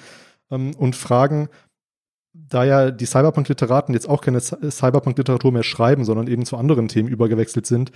[0.53, 1.49] ähm, und fragen,
[2.35, 7.09] da ja die Cyberpunk-Literaten jetzt auch keine Cyberpunk-Literatur mehr schreiben, sondern eben zu anderen Themen
[7.09, 7.93] übergewechselt sind,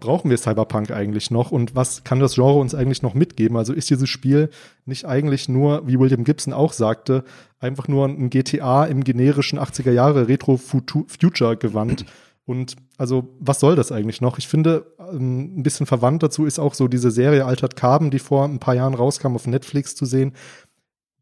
[0.00, 3.56] brauchen wir Cyberpunk eigentlich noch und was kann das Genre uns eigentlich noch mitgeben?
[3.56, 4.50] Also ist dieses Spiel
[4.84, 7.24] nicht eigentlich nur, wie William Gibson auch sagte,
[7.60, 12.04] einfach nur ein GTA im generischen 80er Jahre Retro-Future gewandt?
[12.46, 14.38] Und also, was soll das eigentlich noch?
[14.38, 18.20] Ich finde, ähm, ein bisschen verwandt dazu ist auch so diese Serie Altered Carbon, die
[18.20, 20.32] vor ein paar Jahren rauskam, auf Netflix zu sehen,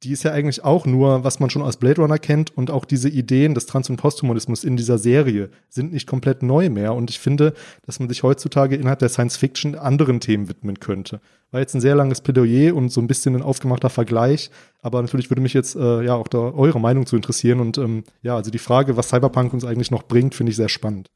[0.02, 2.84] die ist ja eigentlich auch nur, was man schon aus Blade Runner kennt und auch
[2.84, 7.10] diese Ideen des Trans- und Posthumanismus in dieser Serie sind nicht komplett neu mehr und
[7.10, 7.54] ich finde,
[7.86, 11.20] dass man sich heutzutage innerhalb der Science Fiction anderen Themen widmen könnte.
[11.52, 14.50] War jetzt ein sehr langes Plädoyer und so ein bisschen ein aufgemachter Vergleich,
[14.82, 18.04] aber natürlich würde mich jetzt äh, ja auch da eure Meinung zu interessieren und ähm,
[18.22, 21.10] ja, also die Frage, was Cyberpunk uns eigentlich noch bringt, finde ich sehr spannend.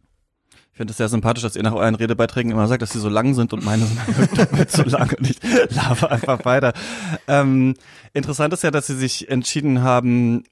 [0.78, 3.08] Ich finde es sehr sympathisch, dass ihr nach euren Redebeiträgen immer sagt, dass sie so
[3.08, 5.40] lang sind und meine sind zu lang und ich
[5.74, 6.72] laufe einfach weiter.
[7.26, 7.74] Ähm,
[8.14, 10.44] interessant ist ja, dass sie sich entschieden haben,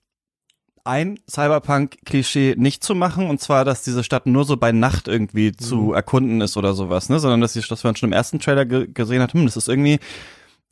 [0.82, 5.50] ein Cyberpunk-Klischee nicht zu machen, und zwar, dass diese Stadt nur so bei Nacht irgendwie
[5.50, 5.58] mhm.
[5.58, 7.20] zu erkunden ist oder sowas, ne?
[7.20, 9.68] Sondern dass, sie, dass man schon im ersten Trailer ge gesehen hat, hm, das ist
[9.68, 10.00] irgendwie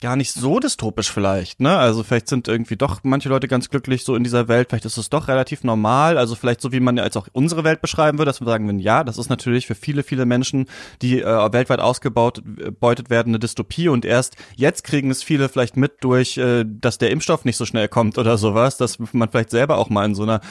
[0.04, 1.78] gar nicht so dystopisch vielleicht, ne?
[1.78, 4.98] Also vielleicht sind irgendwie doch manche Leute ganz glücklich so in dieser Welt, vielleicht ist
[4.98, 8.28] es doch relativ normal, also vielleicht so wie man als auch unsere Welt beschreiben würde,
[8.28, 10.66] dass wir sagen würden, ja, das ist natürlich für viele, viele Menschen,
[11.00, 16.04] die äh, weltweit äh, werden, eine Dystopie und erst jetzt kriegen es viele vielleicht mit
[16.04, 19.78] durch, äh, dass der Impfstoff nicht so schnell kommt oder sowas, dass man vielleicht selber
[19.78, 20.42] auch mal in so einer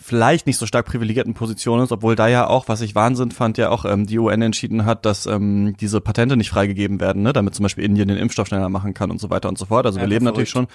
[0.00, 3.58] vielleicht nicht so stark privilegierten Position ist, obwohl da ja auch, was ich Wahnsinn fand,
[3.58, 7.32] ja auch ähm, die UN entschieden hat, dass ähm, diese Patente nicht freigegeben werden, ne?
[7.32, 9.86] damit zum Beispiel Indien den Impfstoff schneller machen kann und so weiter und so fort.
[9.86, 10.66] Also ja, wir leben natürlich schon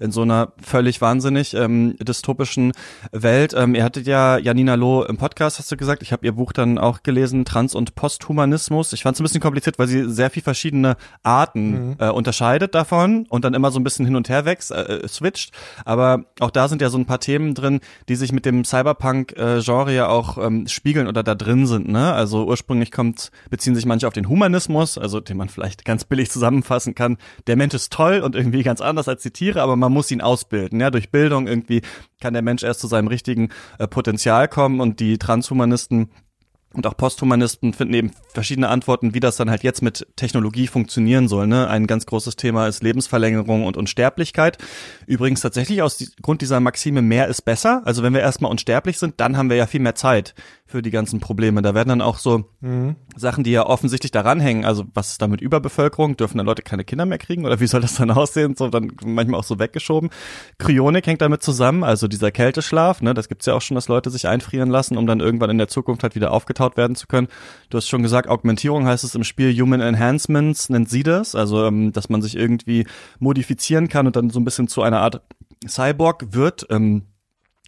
[0.00, 2.72] in so einer völlig wahnsinnig ähm, dystopischen
[3.12, 3.54] Welt.
[3.56, 6.02] Ähm, ihr hattet ja Janina Loh im Podcast, hast du gesagt.
[6.02, 8.92] Ich habe ihr Buch dann auch gelesen, Trans- und Posthumanismus.
[8.92, 11.96] Ich fand es ein bisschen kompliziert, weil sie sehr viel verschiedene Arten mhm.
[11.98, 15.52] äh, unterscheidet davon und dann immer so ein bisschen hin und her wächst, äh, switcht.
[15.84, 19.92] Aber auch da sind ja so ein paar Themen drin, die sich mit dem Cyberpunk-Genre
[19.92, 21.88] äh, ja auch ähm, spiegeln oder da drin sind.
[21.88, 22.12] Ne?
[22.12, 26.30] Also ursprünglich kommt, beziehen sich manche auf den Humanismus, also den man vielleicht ganz billig
[26.30, 27.18] zusammenfassen kann.
[27.46, 30.20] Der Mensch ist toll und irgendwie ganz anders als die Tiere, aber man muss ihn
[30.20, 30.80] ausbilden.
[30.80, 31.82] Ja, durch Bildung irgendwie
[32.20, 36.08] kann der Mensch erst zu seinem richtigen äh, Potenzial kommen und die Transhumanisten
[36.74, 41.28] und auch Posthumanisten finden eben verschiedene Antworten, wie das dann halt jetzt mit Technologie funktionieren
[41.28, 41.46] soll.
[41.46, 41.68] Ne?
[41.68, 44.56] Ein ganz großes Thema ist Lebensverlängerung und Unsterblichkeit.
[45.06, 47.82] Übrigens tatsächlich aus Grund dieser Maxime mehr ist besser.
[47.84, 50.34] Also wenn wir erstmal unsterblich sind, dann haben wir ja viel mehr Zeit
[50.72, 51.62] für die ganzen Probleme.
[51.62, 52.96] Da werden dann auch so mhm.
[53.14, 54.64] Sachen, die ja offensichtlich daran hängen.
[54.64, 56.16] Also was ist da mit Überbevölkerung?
[56.16, 57.44] Dürfen dann Leute keine Kinder mehr kriegen?
[57.44, 58.56] Oder wie soll das dann aussehen?
[58.56, 60.10] So dann manchmal auch so weggeschoben.
[60.58, 63.02] Kryonik hängt damit zusammen, also dieser Kälteschlaf.
[63.02, 63.14] Ne?
[63.14, 65.68] Das gibt's ja auch schon, dass Leute sich einfrieren lassen, um dann irgendwann in der
[65.68, 67.28] Zukunft halt wieder aufgetaut werden zu können.
[67.70, 71.34] Du hast schon gesagt, Augmentierung heißt es im Spiel Human Enhancements, nennt sie das.
[71.34, 72.86] Also ähm, dass man sich irgendwie
[73.18, 75.20] modifizieren kann und dann so ein bisschen zu einer Art
[75.68, 76.66] Cyborg wird.
[76.70, 77.02] Ähm,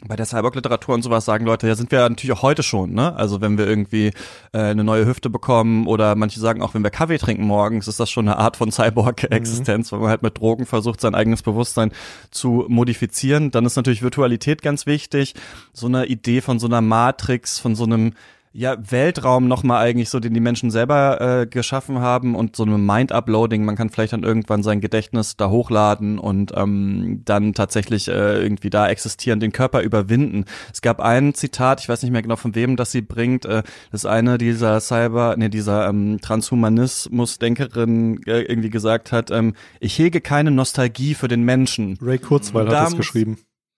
[0.03, 3.15] bei der Cyborg-Literatur und sowas sagen Leute, ja, sind wir natürlich auch heute schon, ne?
[3.15, 4.09] Also wenn wir irgendwie
[4.53, 8.01] äh, eine neue Hüfte bekommen oder manche sagen auch, wenn wir Kaffee trinken morgens, ist
[8.01, 9.97] das schon eine Art von Cyborg-Existenz, mhm.
[9.97, 11.93] weil man halt mit Drogen versucht, sein eigenes Bewusstsein
[12.31, 13.53] zu modifizieren.
[13.53, 15.35] Dann ist natürlich Virtualität ganz wichtig.
[15.73, 18.15] So eine Idee von so einer Matrix, von so einem
[18.57, 22.87] ja, Weltraum nochmal eigentlich so, den die Menschen selber äh, geschaffen haben und so einem
[22.87, 23.65] Mind-Uploading.
[23.65, 28.71] Man kann vielleicht dann irgendwann sein Gedächtnis da hochladen und ähm, dann tatsächlich äh, irgendwie
[28.71, 30.45] da existieren, den Körper überwinden.
[30.73, 33.65] Es gab ein Zitat, ich weiß nicht mehr genau von wem das sie bringt, äh,
[33.91, 40.21] das eine dieser Cyber, nee, dieser ähm, Transhumanismus-Denkerin äh, irgendwie gesagt hat, ähm, ich hege
[40.21, 41.99] keine Nostalgie für den Menschen.
[42.01, 43.37] Ray Kurzweil hat das geschrieben.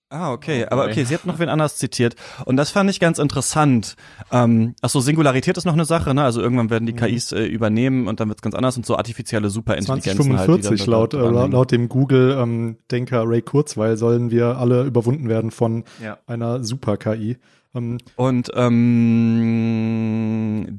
[0.09, 0.65] Ah, okay.
[0.65, 2.15] Oh, Aber okay, sie hat noch wen anders zitiert.
[2.45, 3.97] Und das fand ich ganz interessant.
[4.31, 6.23] Ähm, achso, Singularität ist noch eine Sache, ne?
[6.23, 6.99] Also irgendwann werden die mhm.
[6.99, 11.15] KIs äh, übernehmen und dann wird's ganz anders und so artifizielle Superintelligenzen 2045 halt, laut,
[11.15, 16.19] äh, laut dem Google-Denker ähm, Ray Kurzweil sollen wir alle überwunden werden von ja.
[16.29, 17.39] einer Super-KI.
[17.75, 19.63] Ähm, und ähm,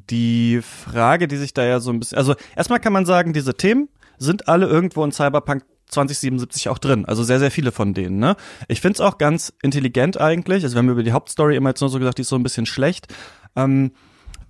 [0.09, 3.55] die Frage, die sich da ja so ein bisschen, also erstmal kann man sagen, diese
[3.55, 7.05] Themen sind alle irgendwo in Cyberpunk 2077 auch drin.
[7.05, 8.19] Also sehr, sehr viele von denen.
[8.19, 8.35] Ne?
[8.67, 10.63] Ich find's auch ganz intelligent eigentlich.
[10.63, 12.43] Also wir haben über die Hauptstory immer jetzt nur so gesagt, die ist so ein
[12.43, 13.13] bisschen schlecht.
[13.55, 13.91] Ähm,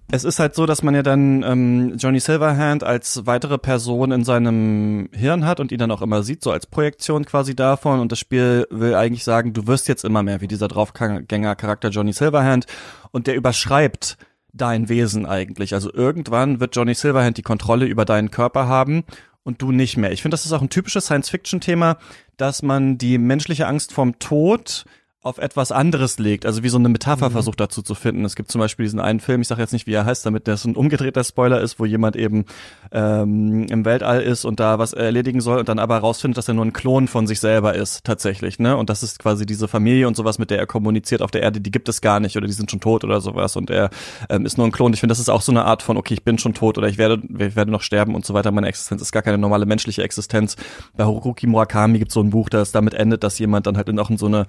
[0.10, 4.24] es ist halt so, dass man ja dann ähm, Johnny Silverhand als weitere Person in
[4.24, 8.00] seinem Hirn hat und ihn dann auch immer sieht, so als Projektion quasi davon.
[8.00, 12.14] Und das Spiel will eigentlich sagen, du wirst jetzt immer mehr wie dieser Draufgänger-Charakter Johnny
[12.14, 12.68] Silverhand
[13.12, 14.18] und der überschreibt
[14.54, 15.74] dein Wesen eigentlich.
[15.74, 19.04] Also irgendwann wird Johnny Silverhand die Kontrolle über deinen Körper haben
[19.48, 20.12] und du nicht mehr.
[20.12, 21.98] Ich finde, das ist auch ein typisches Science-Fiction-Thema,
[22.36, 24.84] dass man die menschliche Angst vom Tod
[25.28, 27.34] auf etwas anderes legt, also wie so eine Metapher mhm.
[27.34, 28.24] versucht dazu zu finden.
[28.24, 30.48] Es gibt zum Beispiel diesen einen Film, ich sage jetzt nicht, wie er heißt, damit
[30.48, 32.46] das ein umgedrehter Spoiler ist, wo jemand eben
[32.92, 36.54] ähm, im Weltall ist und da was erledigen soll und dann aber herausfindet, dass er
[36.54, 38.58] nur ein Klon von sich selber ist, tatsächlich.
[38.58, 38.78] Ne?
[38.78, 41.60] Und das ist quasi diese Familie und sowas, mit der er kommuniziert auf der Erde,
[41.60, 43.90] die gibt es gar nicht oder die sind schon tot oder sowas und er
[44.30, 44.94] ähm, ist nur ein Klon.
[44.94, 46.88] Ich finde, das ist auch so eine Art von, okay, ich bin schon tot oder
[46.88, 48.52] ich werde, ich werde noch sterben und so weiter.
[48.52, 50.56] Meine Existenz ist gar keine normale menschliche Existenz.
[50.96, 53.90] Bei Haruki Murakami gibt es so ein Buch, das damit endet, dass jemand dann halt
[53.90, 54.48] in auch in so eine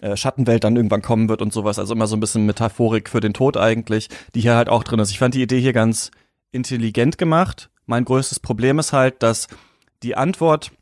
[0.00, 1.78] äh, Schattenwelt dann irgendwann kommen wird und sowas.
[1.78, 5.00] Also immer so ein bisschen Metaphorik für den Tod eigentlich, die hier halt auch drin
[5.00, 5.10] ist.
[5.10, 6.10] Ich fand die Idee hier ganz
[6.52, 7.70] intelligent gemacht.
[7.86, 9.48] Mein größtes Problem ist halt, dass
[10.02, 10.72] die Antwort,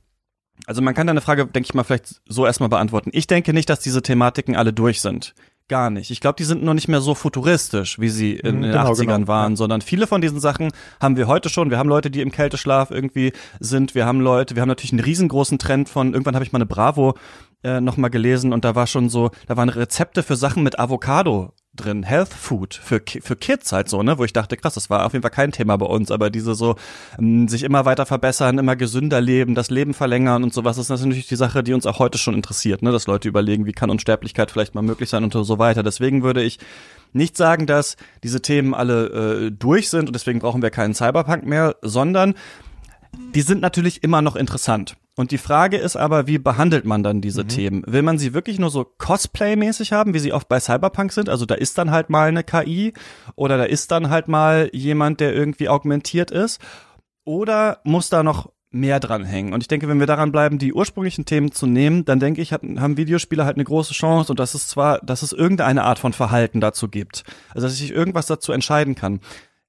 [0.67, 3.11] also man kann deine Frage, denke ich mal, vielleicht so erstmal beantworten.
[3.13, 5.35] Ich denke nicht, dass diese Thematiken alle durch sind.
[5.69, 6.11] Gar nicht.
[6.11, 8.91] Ich glaube, die sind nur nicht mehr so futuristisch, wie sie in, mhm, den genau,
[8.91, 9.29] 80ern genau.
[9.29, 11.69] waren, sondern viele von diesen Sachen haben wir heute schon.
[11.69, 13.95] Wir haben Leute, die im Kälteschlaf irgendwie sind.
[13.95, 16.65] Wir haben Leute, wir haben natürlich einen riesengroßen Trend von, irgendwann habe ich mal eine
[16.65, 17.17] Bravo
[17.65, 21.53] äh, nochmal gelesen und da war schon so, da waren Rezepte für Sachen mit Avocado
[21.75, 22.03] drin.
[22.03, 24.19] Health Food für, für Kids halt so, ne?
[24.19, 26.55] Wo ich dachte, krass, das war auf jeden Fall kein Thema bei uns, aber diese
[26.55, 26.77] so
[27.19, 31.29] ähm, sich immer weiter verbessern, immer gesünder leben, das Leben verlängern und sowas, ist natürlich
[31.29, 32.93] die Sache, die uns auch heute schon interessiert, ne?
[32.93, 35.83] Dass Leute überlegen, wie kann Unsterblichkeit vielleicht mal möglich sein und so weiter.
[35.83, 36.59] Deswegen würde ich
[37.13, 41.47] nicht sagen, dass diese Themen alle äh, durch sind und deswegen brauchen wir keinen Cyberpunk
[41.47, 42.35] mehr, sondern
[43.35, 44.97] die sind natürlich immer noch interessant.
[45.19, 47.49] Und die Frage ist aber, wie behandelt man dann diese mhm.
[47.49, 47.83] Themen?
[47.89, 51.29] Will man sie wirklich nur so Cosplay-mäßig haben, wie sie oft bei Cyberpunk sind?
[51.29, 52.93] Also da ist dann halt mal eine KI
[53.35, 56.61] oder da ist dann halt mal jemand, der irgendwie augmentiert ist.
[57.25, 59.55] Oder muss da noch mehr dran hängen.
[59.55, 62.53] Und ich denke, wenn wir daran bleiben, die ursprünglichen Themen zu nehmen, dann denke ich,
[62.53, 66.13] haben Videospiele halt eine große Chance und das ist zwar, dass es irgendeine Art von
[66.13, 67.25] Verhalten dazu gibt.
[67.53, 69.19] Also dass ich irgendwas dazu entscheiden kann.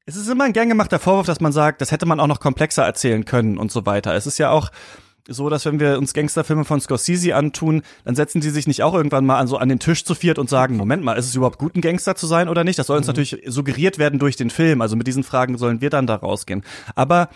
[0.05, 2.39] Es ist immer ein gern gemachter Vorwurf, dass man sagt, das hätte man auch noch
[2.39, 4.13] komplexer erzählen können und so weiter.
[4.13, 4.69] Es ist ja auch,
[5.29, 8.93] so, dass wenn wir uns Gangsterfilme von Scorsese antun, dann setzen die sich nicht auch
[8.93, 11.35] irgendwann mal an so an den Tisch zu viert und sagen, Moment mal, ist es
[11.35, 12.79] überhaupt gut, ein Gangster zu sein oder nicht?
[12.79, 13.11] Das soll uns mhm.
[13.11, 14.81] natürlich suggeriert werden durch den Film.
[14.81, 16.63] Also mit diesen Fragen sollen wir dann da rausgehen.
[16.95, 17.29] Aber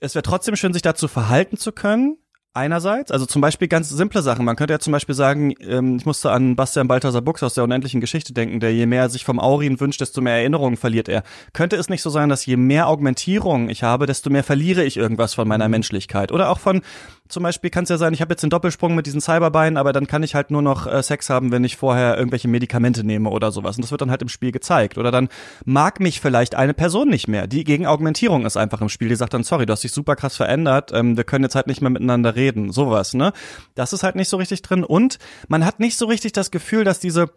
[0.00, 2.18] es wäre trotzdem schön, sich dazu verhalten zu können,
[2.56, 4.44] einerseits, also zum Beispiel ganz simple Sachen.
[4.44, 7.64] Man könnte ja zum Beispiel sagen, ähm, ich musste an Bastian Balthasar Buchs aus der
[7.64, 11.08] unendlichen Geschichte denken, der je mehr er sich vom Aurin wünscht, desto mehr Erinnerungen verliert
[11.08, 11.22] er.
[11.52, 14.96] Könnte es nicht so sein, dass je mehr Augmentierung ich habe, desto mehr verliere ich
[14.96, 15.72] irgendwas von meiner mhm.
[15.72, 16.32] Menschlichkeit?
[16.32, 16.82] Oder auch von
[17.28, 19.92] zum Beispiel kann es ja sein, ich habe jetzt den Doppelsprung mit diesen Cyberbeinen, aber
[19.92, 23.30] dann kann ich halt nur noch äh, Sex haben, wenn ich vorher irgendwelche Medikamente nehme
[23.30, 23.76] oder sowas.
[23.76, 24.98] Und das wird dann halt im Spiel gezeigt.
[24.98, 25.28] Oder dann
[25.64, 27.46] mag mich vielleicht eine Person nicht mehr.
[27.46, 29.08] Die gegen Augmentierung ist einfach im Spiel.
[29.08, 31.66] Die sagt dann, sorry, du hast dich super krass verändert, ähm, wir können jetzt halt
[31.66, 32.72] nicht mehr miteinander reden.
[32.72, 33.32] Sowas, ne?
[33.74, 34.84] Das ist halt nicht so richtig drin.
[34.84, 37.30] Und man hat nicht so richtig das Gefühl, dass diese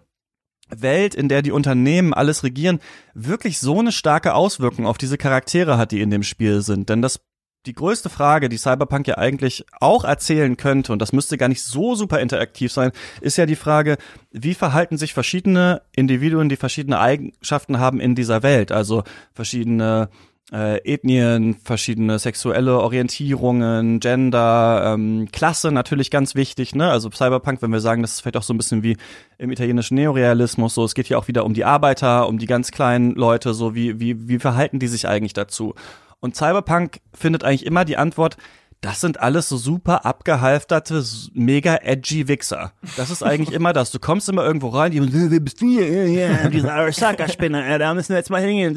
[0.69, 2.79] Welt, in der die Unternehmen alles regieren,
[3.13, 6.89] wirklich so eine starke Auswirkung auf diese Charaktere hat, die in dem Spiel sind.
[6.89, 7.19] Denn das
[7.65, 11.63] die größte Frage, die Cyberpunk ja eigentlich auch erzählen könnte, und das müsste gar nicht
[11.63, 12.91] so super interaktiv sein,
[13.21, 13.97] ist ja die Frage,
[14.31, 19.03] wie verhalten sich verschiedene Individuen, die verschiedene Eigenschaften haben in dieser Welt, also
[19.33, 20.09] verschiedene
[20.51, 26.89] äh, Ethnien, verschiedene sexuelle Orientierungen, Gender, ähm, Klasse natürlich ganz wichtig, ne?
[26.89, 28.97] Also Cyberpunk, wenn wir sagen, das ist vielleicht auch so ein bisschen wie
[29.37, 32.71] im italienischen Neorealismus, so es geht hier auch wieder um die Arbeiter, um die ganz
[32.71, 35.75] kleinen Leute, so wie wie wie verhalten die sich eigentlich dazu?
[36.19, 38.37] Und Cyberpunk findet eigentlich immer die Antwort,
[38.81, 42.71] das sind alles so super abgehalfterte, mega edgy Wichser.
[42.95, 43.91] Das ist eigentlich immer das.
[43.91, 46.07] Du kommst immer irgendwo rein, die, wer bist du hier?
[46.07, 48.73] Ja, diese Arasaka-Spinner, da müssen wir jetzt mal hingehen,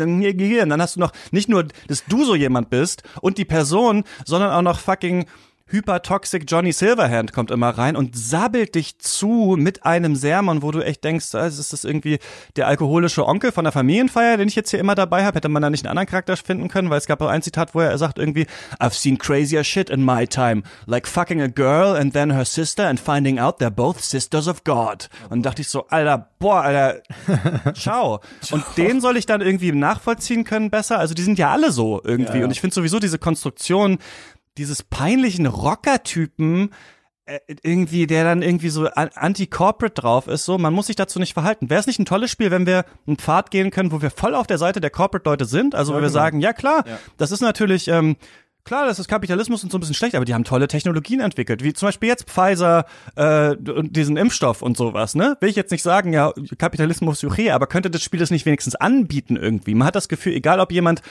[0.69, 4.51] dann hast du noch nicht nur, dass du so jemand bist und die Person, sondern
[4.51, 5.27] auch noch fucking
[5.73, 10.81] hypertoxic Johnny Silverhand kommt immer rein und sabbelt dich zu mit einem Sermon, wo du
[10.81, 12.19] echt denkst, also ist das irgendwie
[12.57, 15.37] der alkoholische Onkel von der Familienfeier, den ich jetzt hier immer dabei habe?
[15.37, 16.91] Hätte man da nicht einen anderen Charakter finden können?
[16.91, 18.47] Weil es gab auch ein Zitat, wo er sagt irgendwie,
[18.79, 22.87] I've seen crazier shit in my time, like fucking a girl and then her sister
[22.87, 25.09] and finding out they're both sisters of God.
[25.31, 27.03] Und dachte ich so, Alter, boah, Alter,
[27.75, 28.21] ciao.
[28.51, 30.99] Und den soll ich dann irgendwie nachvollziehen können besser?
[30.99, 32.35] Also die sind ja alle so irgendwie.
[32.35, 32.45] Ja, ja.
[32.45, 33.99] Und ich finde sowieso diese Konstruktion,
[34.59, 36.71] dieses peinlichen Rocker-Typen,
[37.25, 41.35] äh, irgendwie, der dann irgendwie so anti-corporate drauf ist, so, man muss sich dazu nicht
[41.35, 41.71] verhalten.
[41.71, 44.35] Wäre es nicht ein tolles Spiel, wenn wir einen Pfad gehen können, wo wir voll
[44.35, 45.75] auf der Seite der Corporate-Leute sind?
[45.75, 46.21] Also, ja, wo wir genau.
[46.21, 46.99] sagen, ja klar, ja.
[47.17, 48.17] das ist natürlich, ähm,
[48.65, 51.65] Klar, das ist Kapitalismus und so ein bisschen schlecht, aber die haben tolle Technologien entwickelt,
[51.65, 55.17] wie zum Beispiel jetzt Pfizer äh, und diesen Impfstoff und sowas.
[55.17, 58.47] Ne, will ich jetzt nicht sagen, ja Kapitalismus okay, aber könnte das Spiel das nicht
[58.47, 59.75] wenigstens anbieten irgendwie?
[59.75, 61.03] Man hat das Gefühl, egal ob jemand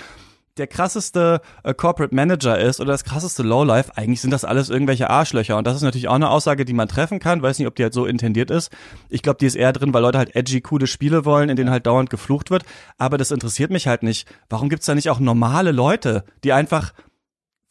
[0.61, 5.09] der krasseste äh, Corporate Manager ist oder das krasseste Lowlife, eigentlich sind das alles irgendwelche
[5.09, 5.57] Arschlöcher.
[5.57, 7.41] Und das ist natürlich auch eine Aussage, die man treffen kann.
[7.41, 8.71] Weiß nicht, ob die halt so intendiert ist.
[9.09, 11.71] Ich glaube, die ist eher drin, weil Leute halt edgy, coole Spiele wollen, in denen
[11.71, 12.63] halt dauernd geflucht wird.
[12.99, 14.27] Aber das interessiert mich halt nicht.
[14.49, 16.93] Warum gibt's da nicht auch normale Leute, die einfach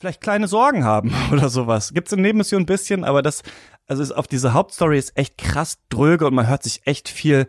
[0.00, 1.94] vielleicht kleine Sorgen haben oder sowas?
[1.94, 3.44] Gibt's in Nebenmission ein bisschen, aber das,
[3.86, 7.46] also ist auf diese Hauptstory ist echt krass dröge und man hört sich echt viel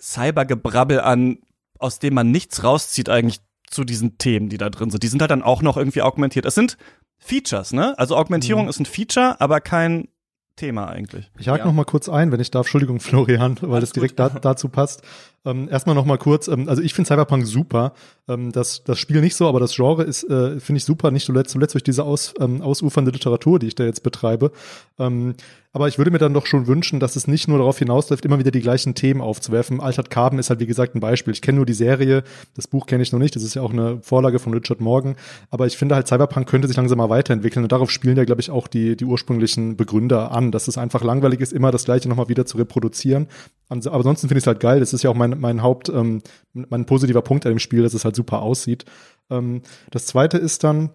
[0.00, 1.38] Cybergebrabbel an,
[1.78, 3.40] aus dem man nichts rauszieht eigentlich
[3.70, 5.02] zu diesen Themen, die da drin sind.
[5.02, 6.44] Die sind halt dann auch noch irgendwie augmentiert.
[6.46, 6.76] Es sind
[7.18, 7.98] Features, ne?
[7.98, 8.70] Also Augmentierung mhm.
[8.70, 10.08] ist ein Feature, aber kein
[10.56, 11.30] Thema eigentlich.
[11.38, 11.64] Ich hake ja.
[11.66, 12.66] noch mal kurz ein, wenn ich darf.
[12.66, 15.02] Entschuldigung, Florian, weil Alles das direkt da, dazu passt.
[15.44, 16.48] Ähm, erstmal noch mal kurz.
[16.48, 17.92] Ähm, also ich finde Cyberpunk super.
[18.28, 21.10] Ähm, das, das Spiel nicht so, aber das Genre ist äh, finde ich super.
[21.10, 24.52] Nicht zuletzt, zuletzt durch diese aus, ähm, ausufernde Literatur, die ich da jetzt betreibe.
[24.98, 25.34] Ähm,
[25.72, 28.38] aber ich würde mir dann doch schon wünschen, dass es nicht nur darauf hinausläuft, immer
[28.38, 29.80] wieder die gleichen Themen aufzuwerfen.
[29.80, 31.32] Altered Carbon ist halt wie gesagt ein Beispiel.
[31.32, 32.24] Ich kenne nur die Serie,
[32.56, 33.36] das Buch kenne ich noch nicht.
[33.36, 35.14] Das ist ja auch eine Vorlage von Richard Morgan.
[35.50, 38.40] Aber ich finde halt Cyberpunk könnte sich langsam mal weiterentwickeln und darauf spielen ja glaube
[38.40, 42.08] ich auch die die ursprünglichen Begründer an, dass es einfach langweilig ist, immer das Gleiche
[42.08, 43.28] nochmal wieder zu reproduzieren.
[43.68, 44.80] Aber ansonsten finde ich es halt geil.
[44.80, 46.22] Das ist ja auch mein mein Haupt ähm,
[46.52, 48.84] mein positiver Punkt an dem Spiel, dass es halt super aussieht.
[49.30, 50.90] Ähm, das Zweite ist dann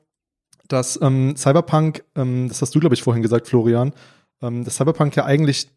[0.68, 3.94] dass ähm, Cyberpunk, ähm, das hast du, glaube ich, vorhin gesagt, Florian,
[4.42, 5.68] ähm, dass Cyberpunk ja eigentlich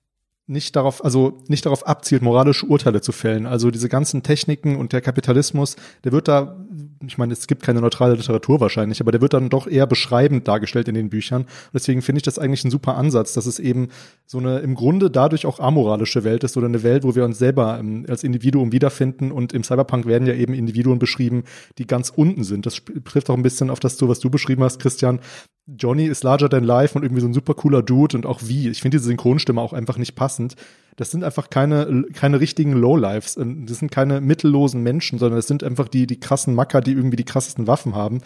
[0.48, 3.46] nicht darauf, also nicht darauf abzielt, moralische Urteile zu fällen.
[3.46, 5.74] Also diese ganzen Techniken und der Kapitalismus,
[6.04, 6.64] der wird da,
[7.04, 10.46] ich meine, es gibt keine neutrale Literatur wahrscheinlich, aber der wird dann doch eher beschreibend
[10.46, 11.42] dargestellt in den Büchern.
[11.42, 13.88] Und deswegen finde ich das eigentlich ein super Ansatz, dass es eben
[14.24, 17.38] so eine im Grunde dadurch auch amoralische Welt ist oder eine Welt, wo wir uns
[17.38, 19.32] selber ähm, als Individuum wiederfinden.
[19.32, 21.42] Und im Cyberpunk werden ja eben Individuen beschrieben,
[21.78, 22.66] die ganz unten sind.
[22.66, 25.18] Das trifft auch ein bisschen auf das zu, was du beschrieben hast, Christian.
[25.66, 28.68] Johnny ist larger than life und irgendwie so ein super cooler Dude und auch wie.
[28.68, 30.54] Ich finde diese Synchronstimme auch einfach nicht passend.
[30.96, 33.34] Das sind einfach keine, keine richtigen Lowlifes.
[33.34, 37.16] Das sind keine mittellosen Menschen, sondern das sind einfach die, die krassen Macker, die irgendwie
[37.16, 38.20] die krassesten Waffen haben.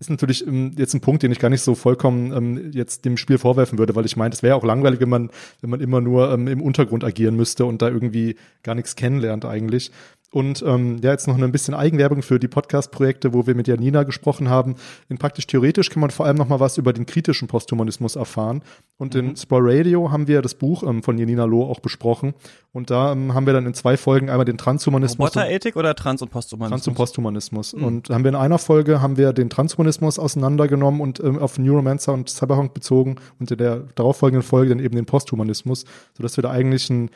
[0.00, 3.16] Ist natürlich ähm, jetzt ein Punkt, den ich gar nicht so vollkommen ähm, jetzt dem
[3.16, 5.30] Spiel vorwerfen würde, weil ich meine, es wäre auch langweilig, wenn man,
[5.60, 9.44] wenn man immer nur ähm, im Untergrund agieren müsste und da irgendwie gar nichts kennenlernt
[9.44, 9.90] eigentlich.
[10.30, 14.02] Und ähm, ja, jetzt noch ein bisschen Eigenwerbung für die Podcast-Projekte, wo wir mit Janina
[14.02, 14.76] gesprochen haben.
[15.08, 18.62] In praktisch theoretisch kann man vor allem noch mal was über den kritischen Posthumanismus erfahren.
[18.98, 19.20] Und mhm.
[19.20, 22.34] in Spore Radio haben wir das Buch ähm, von Janina Loh auch besprochen.
[22.72, 25.30] Und da ähm, haben wir dann in zwei Folgen einmal den Transhumanismus.
[25.34, 26.82] Roboterethik oder Trans- und Posthumanismus?
[26.82, 27.72] Trans- und Posthumanismus.
[27.74, 27.84] Mhm.
[27.84, 32.12] Und haben wir in einer Folge haben wir den Transhumanismus auseinandergenommen und ähm, auf Neuromancer
[32.12, 36.50] und Cyberpunk bezogen und in der darauffolgenden Folge dann eben den Posthumanismus, sodass wir da
[36.50, 37.08] eigentlich ein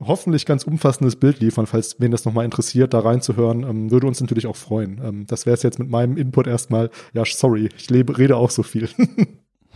[0.00, 4.20] hoffentlich ganz umfassendes Bild liefern, falls wen das nochmal interessiert, da reinzuhören, ähm, würde uns
[4.20, 5.00] natürlich auch freuen.
[5.04, 6.90] Ähm, das wäre es jetzt mit meinem Input erstmal.
[7.12, 8.88] Ja, sorry, ich lebe, rede auch so viel.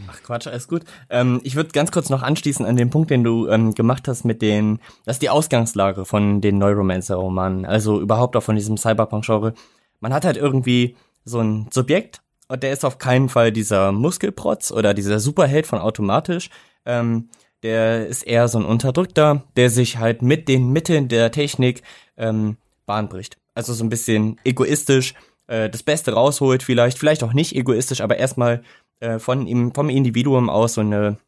[0.09, 0.85] Ach Quatsch, alles gut.
[1.11, 4.24] Ähm, ich würde ganz kurz noch anschließen an den Punkt, den du ähm, gemacht hast
[4.24, 9.55] mit den, das ist die Ausgangslage von den Neuromancer-Romanen, also überhaupt auch von diesem Cyberpunk-Genre.
[10.01, 14.73] Man hat halt irgendwie so ein Subjekt und der ist auf keinen Fall dieser Muskelprotz
[14.73, 16.51] oder dieser Superheld von automatisch,
[16.85, 17.28] ähm,
[17.62, 21.82] der ist eher so ein Unterdrückter, der sich halt mit den Mitteln der Technik
[22.16, 22.56] ähm,
[22.86, 23.39] Bahn bricht.
[23.55, 25.14] Also so ein bisschen egoistisch,
[25.47, 28.62] äh, das Beste rausholt vielleicht, vielleicht auch nicht egoistisch, aber erstmal
[29.01, 31.18] äh, von ihm, vom Individuum aus so eine,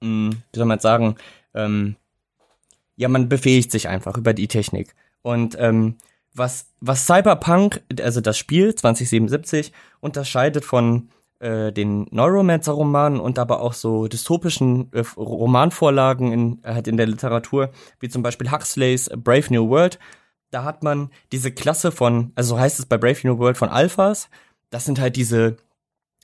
[0.00, 1.16] mh, hm, wie soll man sagen,
[1.54, 1.96] ähm,
[2.96, 4.94] ja, man befähigt sich einfach über die Technik.
[5.22, 5.96] Und ähm,
[6.34, 13.72] was, was Cyberpunk, also das Spiel 2077, unterscheidet von äh, den Neuromancer-Romanen und aber auch
[13.72, 17.70] so dystopischen äh, Romanvorlagen in, halt in der Literatur,
[18.00, 19.98] wie zum Beispiel Huxleys Brave New World.
[20.50, 23.68] Da hat man diese Klasse von, also so heißt es bei Brave New World von
[23.68, 24.30] Alphas.
[24.70, 25.56] Das sind halt diese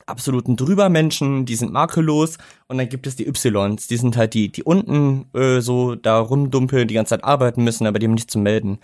[0.06, 2.38] absoluten Drübermenschen, die sind makellos
[2.68, 3.42] und dann gibt es die Ys,
[3.86, 7.86] die sind halt die, die unten äh, so da rumdumpeln, die ganze Zeit arbeiten müssen,
[7.86, 8.78] aber die haben nichts zu melden.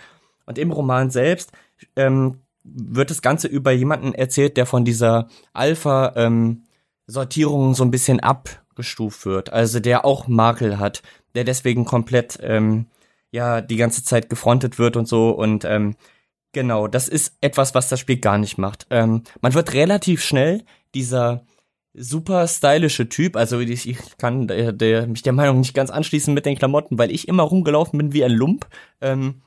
[0.47, 1.53] Und im Roman selbst
[1.97, 8.21] ähm, wird das Ganze über jemanden erzählt, der von dieser Alpha-Sortierung ähm, so ein bisschen
[8.21, 9.53] abgestuft wird.
[9.53, 11.03] Also der auch Makel hat,
[11.35, 12.87] der deswegen komplett ähm,
[13.31, 15.31] ja die ganze Zeit gefrontet wird und so.
[15.31, 15.97] Und ähm,
[16.53, 18.87] genau, das ist etwas, was das Spiel gar nicht macht.
[18.91, 20.65] Ähm, man wird relativ schnell
[20.95, 21.45] dieser
[21.95, 23.37] super stylische Typ.
[23.37, 26.99] Also ich, ich kann der, der, mich der Meinung nicht ganz anschließen mit den Klamotten,
[26.99, 28.67] weil ich immer rumgelaufen bin wie ein Lump.
[29.01, 29.43] Ähm,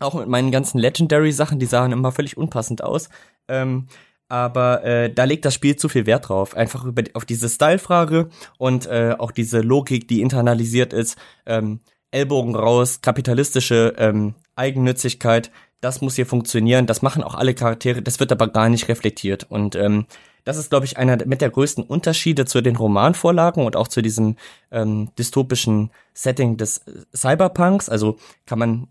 [0.00, 3.08] auch mit meinen ganzen Legendary-Sachen, die sahen immer völlig unpassend aus.
[3.48, 3.86] Ähm,
[4.28, 6.56] aber äh, da legt das Spiel zu viel Wert drauf.
[6.56, 8.28] Einfach über, auf diese Style-Frage
[8.58, 11.18] und äh, auch diese Logik, die internalisiert ist.
[11.46, 11.80] Ähm,
[12.12, 15.50] Ellbogen raus, kapitalistische ähm, Eigennützigkeit,
[15.80, 16.86] das muss hier funktionieren.
[16.86, 19.46] Das machen auch alle Charaktere, das wird aber gar nicht reflektiert.
[19.48, 20.06] Und ähm,
[20.44, 24.02] das ist, glaube ich, einer mit der größten Unterschiede zu den Romanvorlagen und auch zu
[24.02, 24.36] diesem
[24.70, 27.88] ähm, dystopischen Setting des äh, Cyberpunks.
[27.88, 28.16] Also
[28.46, 28.88] kann man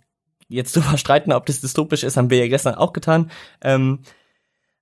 [0.50, 3.32] jetzt drüber streiten, ob das dystopisch ist, haben wir ja gestern auch getan.
[3.62, 4.00] Ähm,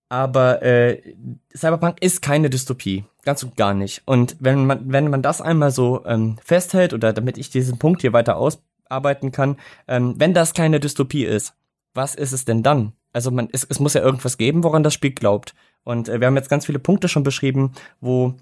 [0.10, 1.02] aber äh,
[1.56, 4.04] Cyberpunk ist keine Dystopie, ganz und gar nicht.
[4.06, 8.02] Und wenn man, wenn man das einmal so ähm, festhält, oder damit ich diesen Punkt
[8.02, 9.58] hier weiter ausarbeiten kann,
[9.88, 11.54] ähm, wenn das keine Dystopie ist,
[11.94, 12.94] was ist es denn dann?
[13.12, 15.56] Also man, es, es muss ja irgendwas geben, woran das Spiel glaubt.
[15.84, 18.36] Und äh, wir haben jetzt ganz viele Punkte schon beschrieben, wo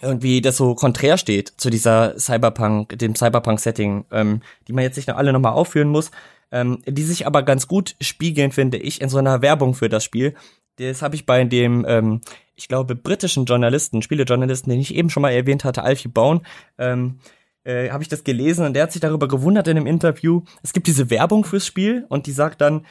[0.00, 5.08] irgendwie das so konträr steht zu dieser Cyberpunk, dem Cyberpunk-Setting, ähm, die man jetzt nicht
[5.08, 6.10] noch alle nochmal aufführen muss
[6.52, 10.04] ähm, die sich aber ganz gut spiegeln, finde ich, in so einer Werbung für das
[10.04, 10.34] Spiel.
[10.76, 12.20] Das habe ich bei dem, ähm,
[12.54, 16.42] ich glaube, britischen Journalisten, Spielejournalisten, den ich eben schon mal erwähnt hatte, Alfie Bone,
[16.78, 17.18] ähm,
[17.64, 20.42] äh, habe ich das gelesen und der hat sich darüber gewundert in einem Interview.
[20.62, 22.86] Es gibt diese Werbung fürs Spiel und die sagt dann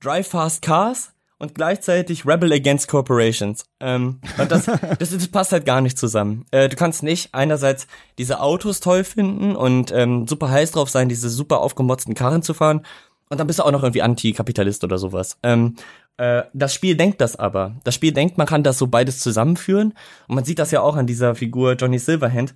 [0.00, 1.12] Drive Fast Cars
[1.42, 3.64] und gleichzeitig Rebel Against Corporations.
[3.80, 4.66] Ähm, und das,
[4.98, 6.46] das, das passt halt gar nicht zusammen.
[6.52, 11.08] Äh, du kannst nicht einerseits diese Autos toll finden und ähm, super heiß drauf sein,
[11.08, 12.86] diese super aufgemotzten Karren zu fahren.
[13.28, 15.36] Und dann bist du auch noch irgendwie Antikapitalist oder sowas.
[15.42, 15.74] Ähm,
[16.16, 17.74] äh, das Spiel denkt das aber.
[17.82, 19.94] Das Spiel denkt, man kann das so beides zusammenführen.
[20.28, 22.54] Und man sieht das ja auch an dieser Figur Johnny Silverhand,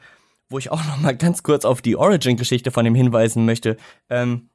[0.48, 3.78] wo ich auch noch mal ganz kurz auf die Origin-Geschichte von ihm hinweisen möchte.
[4.08, 4.48] Ähm,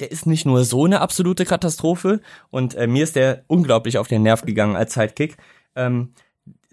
[0.00, 4.08] der ist nicht nur so eine absolute Katastrophe und äh, mir ist der unglaublich auf
[4.08, 5.36] den Nerv gegangen als Sidekick.
[5.74, 6.14] Ähm,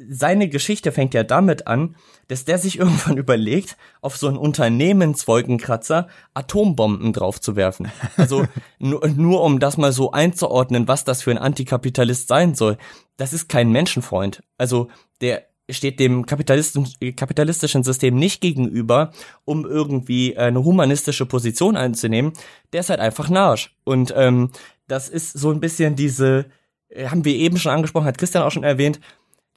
[0.09, 1.95] seine Geschichte fängt ja damit an,
[2.27, 7.91] dass der sich irgendwann überlegt, auf so einen Unternehmenswolkenkratzer Atombomben draufzuwerfen.
[8.17, 8.45] Also
[8.79, 12.77] nur, nur um das mal so einzuordnen, was das für ein Antikapitalist sein soll.
[13.17, 14.43] Das ist kein Menschenfreund.
[14.57, 14.89] Also
[15.21, 19.11] der steht dem kapitalistischen System nicht gegenüber,
[19.45, 22.33] um irgendwie eine humanistische Position einzunehmen.
[22.73, 23.75] Der ist halt einfach Narsch.
[23.83, 24.51] Und ähm,
[24.87, 26.45] das ist so ein bisschen diese,
[26.89, 28.99] äh, haben wir eben schon angesprochen, hat Christian auch schon erwähnt,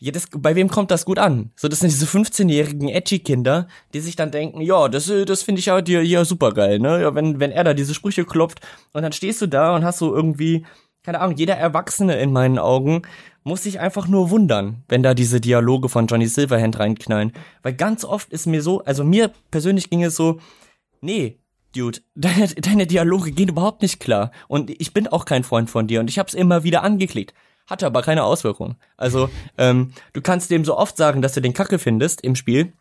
[0.01, 1.51] ja, das, bei wem kommt das gut an?
[1.57, 5.61] So, das sind diese 15-jährigen Edgy-Kinder, die sich dann denken, ja, das, äh, das finde
[5.61, 7.01] ich ja, ja, ja super geil, ne?
[7.01, 8.61] Ja, wenn, wenn er da diese Sprüche klopft
[8.93, 10.67] und dann stehst du da und hast so irgendwie,
[11.05, 13.03] keine Ahnung, jeder Erwachsene in meinen Augen
[13.45, 17.33] muss sich einfach nur wundern, wenn da diese Dialoge von Johnny Silverhand reinknallen.
[17.63, 20.41] Weil ganz oft ist mir so, also mir persönlich ging es so,
[21.01, 21.39] nee,
[21.75, 24.31] Dude, deine, deine Dialoge gehen überhaupt nicht klar.
[24.49, 27.35] Und ich bin auch kein Freund von dir und ich hab's immer wieder angeklickt.
[27.67, 28.77] Hatte aber keine Auswirkung.
[28.97, 32.75] Also, ähm, du kannst dem so oft sagen, dass du den Kacke findest im Spiel.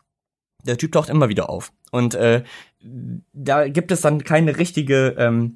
[0.66, 1.72] Der Typ taucht immer wieder auf.
[1.90, 2.44] Und äh,
[3.32, 5.54] da gibt es dann keine richtige, ähm,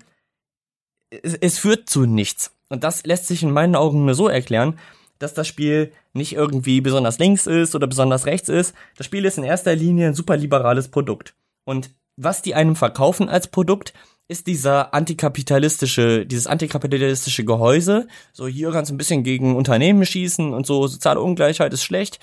[1.10, 2.54] es, es führt zu nichts.
[2.70, 4.78] Und das lässt sich in meinen Augen nur so erklären,
[5.18, 8.74] dass das Spiel nicht irgendwie besonders links ist oder besonders rechts ist.
[8.96, 11.34] Das Spiel ist in erster Linie ein super liberales Produkt.
[11.64, 13.92] Und was die einem verkaufen als Produkt,
[14.28, 18.06] ist dieser antikapitalistische, dieses antikapitalistische Gehäuse.
[18.32, 22.20] So hier ganz ein bisschen gegen Unternehmen schießen und so soziale Ungleichheit ist schlecht.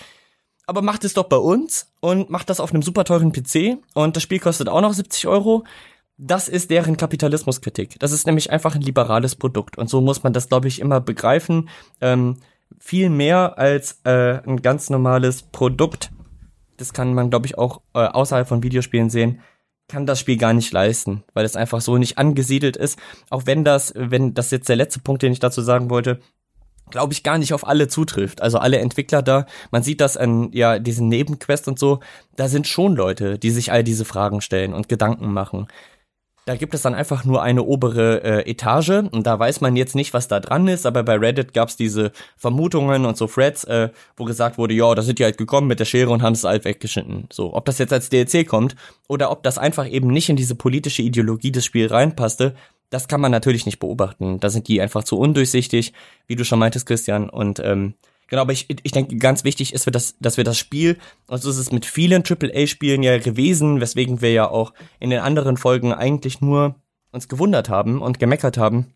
[0.67, 4.15] Aber macht es doch bei uns und macht das auf einem super teuren PC und
[4.15, 5.63] das Spiel kostet auch noch 70 Euro.
[6.17, 7.99] Das ist deren Kapitalismuskritik.
[7.99, 11.01] Das ist nämlich einfach ein liberales Produkt und so muss man das, glaube ich, immer
[11.01, 11.69] begreifen.
[12.01, 12.37] Ähm,
[12.79, 16.11] viel mehr als äh, ein ganz normales Produkt.
[16.77, 19.41] Das kann man, glaube ich, auch äh, außerhalb von Videospielen sehen
[19.87, 22.97] kann das Spiel gar nicht leisten, weil es einfach so nicht angesiedelt ist.
[23.29, 26.19] Auch wenn das, wenn das jetzt der letzte Punkt, den ich dazu sagen wollte,
[26.89, 28.41] glaube ich gar nicht auf alle zutrifft.
[28.41, 31.99] Also alle Entwickler da, man sieht das an ja diesen Nebenquest und so,
[32.35, 35.67] da sind schon Leute, die sich all diese Fragen stellen und Gedanken machen.
[36.45, 39.95] Da gibt es dann einfach nur eine obere äh, Etage und da weiß man jetzt
[39.95, 43.63] nicht, was da dran ist, aber bei Reddit gab es diese Vermutungen und so Threads,
[43.63, 46.33] äh, wo gesagt wurde, ja, da sind die halt gekommen mit der Schere und haben
[46.33, 47.27] es halt weggeschnitten.
[47.33, 48.75] So, ob das jetzt als DLC kommt
[49.07, 52.53] oder ob das einfach eben nicht in diese politische Ideologie des Spiels reinpasste,
[52.91, 54.39] das kann man natürlich nicht beobachten.
[54.39, 55.93] Da sind die einfach zu undurchsichtig,
[56.27, 57.29] wie du schon meintest, Christian.
[57.29, 57.95] Und ähm,
[58.27, 60.97] Genau, aber ich, ich denke, ganz wichtig ist, dass, dass wir das Spiel,
[61.27, 65.57] also es ist mit vielen AAA-Spielen ja gewesen, weswegen wir ja auch in den anderen
[65.57, 66.75] Folgen eigentlich nur
[67.11, 68.93] uns gewundert haben und gemeckert haben.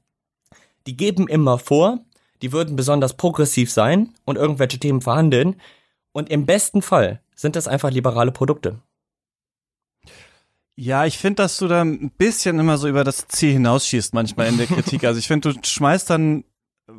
[0.87, 1.99] Die geben immer vor,
[2.41, 5.61] die würden besonders progressiv sein und irgendwelche Themen verhandeln.
[6.11, 8.79] Und im besten Fall sind das einfach liberale Produkte.
[10.75, 14.47] Ja, ich finde, dass du da ein bisschen immer so über das Ziel hinausschießt manchmal
[14.47, 15.03] in der Kritik.
[15.03, 16.45] Also ich finde, du schmeißt dann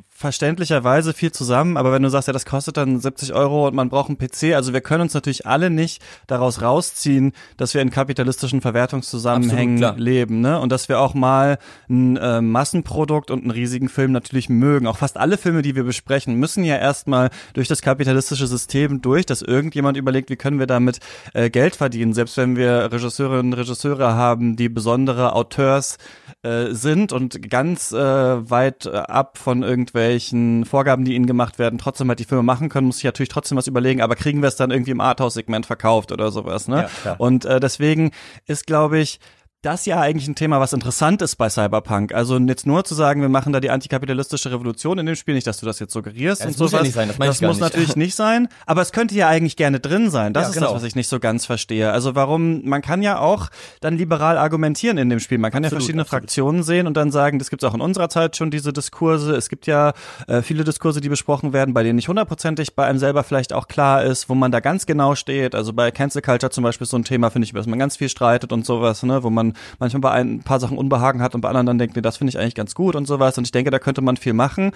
[0.09, 3.89] verständlicherweise viel zusammen, aber wenn du sagst, ja, das kostet dann 70 Euro und man
[3.89, 7.91] braucht einen PC, also wir können uns natürlich alle nicht daraus rausziehen, dass wir in
[7.91, 10.61] kapitalistischen Verwertungszusammenhängen Absolut, leben, ne?
[10.61, 11.59] Und dass wir auch mal
[11.89, 14.87] ein äh, Massenprodukt und einen riesigen Film natürlich mögen.
[14.87, 19.27] Auch fast alle Filme, die wir besprechen, müssen ja erstmal durch das kapitalistische System durch,
[19.27, 21.01] dass irgendjemand überlegt, wie können wir damit
[21.33, 22.13] äh, Geld verdienen.
[22.13, 25.99] Selbst wenn wir Regisseurinnen und Regisseure haben, die besondere Auteurs
[26.43, 31.79] äh, sind und ganz äh, weit äh, ab von irgendwelchen Vorgaben, die ihnen gemacht werden,
[31.79, 34.49] trotzdem halt die Filme machen können, muss ich natürlich trotzdem was überlegen, aber kriegen wir
[34.49, 36.89] es dann irgendwie im Arthouse-Segment verkauft oder sowas, ne?
[37.05, 38.13] Ja, und äh, deswegen
[38.47, 39.21] ist, glaube ich,
[39.63, 42.15] das ja eigentlich ein Thema, was interessant ist bei Cyberpunk.
[42.15, 45.47] Also jetzt nur zu sagen, wir machen da die antikapitalistische Revolution in dem Spiel, nicht,
[45.47, 46.81] dass du das jetzt suggerierst ja, das und muss sowas.
[46.81, 47.61] Ja nicht sein, das, das muss nicht.
[47.61, 50.33] natürlich nicht sein, aber es könnte ja eigentlich gerne drin sein.
[50.33, 50.67] Das ja, ist genau.
[50.69, 51.93] das, was ich nicht so ganz verstehe.
[51.93, 53.49] Also warum, man kann ja auch
[53.83, 55.37] dann liberal argumentieren in dem Spiel.
[55.37, 56.23] Man kann absolut, ja verschiedene absolut.
[56.23, 59.35] Fraktionen sehen und dann sagen, das gibt es auch in unserer Zeit schon diese Diskurse.
[59.37, 59.93] Es gibt ja
[60.27, 63.69] äh, viele Diskurse, die besprochen werden, bei denen nicht hundertprozentig bei einem selber vielleicht auch
[63.69, 65.55] klar ist, wo man da ganz genau steht.
[65.55, 67.79] Also bei Cancel Culture zum Beispiel ist so ein Thema, finde ich, über das man
[67.79, 71.35] ganz viel streitet und sowas, ne, wo man manchmal bei ein paar Sachen Unbehagen hat
[71.35, 73.39] und bei anderen dann denkt, nee, das finde ich eigentlich ganz gut und sowas.
[73.39, 74.73] Und ich denke, da könnte man viel machen.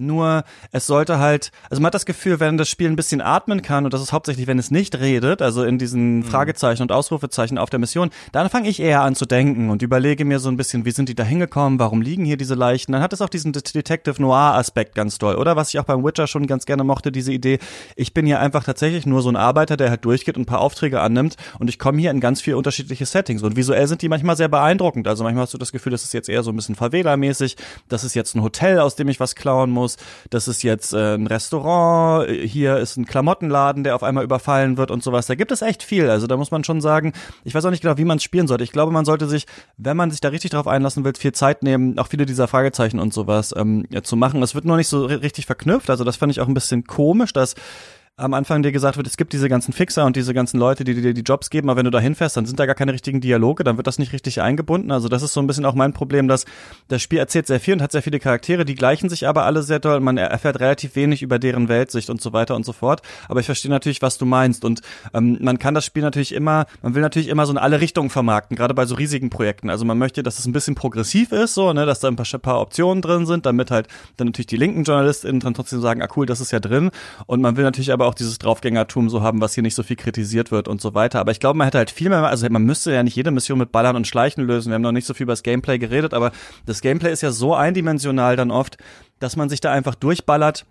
[0.00, 3.62] Nur es sollte halt, also man hat das Gefühl, wenn das Spiel ein bisschen atmen
[3.62, 6.22] kann, und das ist hauptsächlich, wenn es nicht redet, also in diesen mhm.
[6.24, 10.24] Fragezeichen und Ausrufezeichen auf der Mission, dann fange ich eher an zu denken und überlege
[10.24, 12.92] mir so ein bisschen, wie sind die da hingekommen, warum liegen hier diese Leichen?
[12.92, 15.56] Dann hat es auch diesen Detective Noir-Aspekt ganz doll, oder?
[15.56, 17.58] Was ich auch beim Witcher schon ganz gerne mochte, diese Idee,
[17.96, 20.60] ich bin hier einfach tatsächlich nur so ein Arbeiter, der halt durchgeht und ein paar
[20.60, 24.08] Aufträge annimmt und ich komme hier in ganz viele unterschiedliche Settings und visuell sind die
[24.08, 25.06] manchmal sehr beeindruckend.
[25.08, 27.56] Also manchmal hast du das Gefühl, das ist jetzt eher so ein bisschen Favela-mäßig,
[27.88, 29.89] das ist jetzt ein Hotel, aus dem ich was klauen muss,
[30.30, 34.90] das ist jetzt äh, ein Restaurant, hier ist ein Klamottenladen, der auf einmal überfallen wird
[34.90, 35.26] und sowas.
[35.26, 36.10] Da gibt es echt viel.
[36.10, 37.12] Also da muss man schon sagen,
[37.44, 38.64] ich weiß auch nicht genau, wie man es spielen sollte.
[38.64, 39.46] Ich glaube, man sollte sich,
[39.76, 42.98] wenn man sich da richtig drauf einlassen will, viel Zeit nehmen, auch viele dieser Fragezeichen
[42.98, 44.42] und sowas ähm, ja, zu machen.
[44.42, 45.90] Es wird nur nicht so richtig verknüpft.
[45.90, 47.54] Also das fand ich auch ein bisschen komisch, dass
[48.20, 50.94] am Anfang dir gesagt wird, es gibt diese ganzen Fixer und diese ganzen Leute, die
[50.94, 53.20] dir die Jobs geben, aber wenn du da hinfährst, dann sind da gar keine richtigen
[53.20, 54.90] Dialoge, dann wird das nicht richtig eingebunden.
[54.90, 56.44] Also das ist so ein bisschen auch mein Problem, dass
[56.88, 59.62] das Spiel erzählt sehr viel und hat sehr viele Charaktere, die gleichen sich aber alle
[59.62, 60.00] sehr doll.
[60.00, 63.00] Man erfährt relativ wenig über deren Weltsicht und so weiter und so fort.
[63.28, 64.64] Aber ich verstehe natürlich, was du meinst.
[64.64, 64.82] Und
[65.14, 68.10] ähm, man kann das Spiel natürlich immer, man will natürlich immer so in alle Richtungen
[68.10, 69.70] vermarkten, gerade bei so riesigen Projekten.
[69.70, 72.26] Also man möchte, dass es ein bisschen progressiv ist, so, ne, dass da ein paar,
[72.38, 73.88] paar Optionen drin sind, damit halt
[74.18, 76.90] dann natürlich die linken JournalistInnen dann trotzdem sagen, ah cool, das ist ja drin.
[77.26, 79.96] Und man will natürlich aber auch dieses Draufgängertum so haben, was hier nicht so viel
[79.96, 81.20] kritisiert wird und so weiter.
[81.20, 83.58] Aber ich glaube, man hätte halt viel mehr, also man müsste ja nicht jede Mission
[83.58, 84.70] mit Ballern und Schleichen lösen.
[84.70, 86.32] Wir haben noch nicht so viel über das Gameplay geredet, aber
[86.66, 88.76] das Gameplay ist ja so eindimensional dann oft,
[89.18, 90.66] dass man sich da einfach durchballert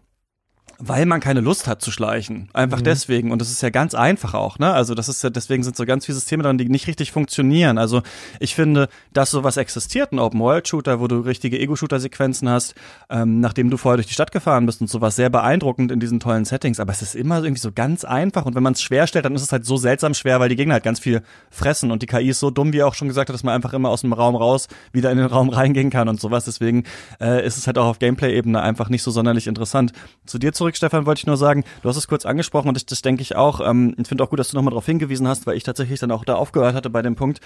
[0.82, 2.50] weil man keine Lust hat zu schleichen.
[2.54, 2.86] Einfach mhm.
[2.86, 3.32] deswegen.
[3.32, 4.72] Und das ist ja ganz einfach auch, ne?
[4.72, 7.78] Also das ist ja, deswegen sind so ganz viele Systeme dran, die nicht richtig funktionieren.
[7.78, 8.02] Also
[8.40, 12.76] ich finde, dass sowas existiert, ein Open-World-Shooter, wo du richtige Ego-Shooter-Sequenzen hast,
[13.10, 16.22] ähm, nachdem du vorher durch die Stadt gefahren bist und sowas sehr beeindruckend in diesen
[16.22, 16.80] tollen Settings.
[16.80, 18.46] Aber es ist immer irgendwie so ganz einfach.
[18.46, 20.56] Und wenn man es schwer stellt, dann ist es halt so seltsam schwer, weil die
[20.56, 21.92] Gegner halt ganz viel fressen.
[21.92, 23.74] Und die KI ist so dumm, wie er auch schon gesagt hat, dass man einfach
[23.74, 26.46] immer aus dem Raum raus wieder in den Raum reingehen kann und sowas.
[26.46, 26.86] Deswegen
[27.20, 29.92] äh, ist es halt auch auf Gameplay-Ebene einfach nicht so sonderlich interessant.
[30.26, 32.76] Zu dir zurück zurück, Stefan, wollte ich nur sagen, du hast es kurz angesprochen und
[32.76, 33.60] das, das denke ich auch.
[33.68, 36.12] Ähm, ich finde auch gut, dass du nochmal darauf hingewiesen hast, weil ich tatsächlich dann
[36.12, 37.40] auch da aufgehört hatte bei dem Punkt,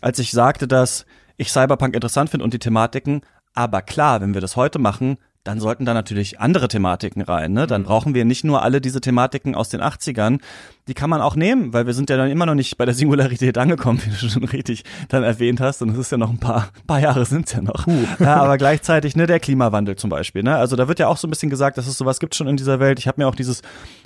[0.00, 1.04] als ich sagte, dass
[1.36, 3.20] ich Cyberpunk interessant finde und die Thematiken.
[3.54, 7.52] Aber klar, wenn wir das heute machen, dann sollten da natürlich andere Thematiken rein.
[7.52, 7.66] Ne?
[7.66, 7.86] Dann mhm.
[7.86, 10.38] brauchen wir nicht nur alle diese Thematiken aus den 80ern.
[10.86, 12.94] Die kann man auch nehmen, weil wir sind ja dann immer noch nicht bei der
[12.94, 15.82] Singularität angekommen, wie du schon richtig dann erwähnt hast.
[15.82, 17.86] Und es ist ja noch ein paar, paar Jahre sind's ja noch.
[17.86, 18.04] Uh.
[18.20, 20.44] Ja, aber gleichzeitig ne, der Klimawandel zum Beispiel.
[20.44, 20.54] Ne?
[20.56, 22.56] Also da wird ja auch so ein bisschen gesagt, dass es sowas gibt schon in
[22.56, 23.00] dieser Welt.
[23.00, 23.62] Ich habe mir auch dieses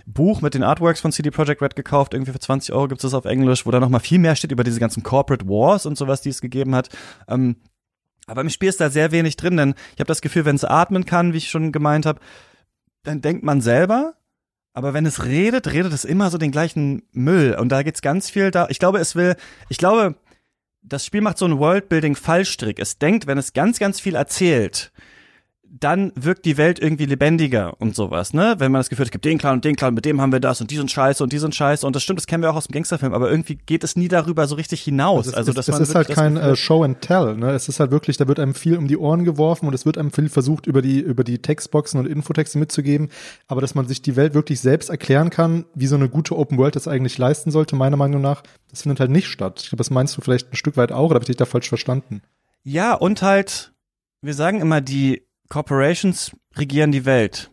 [0.07, 2.15] Buch mit den Artworks von CD Projekt Red gekauft.
[2.15, 4.37] Irgendwie für 20 Euro gibt es das auf Englisch, wo da noch mal viel mehr
[4.37, 6.89] steht über diese ganzen Corporate Wars und sowas, die es gegeben hat.
[7.29, 7.57] Ähm,
[8.27, 10.65] aber im Spiel ist da sehr wenig drin, denn ich habe das Gefühl, wenn es
[10.65, 12.21] atmen kann, wie ich schon gemeint habe,
[13.05, 14.15] dann denkt man selber.
[14.73, 17.57] Aber wenn es redet, redet es immer so den gleichen Müll.
[17.59, 18.67] Und da geht's ganz viel da.
[18.69, 19.37] Ich glaube, es will,
[19.71, 20.17] ich glaube,
[20.83, 22.79] das Spiel macht so einen Worldbuilding-Fallstrick.
[22.79, 24.93] Es denkt, wenn es ganz, ganz viel erzählt,
[25.71, 28.57] dann wirkt die Welt irgendwie lebendiger und sowas, ne?
[28.59, 30.33] Wenn man das Gefühl hat, es gibt den Clan und den Clan, mit dem haben
[30.33, 32.43] wir das und die sind scheiße und die sind scheiße und das stimmt, das kennen
[32.43, 35.27] wir auch aus dem Gangsterfilm, aber irgendwie geht es nie darüber so richtig hinaus.
[35.27, 37.51] Also, es, also das ist halt kein äh, Show and Tell, ne?
[37.51, 39.99] Es ist halt wirklich, da wird einem viel um die Ohren geworfen und es wird
[39.99, 43.09] einem viel versucht über die über die Textboxen und Infotexte mitzugeben,
[43.49, 46.59] aber dass man sich die Welt wirklich selbst erklären kann, wie so eine gute Open
[46.59, 49.61] World das eigentlich leisten sollte, meiner Meinung nach, das findet halt nicht statt.
[49.63, 51.45] Ich glaube, das meinst du vielleicht ein Stück weit auch, oder habe ich dich da
[51.45, 52.23] falsch verstanden?
[52.63, 53.73] Ja, und halt
[54.27, 57.51] wir sagen immer, die Corporations regieren die Welt.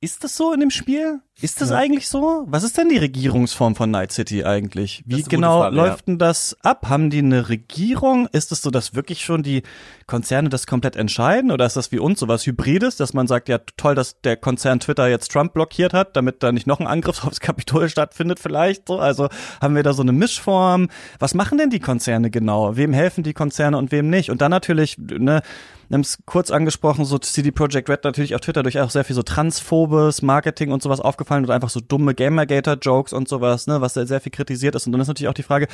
[0.00, 1.20] Ist das so in dem Spiel?
[1.40, 1.76] Ist das ja.
[1.76, 2.44] eigentlich so?
[2.48, 5.04] Was ist denn die Regierungsform von Night City eigentlich?
[5.06, 6.04] Wie genau Frage, läuft ja.
[6.06, 6.88] denn das ab?
[6.88, 8.26] Haben die eine Regierung?
[8.32, 9.62] Ist es so, dass wirklich schon die
[10.08, 11.52] Konzerne das komplett entscheiden?
[11.52, 14.80] Oder ist das wie uns sowas Hybrides, dass man sagt, ja toll, dass der Konzern
[14.80, 18.88] Twitter jetzt Trump blockiert hat, damit da nicht noch ein Angriff aufs Kapitol stattfindet vielleicht?
[18.88, 19.28] So, also
[19.60, 20.88] haben wir da so eine Mischform?
[21.20, 22.76] Was machen denn die Konzerne genau?
[22.76, 24.30] Wem helfen die Konzerne und wem nicht?
[24.30, 25.42] Und dann natürlich, ne,
[25.88, 29.04] wir haben es kurz angesprochen, so CD Projekt Red natürlich auf Twitter durch auch sehr
[29.04, 33.66] viel so transphobes Marketing und sowas aufgefallen aufgefallen oder einfach so dumme Gamergator-Jokes und sowas,
[33.66, 34.86] ne, was sehr viel kritisiert ist.
[34.86, 35.68] Und dann ist natürlich auch die Frage,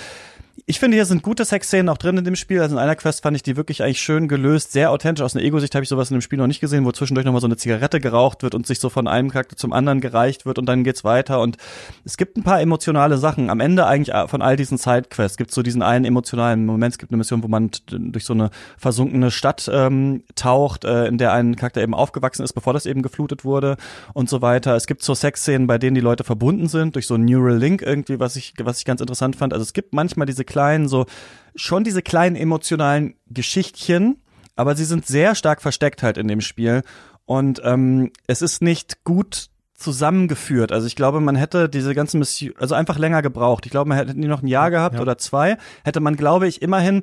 [0.67, 2.61] ich finde, hier sind gute Sexszenen auch drin in dem Spiel.
[2.61, 5.23] Also in einer Quest fand ich die wirklich eigentlich schön gelöst, sehr authentisch.
[5.23, 7.41] Aus einer Ego-Sicht habe ich sowas in dem Spiel noch nicht gesehen, wo zwischendurch nochmal
[7.41, 10.59] so eine Zigarette geraucht wird und sich so von einem Charakter zum anderen gereicht wird
[10.59, 11.41] und dann geht's weiter.
[11.41, 11.57] Und
[12.05, 13.51] es gibt ein paar emotionale Sachen.
[13.51, 16.95] Am Ende eigentlich von all diesen Sidequests gibt es so diesen einen emotionalen Moment.
[16.95, 21.19] Es gibt eine Mission, wo man durch so eine versunkene Stadt ähm, taucht, äh, in
[21.19, 23.77] der ein Charakter eben aufgewachsen ist, bevor das eben geflutet wurde
[24.13, 24.77] und so weiter.
[24.77, 25.15] Es gibt so
[25.45, 28.55] Sexszenen, bei denen die Leute verbunden sind durch so ein Neural Link irgendwie, was ich,
[28.63, 29.53] was ich ganz interessant fand.
[29.53, 31.07] Also es gibt manchmal diese kleinen, so,
[31.55, 34.23] schon diese kleinen emotionalen Geschichtchen,
[34.57, 36.83] aber sie sind sehr stark versteckt halt in dem Spiel.
[37.27, 40.73] Und ähm, es ist nicht gut zusammengeführt.
[40.73, 43.67] Also ich glaube, man hätte diese ganzen Mission, also einfach länger gebraucht.
[43.67, 45.01] Ich glaube, man hätte die noch ein Jahr gehabt ja.
[45.03, 47.03] oder zwei, hätte man, glaube ich, immerhin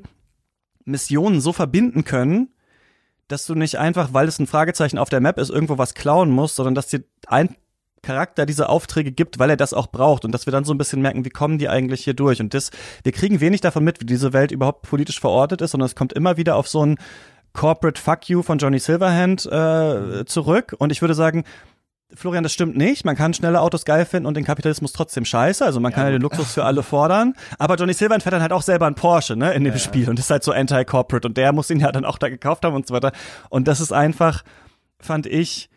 [0.86, 2.50] Missionen so verbinden können,
[3.28, 6.32] dass du nicht einfach, weil es ein Fragezeichen auf der Map ist, irgendwo was klauen
[6.32, 7.56] musst, sondern dass dir ein
[8.04, 10.78] Charakter diese Aufträge gibt, weil er das auch braucht und dass wir dann so ein
[10.78, 12.72] bisschen merken, wie kommen die eigentlich hier durch und das,
[13.04, 16.14] wir kriegen wenig davon mit, wie diese Welt überhaupt politisch verortet ist, sondern es kommt
[16.14, 16.98] immer wieder auf so ein
[17.54, 21.44] Corporate Fuck You von Johnny Silverhand äh, zurück und ich würde sagen,
[22.14, 23.06] Florian, das stimmt nicht.
[23.06, 25.64] Man kann schnelle Autos geil finden und den Kapitalismus trotzdem scheiße.
[25.64, 27.36] Also man kann ja, den Luxus für alle fordern.
[27.58, 30.10] Aber Johnny Silverhand fährt dann halt auch selber ein Porsche, ne, in dem ja, Spiel.
[30.10, 31.28] Und ist halt so anti-corporate.
[31.28, 33.14] Und der muss ihn ja dann auch da gekauft haben und so weiter.
[33.50, 34.44] Und das ist einfach,
[35.00, 35.70] fand ich,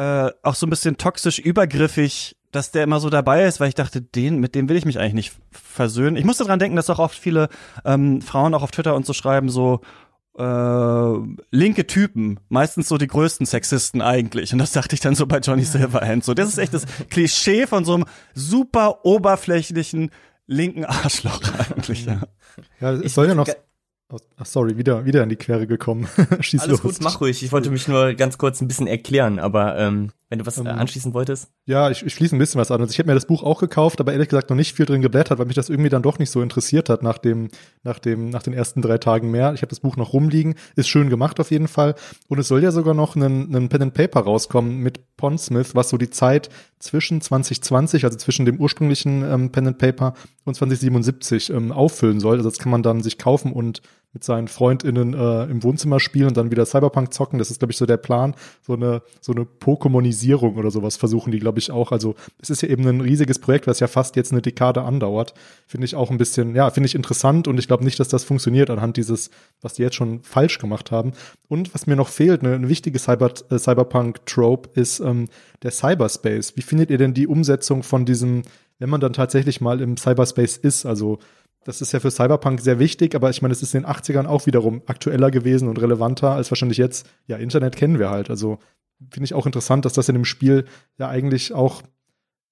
[0.00, 3.74] äh, auch so ein bisschen toxisch übergriffig, dass der immer so dabei ist, weil ich
[3.74, 6.16] dachte, den, mit dem will ich mich eigentlich nicht versöhnen.
[6.16, 7.50] Ich musste dran denken, dass auch oft viele
[7.84, 9.82] ähm, Frauen auch auf Twitter und so schreiben, so,
[10.38, 11.12] äh,
[11.50, 14.54] linke Typen, meistens so die größten Sexisten eigentlich.
[14.54, 16.24] Und das dachte ich dann so bei Johnny Silverhand.
[16.24, 20.10] So, das ist echt das Klischee von so einem super oberflächlichen
[20.46, 22.06] linken Arschloch eigentlich.
[22.06, 22.22] Ja,
[22.80, 23.48] ja es soll ja noch
[24.36, 26.08] Ach, sorry, wieder, wieder in die Quere gekommen.
[26.40, 26.94] Schieß Alles los.
[26.94, 27.42] gut, mach ruhig.
[27.42, 30.68] Ich wollte mich nur ganz kurz ein bisschen erklären, aber ähm, wenn du was äh,
[30.68, 31.50] anschließen wolltest?
[31.66, 32.80] Ja, ich, ich schließe ein bisschen was an.
[32.80, 35.02] Also ich hätte mir das Buch auch gekauft, aber ehrlich gesagt noch nicht viel drin
[35.02, 37.48] geblättert, weil mich das irgendwie dann doch nicht so interessiert hat nach dem,
[37.82, 39.52] nach dem, nach den ersten drei Tagen mehr.
[39.54, 41.96] Ich habe das Buch noch rumliegen, ist schön gemacht auf jeden Fall.
[42.28, 45.88] Und es soll ja sogar noch ein, ein Pen and Paper rauskommen mit Pondsmith, was
[45.88, 50.14] so die Zeit zwischen 2020, also zwischen dem ursprünglichen ähm, Pen and Paper
[50.44, 52.36] und 2077 ähm, auffüllen soll.
[52.36, 53.82] Also das kann man dann sich kaufen und
[54.12, 57.38] mit seinen FreundInnen äh, im Wohnzimmer spielen und dann wieder Cyberpunk zocken.
[57.38, 58.34] Das ist, glaube ich, so der Plan.
[58.60, 61.92] So eine, so eine Pokémonisierung oder sowas versuchen die, glaube ich, auch.
[61.92, 65.34] Also es ist ja eben ein riesiges Projekt, was ja fast jetzt eine Dekade andauert.
[65.66, 68.24] Finde ich auch ein bisschen, ja, finde ich interessant und ich glaube nicht, dass das
[68.24, 69.30] funktioniert anhand dieses,
[69.60, 71.12] was die jetzt schon falsch gemacht haben.
[71.48, 75.28] Und was mir noch fehlt, eine, eine wichtige Cyber, äh, Cyberpunk-Trope ist ähm,
[75.62, 76.56] der Cyberspace.
[76.56, 78.42] Wie findet ihr denn die Umsetzung von diesem,
[78.80, 81.18] wenn man dann tatsächlich mal im Cyberspace ist, also
[81.64, 84.26] das ist ja für Cyberpunk sehr wichtig, aber ich meine, es ist in den 80ern
[84.26, 87.08] auch wiederum aktueller gewesen und relevanter als wahrscheinlich jetzt.
[87.26, 88.30] Ja, Internet kennen wir halt.
[88.30, 88.58] Also
[89.10, 90.64] finde ich auch interessant, dass das in dem Spiel
[90.98, 91.82] ja eigentlich auch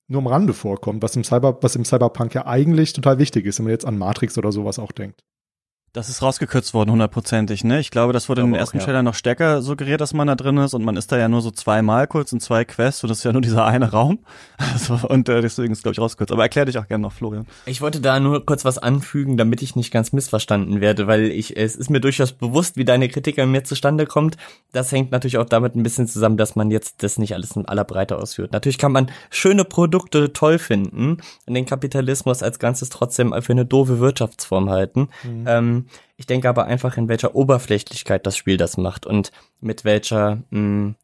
[0.08, 3.58] nur am Rande vorkommt, was im Cyber, was im Cyberpunk ja eigentlich total wichtig ist,
[3.58, 5.22] wenn man jetzt an Matrix oder sowas auch denkt.
[5.98, 7.80] Das ist rausgekürzt worden, hundertprozentig, ne?
[7.80, 8.84] Ich glaube, das wurde in den ersten auch, ja.
[8.84, 11.42] Trailern noch stärker suggeriert, dass man da drin ist und man ist da ja nur
[11.42, 14.20] so zweimal kurz in zwei Quests und das ist ja nur dieser eine Raum.
[14.72, 16.30] Also, und äh, deswegen ist, glaube ich, rausgekürzt.
[16.30, 17.46] Aber erklär dich auch gerne noch, Florian.
[17.64, 21.56] Ich wollte da nur kurz was anfügen, damit ich nicht ganz missverstanden werde, weil ich,
[21.56, 24.36] es ist mir durchaus bewusst, wie deine Kritik an mir zustande kommt.
[24.72, 27.66] Das hängt natürlich auch damit ein bisschen zusammen, dass man jetzt das nicht alles in
[27.66, 28.52] aller Breite ausführt.
[28.52, 33.64] Natürlich kann man schöne Produkte toll finden und den Kapitalismus als Ganzes trotzdem für eine
[33.64, 35.08] doofe Wirtschaftsform halten.
[35.24, 35.44] Mhm.
[35.46, 40.36] Ähm, ich denke aber einfach, in welcher Oberflächlichkeit das Spiel das macht und mit welcher
[40.50, 40.94] mh, hm,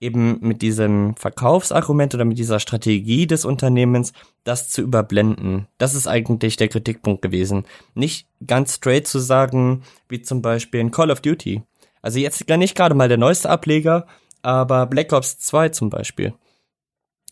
[0.00, 4.12] eben mit diesem Verkaufsargument oder mit dieser Strategie des Unternehmens
[4.44, 5.66] das zu überblenden.
[5.78, 7.64] Das ist eigentlich der Kritikpunkt gewesen.
[7.94, 11.62] Nicht ganz straight zu sagen, wie zum Beispiel in Call of Duty.
[12.02, 14.06] Also jetzt gar nicht gerade mal der neueste Ableger,
[14.42, 16.34] aber Black Ops 2 zum Beispiel.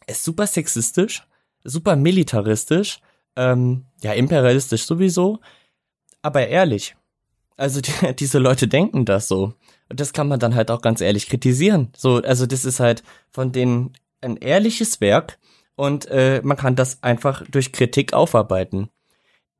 [0.07, 1.27] Ist super sexistisch,
[1.65, 3.01] super militaristisch,
[3.37, 5.41] ähm, ja, imperialistisch sowieso,
[6.23, 6.97] aber ehrlich.
[7.57, 9.55] Also die, diese Leute denken das so.
[9.89, 11.93] Und das kann man dann halt auch ganz ehrlich kritisieren.
[11.97, 15.39] So, also das ist halt von denen ein ehrliches Werk
[15.77, 18.89] und äh, man kann das einfach durch Kritik aufarbeiten.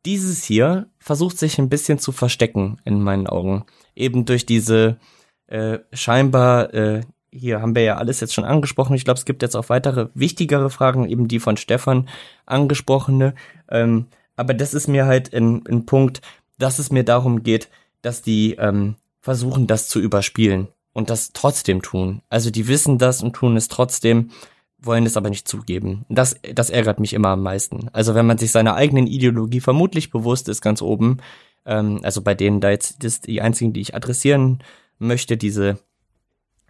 [0.06, 3.64] Dieses hier versucht sich ein bisschen zu verstecken in meinen Augen.
[3.94, 4.98] Eben durch diese
[5.47, 8.94] äh, scheinbar, äh, hier haben wir ja alles jetzt schon angesprochen.
[8.94, 12.09] Ich glaube, es gibt jetzt auch weitere wichtigere Fragen, eben die von Stefan
[12.47, 13.34] angesprochene.
[13.68, 14.06] Ähm,
[14.36, 16.20] aber das ist mir halt ein, ein Punkt,
[16.59, 17.69] dass es mir darum geht,
[18.03, 22.23] dass die ähm, versuchen, das zu überspielen und das trotzdem tun.
[22.29, 24.31] Also die wissen das und tun es trotzdem,
[24.79, 26.05] wollen es aber nicht zugeben.
[26.09, 27.89] Das, das ärgert mich immer am meisten.
[27.93, 31.19] Also wenn man sich seiner eigenen Ideologie vermutlich bewusst ist, ganz oben,
[31.65, 34.62] ähm, also bei denen da jetzt das die einzigen, die ich adressieren
[34.99, 35.79] möchte, diese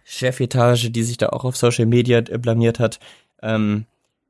[0.03, 2.99] Chefetage, die sich da auch auf Social Media blamiert hat,
[3.41, 3.85] ähm,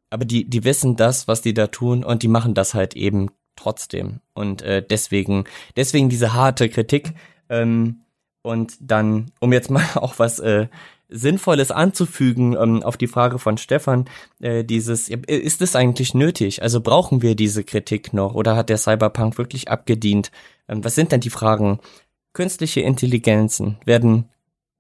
[0.09, 3.31] aber die, die wissen das, was die da tun und die machen das halt eben
[3.55, 4.19] trotzdem.
[4.33, 7.13] Und äh, deswegen, deswegen diese harte Kritik.
[7.49, 8.01] Ähm,
[8.41, 10.67] und dann, um jetzt mal auch was äh,
[11.09, 14.05] Sinnvolles anzufügen ähm, auf die Frage von Stefan,
[14.39, 16.61] äh, dieses, ist es eigentlich nötig?
[16.63, 20.31] Also brauchen wir diese Kritik noch oder hat der Cyberpunk wirklich abgedient?
[20.67, 21.79] Ähm, was sind denn die Fragen?
[22.33, 24.29] Künstliche Intelligenzen werden,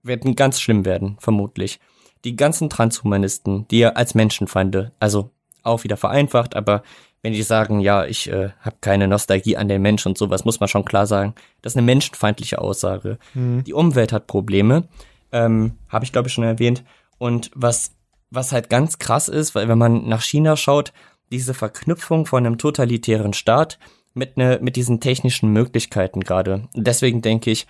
[0.01, 1.79] werden ganz schlimm werden, vermutlich.
[2.25, 5.29] Die ganzen Transhumanisten, die ja als Menschenfeinde, also
[5.61, 6.83] auch wieder vereinfacht, aber
[7.23, 10.59] wenn die sagen, ja, ich äh, habe keine Nostalgie an den Mensch und sowas, muss
[10.59, 13.17] man schon klar sagen, das ist eine menschenfeindliche Aussage.
[13.33, 13.63] Mhm.
[13.63, 14.89] Die Umwelt hat Probleme,
[15.31, 16.83] ähm, habe ich glaube ich schon erwähnt.
[17.17, 17.95] Und was
[18.29, 20.91] was halt ganz krass ist, weil wenn man nach China schaut,
[21.31, 23.79] diese Verknüpfung von einem totalitären Staat
[24.13, 26.67] mit ne, mit diesen technischen Möglichkeiten gerade.
[26.75, 27.67] Deswegen denke ich,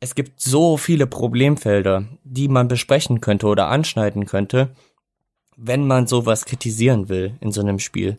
[0.00, 4.74] es gibt so viele Problemfelder, die man besprechen könnte oder anschneiden könnte,
[5.56, 8.18] wenn man sowas kritisieren will in so einem Spiel.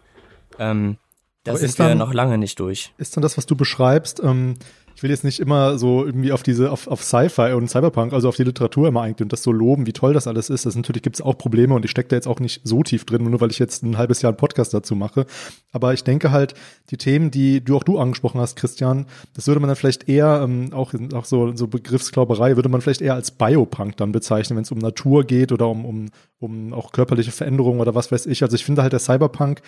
[0.59, 0.97] Ähm,
[1.43, 2.93] da sind wir dann, noch lange nicht durch.
[2.97, 4.55] Ist dann das, was du beschreibst, ähm,
[4.95, 8.29] ich will jetzt nicht immer so irgendwie auf diese, auf, auf Sci-Fi und Cyberpunk, also
[8.29, 10.65] auf die Literatur immer eingehen und das so loben, wie toll das alles ist.
[10.65, 13.05] Das natürlich gibt es auch Probleme und ich stecke da jetzt auch nicht so tief
[13.05, 15.25] drin, nur weil ich jetzt ein halbes Jahr einen Podcast dazu mache.
[15.71, 16.53] Aber ich denke halt,
[16.91, 20.41] die Themen, die du auch du angesprochen hast, Christian, das würde man dann vielleicht eher,
[20.43, 24.63] ähm, auch, auch so, so Begriffsklauberei, würde man vielleicht eher als Biopunk dann bezeichnen, wenn
[24.63, 26.05] es um Natur geht oder um, um,
[26.39, 28.43] um auch körperliche Veränderungen oder was weiß ich.
[28.43, 29.61] Also ich finde halt der Cyberpunk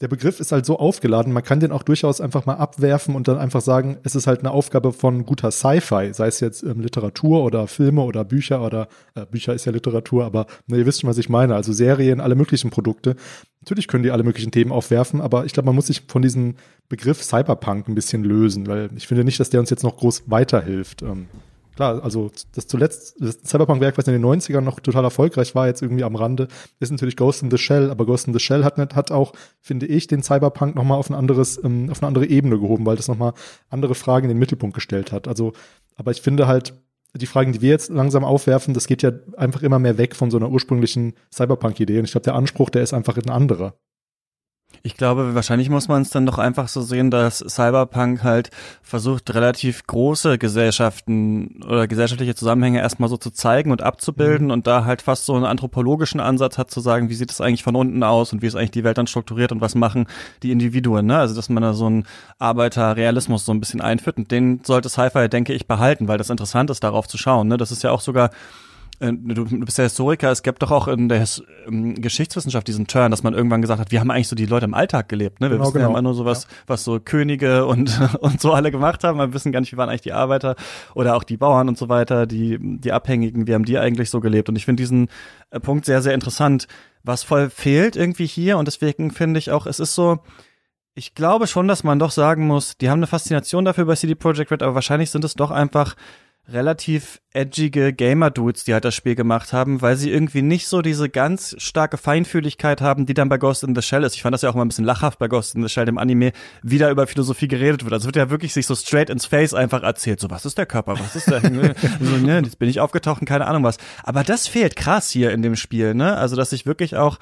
[0.00, 3.26] der Begriff ist halt so aufgeladen, man kann den auch durchaus einfach mal abwerfen und
[3.26, 6.80] dann einfach sagen, es ist halt eine Aufgabe von guter Sci-Fi, sei es jetzt ähm,
[6.80, 11.00] Literatur oder Filme oder Bücher oder äh, Bücher ist ja Literatur, aber ne, ihr wisst
[11.00, 13.16] schon, was ich meine, also Serien, alle möglichen Produkte.
[13.60, 16.54] Natürlich können die alle möglichen Themen aufwerfen, aber ich glaube, man muss sich von diesem
[16.88, 20.24] Begriff Cyberpunk ein bisschen lösen, weil ich finde nicht, dass der uns jetzt noch groß
[20.26, 21.02] weiterhilft.
[21.02, 21.26] Ähm,
[21.78, 25.80] klar, also das zuletzt, das Cyberpunk-Werk, was in den 90ern noch total erfolgreich war, jetzt
[25.80, 26.48] irgendwie am Rande,
[26.80, 29.86] ist natürlich Ghost in the Shell, aber Ghost in the Shell hat, hat auch, finde
[29.86, 33.06] ich, den Cyberpunk nochmal auf ein anderes, ähm, auf eine andere Ebene gehoben, weil das
[33.06, 33.32] nochmal
[33.70, 35.28] andere Fragen in den Mittelpunkt gestellt hat.
[35.28, 35.52] Also,
[35.94, 36.74] aber ich finde halt,
[37.14, 40.32] die Fragen, die wir jetzt langsam aufwerfen, das geht ja einfach immer mehr weg von
[40.32, 42.00] so einer ursprünglichen Cyberpunk-Idee.
[42.00, 43.74] Und ich glaube, der Anspruch, der ist einfach ein anderer.
[44.82, 48.50] Ich glaube, wahrscheinlich muss man es dann doch einfach so sehen, dass Cyberpunk halt
[48.82, 54.52] versucht, relativ große Gesellschaften oder gesellschaftliche Zusammenhänge erstmal so zu zeigen und abzubilden mhm.
[54.52, 57.62] und da halt fast so einen anthropologischen Ansatz hat zu sagen, wie sieht es eigentlich
[57.62, 60.06] von unten aus und wie ist eigentlich die Welt dann strukturiert und was machen
[60.42, 61.18] die Individuen, ne?
[61.18, 62.04] Also, dass man da so einen
[62.38, 66.70] Arbeiterrealismus so ein bisschen einführt und den sollte Sci-Fi, denke ich, behalten, weil das interessant
[66.70, 67.56] ist, darauf zu schauen, ne?
[67.56, 68.30] Das ist ja auch sogar
[69.00, 71.24] du bist ja Historiker, es gibt doch auch in der
[71.66, 74.64] ähm, Geschichtswissenschaft diesen Turn, dass man irgendwann gesagt hat, wir haben eigentlich so die Leute
[74.64, 75.46] im Alltag gelebt, ne?
[75.46, 75.86] Wir genau, wissen genau.
[75.86, 76.50] ja immer nur so was, ja.
[76.66, 79.88] was so Könige und, und so alle gemacht haben, wir wissen gar nicht, wie waren
[79.88, 80.56] eigentlich die Arbeiter
[80.94, 84.20] oder auch die Bauern und so weiter, die, die Abhängigen, wie haben die eigentlich so
[84.20, 84.48] gelebt?
[84.48, 85.08] Und ich finde diesen
[85.50, 86.66] äh, Punkt sehr, sehr interessant,
[87.04, 90.18] was voll fehlt irgendwie hier und deswegen finde ich auch, es ist so,
[90.94, 94.16] ich glaube schon, dass man doch sagen muss, die haben eine Faszination dafür bei CD
[94.16, 95.94] Projekt Red, aber wahrscheinlich sind es doch einfach
[96.50, 101.10] relativ edgige Gamer-Dudes, die halt das Spiel gemacht haben, weil sie irgendwie nicht so diese
[101.10, 104.14] ganz starke Feinfühligkeit haben, die dann bei Ghost in the Shell ist.
[104.14, 105.98] Ich fand das ja auch mal ein bisschen lachhaft bei Ghost in the Shell, dem
[105.98, 107.92] Anime, wie da über Philosophie geredet wird.
[107.92, 110.20] Also wird ja wirklich sich so straight ins Face einfach erzählt.
[110.20, 110.98] So, was ist der Körper?
[110.98, 111.42] Was ist der?
[112.00, 113.76] so, ne, jetzt bin ich aufgetaucht und keine Ahnung was.
[114.02, 116.16] Aber das fehlt krass hier in dem Spiel, ne?
[116.16, 117.18] Also, dass ich wirklich auch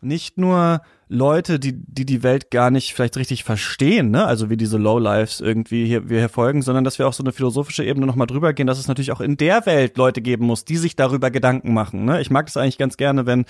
[0.00, 4.24] nicht nur Leute, die, die die Welt gar nicht vielleicht richtig verstehen, ne?
[4.24, 7.32] also wie diese Lowlives irgendwie hier, wir hier folgen, sondern dass wir auch so eine
[7.32, 10.64] philosophische Ebene nochmal drüber gehen, dass es natürlich auch in der Welt Leute geben muss,
[10.64, 12.04] die sich darüber Gedanken machen.
[12.04, 12.20] Ne?
[12.20, 13.44] Ich mag das eigentlich ganz gerne, wenn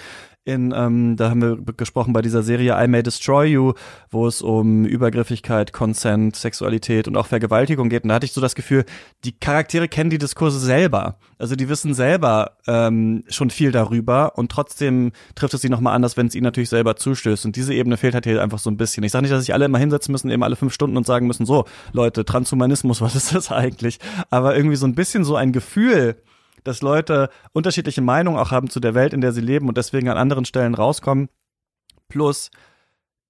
[0.45, 3.75] in, ähm, da haben wir gesprochen bei dieser Serie I May Destroy You,
[4.11, 8.03] wo es um Übergriffigkeit, Consent, Sexualität und auch Vergewaltigung geht.
[8.03, 8.85] Und da hatte ich so das Gefühl,
[9.25, 11.19] die Charaktere kennen die Diskurse selber.
[11.39, 16.17] Also die wissen selber ähm, schon viel darüber und trotzdem trifft es sie nochmal anders,
[16.17, 17.47] wenn es ihnen natürlich selber zustößt.
[17.47, 19.05] Und diese Ebene fehlt halt hier einfach so ein bisschen.
[19.05, 21.27] Ich sage nicht, dass sich alle immer hinsetzen müssen, eben alle fünf Stunden und sagen
[21.27, 23.99] müssen, so, Leute, Transhumanismus, was ist das eigentlich?
[24.31, 26.17] Aber irgendwie so ein bisschen so ein Gefühl,
[26.65, 30.09] dass Leute unterschiedliche Meinungen auch haben zu der Welt, in der sie leben und deswegen
[30.09, 31.29] an anderen Stellen rauskommen.
[32.09, 32.51] Plus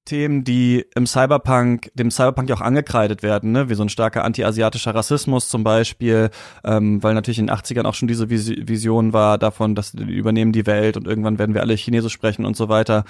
[0.05, 3.69] Themen, die im Cyberpunk, dem Cyberpunk ja auch angekreidet werden, ne?
[3.69, 6.31] wie so ein starker anti-asiatischer Rassismus zum Beispiel,
[6.65, 10.03] ähm, weil natürlich in den 80ern auch schon diese Vis Vision war davon, dass die
[10.03, 13.05] übernehmen die Welt und irgendwann werden wir alle Chinesisch sprechen und so weiter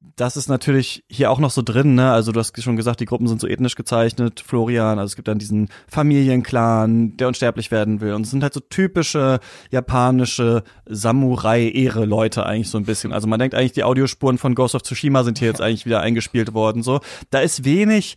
[0.00, 2.10] das ist natürlich hier auch noch so drin, ne?
[2.12, 5.28] Also du hast schon gesagt, die Gruppen sind so ethnisch gezeichnet, Florian, also es gibt
[5.28, 8.14] dann diesen Familienclan, der unsterblich werden will.
[8.14, 13.12] Und es sind halt so typische japanische Samurai-Ehre-Leute eigentlich so ein bisschen.
[13.12, 16.00] Also man denkt eigentlich, die Audiospuren von Ghost of Tsushima sind hier jetzt eigentlich wieder
[16.00, 16.82] eingespielt worden.
[16.82, 17.00] So,
[17.30, 18.16] da ist wenig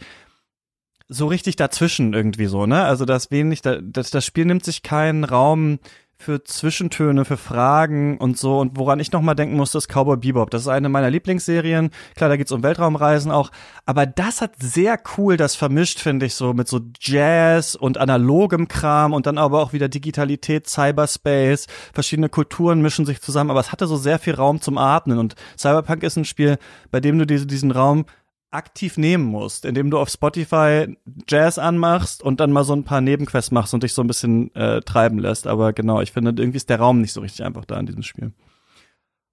[1.07, 2.83] so richtig dazwischen irgendwie so, ne?
[2.83, 5.79] Also das wenig, das, das Spiel nimmt sich keinen Raum
[6.21, 8.59] für Zwischentöne, für Fragen und so.
[8.59, 10.49] Und woran ich nochmal denken musste, ist Cowboy Bebop.
[10.51, 11.89] Das ist eine meiner Lieblingsserien.
[12.15, 13.51] Klar, da geht's um Weltraumreisen auch.
[13.85, 18.67] Aber das hat sehr cool das vermischt, finde ich, so mit so Jazz und analogem
[18.67, 21.67] Kram und dann aber auch wieder Digitalität, Cyberspace.
[21.93, 23.49] Verschiedene Kulturen mischen sich zusammen.
[23.51, 25.17] Aber es hatte so sehr viel Raum zum Atmen.
[25.17, 26.57] Und Cyberpunk ist ein Spiel,
[26.91, 28.05] bei dem du diese, diesen Raum
[28.51, 30.97] aktiv nehmen musst, indem du auf Spotify
[31.27, 34.53] Jazz anmachst und dann mal so ein paar Nebenquests machst und dich so ein bisschen
[34.55, 35.47] äh, treiben lässt.
[35.47, 38.03] Aber genau, ich finde, irgendwie ist der Raum nicht so richtig einfach da in diesem
[38.03, 38.33] Spiel.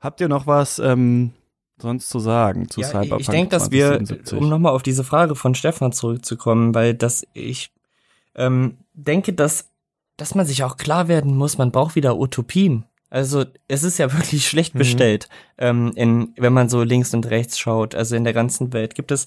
[0.01, 1.32] Habt ihr noch was ähm,
[1.81, 3.20] sonst zu sagen zu ja, Cyberpunk?
[3.20, 4.01] Ich denke, dass wir,
[4.32, 7.73] um nochmal auf diese Frage von Stefan zurückzukommen, weil das ich
[8.36, 9.69] ähm, denke, dass
[10.16, 12.85] dass man sich auch klar werden muss, man braucht wieder Utopien.
[13.11, 14.79] Also es ist ja wirklich schlecht mhm.
[14.79, 15.29] bestellt,
[15.59, 17.95] ähm, in, wenn man so links und rechts schaut.
[17.95, 19.27] Also in der ganzen Welt gibt es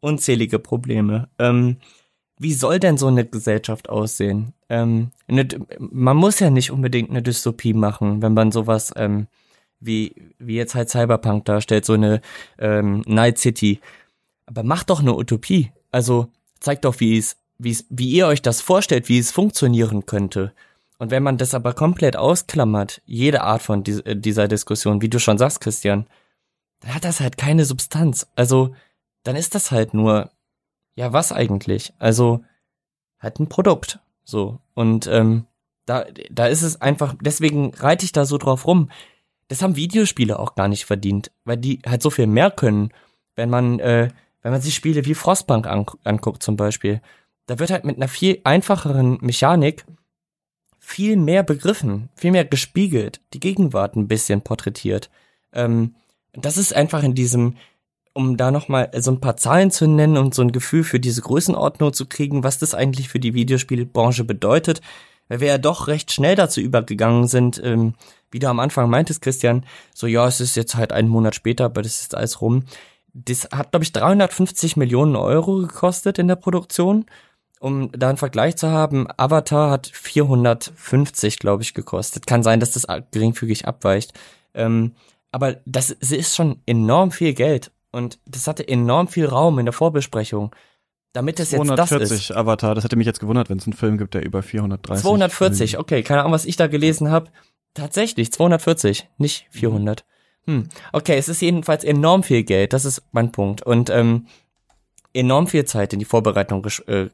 [0.00, 1.28] unzählige Probleme.
[1.38, 1.76] Ähm,
[2.38, 4.52] wie soll denn so eine Gesellschaft aussehen?
[4.68, 5.46] Ähm, eine,
[5.78, 9.28] man muss ja nicht unbedingt eine Dystopie machen, wenn man sowas ähm,
[9.82, 12.20] wie, wie jetzt halt Cyberpunk darstellt, so eine
[12.58, 13.80] ähm, Night City.
[14.46, 15.72] Aber macht doch eine Utopie.
[15.90, 16.28] Also
[16.60, 20.52] zeigt doch, wie es, wie es, wie ihr euch das vorstellt, wie es funktionieren könnte.
[21.02, 25.18] Und wenn man das aber komplett ausklammert, jede Art von äh, dieser Diskussion, wie du
[25.18, 26.06] schon sagst, Christian,
[26.78, 28.28] dann hat das halt keine Substanz.
[28.36, 28.76] Also,
[29.24, 30.30] dann ist das halt nur,
[30.94, 31.92] ja, was eigentlich?
[31.98, 32.44] Also,
[33.18, 33.98] halt ein Produkt.
[34.22, 34.60] So.
[34.74, 35.46] Und ähm,
[35.86, 38.88] da, da ist es einfach, deswegen reite ich da so drauf rum.
[39.48, 42.90] Das haben Videospiele auch gar nicht verdient, weil die halt so viel mehr können,
[43.34, 44.08] wenn man, äh,
[44.42, 47.02] wenn man sich Spiele wie Frostpunk an, anguckt zum Beispiel,
[47.46, 49.84] da wird halt mit einer viel einfacheren Mechanik
[50.84, 55.10] viel mehr begriffen, viel mehr gespiegelt, die Gegenwart ein bisschen porträtiert.
[55.52, 55.94] Ähm,
[56.32, 57.56] das ist einfach in diesem,
[58.12, 61.22] um da nochmal so ein paar Zahlen zu nennen und so ein Gefühl für diese
[61.22, 64.82] Größenordnung zu kriegen, was das eigentlich für die Videospielbranche bedeutet,
[65.28, 67.94] weil wir ja doch recht schnell dazu übergegangen sind, ähm,
[68.32, 69.64] wie du am Anfang meintest, Christian,
[69.94, 72.64] so ja, es ist jetzt halt einen Monat später, aber das ist alles rum.
[73.14, 77.06] Das hat, glaube ich, 350 Millionen Euro gekostet in der Produktion
[77.62, 82.26] um da einen Vergleich zu haben, Avatar hat 450, glaube ich, gekostet.
[82.26, 84.14] Kann sein, dass das geringfügig abweicht.
[84.52, 84.96] Ähm,
[85.30, 89.72] aber das ist schon enorm viel Geld und das hatte enorm viel Raum in der
[89.72, 90.54] Vorbesprechung.
[91.12, 92.32] Damit es jetzt das ist.
[92.32, 95.02] Avatar, das hätte mich jetzt gewundert, wenn es einen Film gibt, der über 430.
[95.02, 97.30] 240, okay, keine Ahnung, was ich da gelesen habe.
[97.74, 100.04] Tatsächlich, 240, nicht 400.
[100.46, 100.68] Hm.
[100.92, 103.62] Okay, es ist jedenfalls enorm viel Geld, das ist mein Punkt.
[103.62, 104.26] Und ähm,
[105.12, 107.08] enorm viel Zeit in die Vorbereitung äh,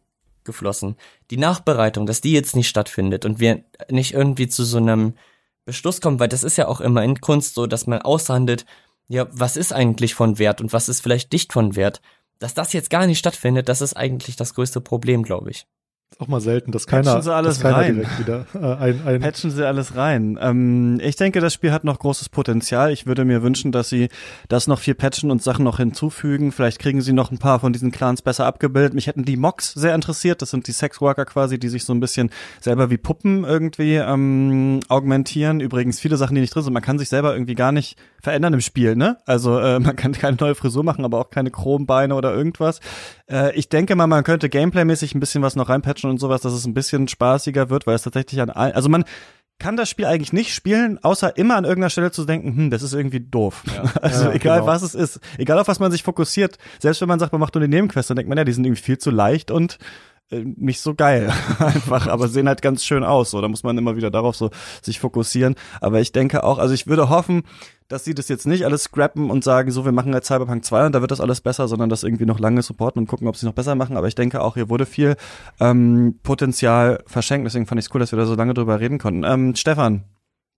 [0.48, 0.96] geflossen.
[1.30, 5.14] Die Nachbereitung, dass die jetzt nicht stattfindet und wir nicht irgendwie zu so einem
[5.64, 8.64] Beschluss kommen, weil das ist ja auch immer in Kunst so, dass man aushandelt,
[9.06, 12.00] ja, was ist eigentlich von Wert und was ist vielleicht nicht von Wert.
[12.38, 15.66] Dass das jetzt gar nicht stattfindet, das ist eigentlich das größte Problem, glaube ich.
[16.10, 17.94] Ist auch mal selten, dass keiner, Patchen sie alles keiner rein.
[17.97, 20.39] direkt wieder äh, ein, ein Patchen sie alles rein.
[20.40, 22.93] Ähm, ich denke, das Spiel hat noch großes Potenzial.
[22.93, 24.09] Ich würde mir wünschen, dass sie
[24.48, 26.51] das noch viel patchen und Sachen noch hinzufügen.
[26.51, 28.94] Vielleicht kriegen sie noch ein paar von diesen Clans besser abgebildet.
[28.94, 30.40] Mich hätten die Mocks sehr interessiert.
[30.40, 34.80] Das sind die Sexworker quasi, die sich so ein bisschen selber wie Puppen irgendwie ähm,
[34.89, 35.60] augmentieren.
[35.60, 36.72] Übrigens viele Sachen, die nicht drin sind.
[36.72, 39.18] Man kann sich selber irgendwie gar nicht verändern im Spiel, ne?
[39.26, 42.80] Also äh, man kann keine neue Frisur machen, aber auch keine Chrombeine oder irgendwas.
[43.30, 46.52] Äh, ich denke mal, man könnte gameplaymäßig ein bisschen was noch reinpatchen und sowas, dass
[46.52, 49.05] es ein bisschen spaßiger wird, weil es tatsächlich an allen, also man
[49.59, 52.82] kann das Spiel eigentlich nicht spielen, außer immer an irgendeiner Stelle zu denken, hm, das
[52.82, 53.64] ist irgendwie doof.
[53.66, 53.82] Ja.
[54.02, 54.70] Also Ja, egal genau.
[54.70, 57.55] was es ist, egal auf was man sich fokussiert, selbst wenn man sagt, man macht
[57.55, 59.78] nur die Nebenquests, dann denkt man ja, die sind irgendwie viel zu leicht und
[60.30, 63.30] äh, nicht so geil einfach, aber sehen halt ganz schön aus.
[63.30, 64.50] So, da muss man immer wieder darauf so
[64.80, 65.56] sich fokussieren.
[65.80, 67.42] Aber ich denke auch, also ich würde hoffen,
[67.89, 70.86] dass sie das jetzt nicht alles scrappen und sagen, so, wir machen jetzt Cyberpunk 2
[70.86, 73.36] und da wird das alles besser, sondern das irgendwie noch lange supporten und gucken, ob
[73.36, 73.97] sie noch besser machen.
[73.97, 75.16] Aber ich denke auch, hier wurde viel
[75.59, 77.47] ähm, Potenzial verschenkt.
[77.47, 79.24] Deswegen fand ich es cool, dass wir da so lange drüber reden konnten.
[79.24, 80.05] Ähm, Stefan,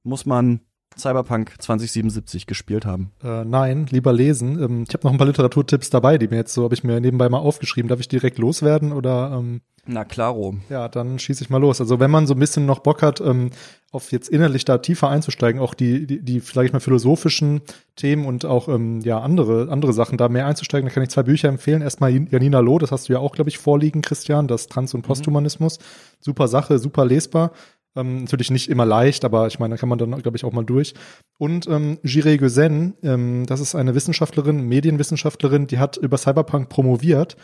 [0.03, 0.61] muss man
[0.99, 3.13] Cyberpunk 2077 gespielt haben?
[3.23, 4.61] Äh, nein, lieber lesen.
[4.61, 7.01] Ähm, ich habe noch ein paar Literaturtipps dabei, die mir jetzt so, habe ich mir
[7.01, 7.89] nebenbei mal aufgeschrieben.
[7.89, 9.61] Darf ich direkt loswerden oder ähm,
[9.93, 10.55] Na klaro.
[10.69, 11.81] ja, dann schieße ich mal los.
[11.81, 13.51] Also wenn man so ein bisschen noch Bock hat, ähm,
[13.91, 17.61] auf jetzt innerlich da tiefer einzusteigen, auch die, die, die sag ich mal, philosophischen
[17.97, 21.25] Themen und auch ähm, ja andere, andere Sachen da mehr einzusteigen, dann kann ich zwei
[21.25, 21.83] Bücher empfehlen.
[21.83, 25.03] Erstmal Janina Loh, das hast du ja auch, glaube ich, vorliegen, Christian, das Trans- und
[25.03, 25.81] Posthumanismus.
[26.21, 27.51] Super Sache, super lesbar.
[27.97, 30.53] Ähm, natürlich nicht immer leicht, aber ich meine, da kann man dann, glaube ich, auch
[30.53, 30.95] mal durch.
[31.39, 37.37] Und ähm, Jiré Gözen, ähm, das ist eine Wissenschaftlerin, Medienwissenschaftlerin, die hat über Cyberpunk promoviert.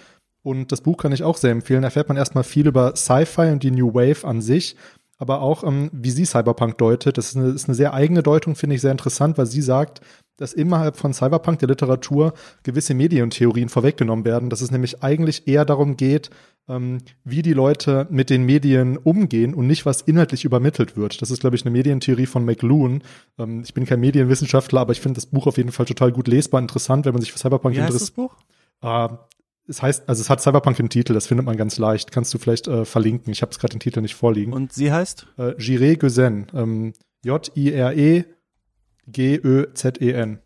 [0.42, 1.82] Und das Buch kann ich auch sehr empfehlen.
[1.82, 4.76] Da erfährt man erstmal viel über Sci-Fi und die New Wave an sich,
[5.18, 7.18] aber auch, ähm, wie sie Cyberpunk deutet.
[7.18, 10.00] Das ist eine, ist eine sehr eigene Deutung, finde ich sehr interessant, weil sie sagt,
[10.36, 15.64] dass innerhalb von Cyberpunk der Literatur gewisse Medientheorien vorweggenommen werden, dass es nämlich eigentlich eher
[15.64, 16.30] darum geht,
[16.68, 21.22] wie die Leute mit den Medien umgehen und nicht, was inhaltlich übermittelt wird.
[21.22, 23.02] Das ist, glaube ich, eine Medientheorie von McLuhan.
[23.38, 26.26] Ähm, ich bin kein Medienwissenschaftler, aber ich finde das Buch auf jeden Fall total gut
[26.26, 28.18] lesbar, interessant, wenn man sich für Cyberpunk Wie heißt interessiert.
[28.18, 28.36] das Buch?
[28.82, 29.16] Äh,
[29.68, 32.10] es heißt, also es hat Cyberpunk im Titel, das findet man ganz leicht.
[32.10, 33.32] Kannst du vielleicht äh, verlinken.
[33.32, 34.52] Ich habe es gerade den Titel nicht vorliegen.
[34.52, 35.26] Und sie heißt?
[35.38, 36.46] äh, Jiré Gözen.
[36.52, 36.94] Ähm,
[39.06, 40.38] J-I-R-E-G-Ö-Z-E-N.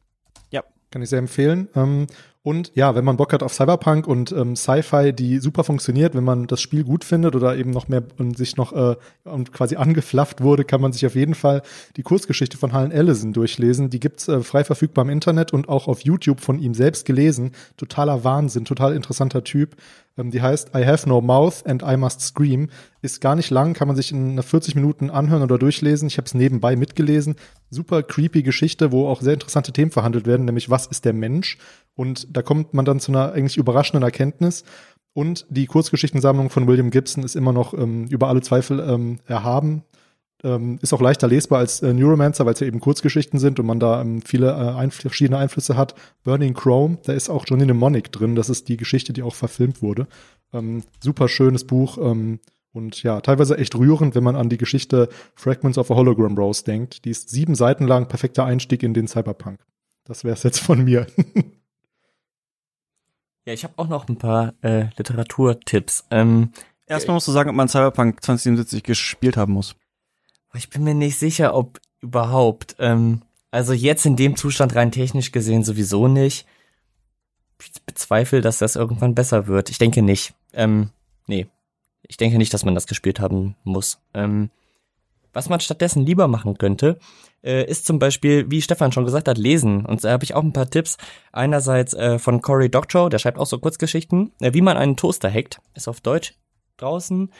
[0.51, 0.65] Ja.
[0.91, 1.69] Kann ich sehr empfehlen.
[1.75, 2.07] Ähm,
[2.43, 6.25] und ja, wenn man Bock hat auf Cyberpunk und ähm, Sci-Fi, die super funktioniert, wenn
[6.25, 9.77] man das Spiel gut findet oder eben noch mehr und sich noch äh, und quasi
[9.77, 11.61] angeflafft wurde, kann man sich auf jeden Fall
[11.99, 13.91] die Kurzgeschichte von Hallen Ellison durchlesen.
[13.91, 17.53] Die gibt's äh, frei verfügbar im Internet und auch auf YouTube von ihm selbst gelesen.
[17.77, 19.77] Totaler Wahnsinn, total interessanter Typ.
[20.21, 22.69] Ähm, die heißt I Have No Mouth and I Must Scream.
[23.03, 26.07] Ist gar nicht lang, kann man sich in 40 Minuten anhören oder durchlesen.
[26.07, 27.37] Ich habe es nebenbei mitgelesen.
[27.71, 31.59] Super creepy Geschichte, wo auch sehr interessante Themen verhandelt werden, nämlich was ist der Mensch?
[31.95, 34.65] Und da kommt man dann zu einer eigentlich überraschenden Erkenntnis.
[35.13, 39.83] Und die Kurzgeschichtensammlung von William Gibson ist immer noch ähm, über alle Zweifel ähm, erhaben.
[40.43, 43.67] Ähm, ist auch leichter lesbar als äh, Neuromancer, weil es ja eben Kurzgeschichten sind und
[43.67, 45.95] man da ähm, viele äh, einf verschiedene Einflüsse hat.
[46.25, 48.37] Burning Chrome, da ist auch Johnny Mnemonic drin.
[48.37, 50.07] Das ist die Geschichte, die auch verfilmt wurde.
[50.53, 51.99] Ähm, super schönes Buch.
[51.99, 52.41] Ähm,
[52.73, 56.65] und ja, teilweise echt rührend, wenn man an die Geschichte Fragments of a Hologram Rose
[56.65, 57.05] denkt.
[57.05, 59.61] Die ist sieben Seiten lang, perfekter Einstieg in den Cyberpunk.
[60.05, 61.07] Das wäre es jetzt von mir.
[63.47, 66.05] Ja, ich habe auch noch ein paar äh, Literaturtipps.
[66.11, 66.53] Ähm,
[66.87, 69.75] Erstmal musst du sagen, ob man Cyberpunk 2077 gespielt haben muss.
[70.55, 72.77] Ich bin mir nicht sicher, ob überhaupt.
[72.78, 76.47] Ähm, also jetzt in dem Zustand rein technisch gesehen sowieso nicht.
[77.86, 79.70] bezweifle, dass das irgendwann besser wird.
[79.70, 80.35] Ich denke nicht.
[80.52, 80.90] Ähm,
[81.27, 81.47] nee.
[82.09, 84.01] Ich denke nicht, dass man das gespielt haben muss.
[84.14, 84.51] Ähm,
[85.32, 86.98] was man stattdessen lieber machen könnte,
[87.43, 89.86] äh, ist zum Beispiel, wie Stefan schon gesagt hat, lesen.
[89.86, 90.97] Und da habe ich auch ein paar Tipps.
[91.32, 95.31] Einerseits äh, von Cory Doctorow, der schreibt auch so Kurzgeschichten, äh, wie man einen Toaster
[95.31, 95.60] hackt.
[95.74, 96.35] Ist auf Deutsch
[96.78, 97.31] draußen.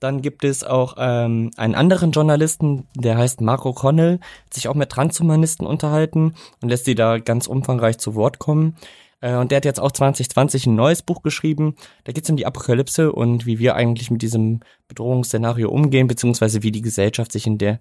[0.00, 4.74] Dann gibt es auch ähm, einen anderen Journalisten, der heißt Marco Connell, hat sich auch
[4.74, 8.76] mit Transhumanisten unterhalten und lässt sie da ganz umfangreich zu Wort kommen.
[9.20, 11.76] Äh, und der hat jetzt auch 2020 ein neues Buch geschrieben.
[12.04, 16.62] Da geht es um die Apokalypse und wie wir eigentlich mit diesem Bedrohungsszenario umgehen, beziehungsweise
[16.62, 17.78] wie die Gesellschaft sich in der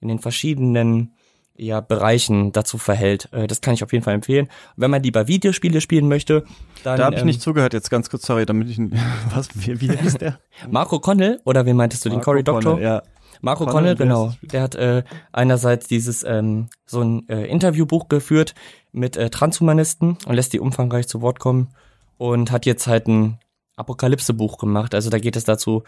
[0.00, 1.14] in den verschiedenen
[1.56, 3.28] ja, Bereichen dazu verhält.
[3.32, 4.48] Äh, das kann ich auf jeden Fall empfehlen.
[4.76, 6.44] wenn man lieber Videospiele spielen möchte,
[6.82, 6.98] dann.
[6.98, 8.78] Da habe ich ähm, nicht zugehört, jetzt ganz kurz, sorry, damit ich.
[9.34, 10.38] Was, wie, wie heißt der?
[10.70, 12.80] Marco Connell, oder wie meintest du den Cory Doctor?
[12.80, 13.02] Ja.
[13.40, 14.28] Marco Connell, Connell, genau.
[14.40, 14.52] ist?
[14.52, 15.02] Der hat äh,
[15.32, 18.54] einerseits dieses ähm, so ein äh, Interviewbuch geführt
[18.92, 21.74] mit äh, Transhumanisten und lässt die umfangreich zu Wort kommen
[22.18, 23.38] und hat jetzt halt ein
[23.76, 24.94] Apokalypse-Buch gemacht.
[24.94, 25.82] Also da geht es dazu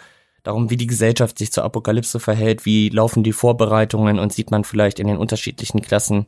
[0.45, 4.63] darum, wie die Gesellschaft sich zur Apokalypse verhält, wie laufen die Vorbereitungen und sieht man
[4.63, 6.27] vielleicht in den unterschiedlichen Klassen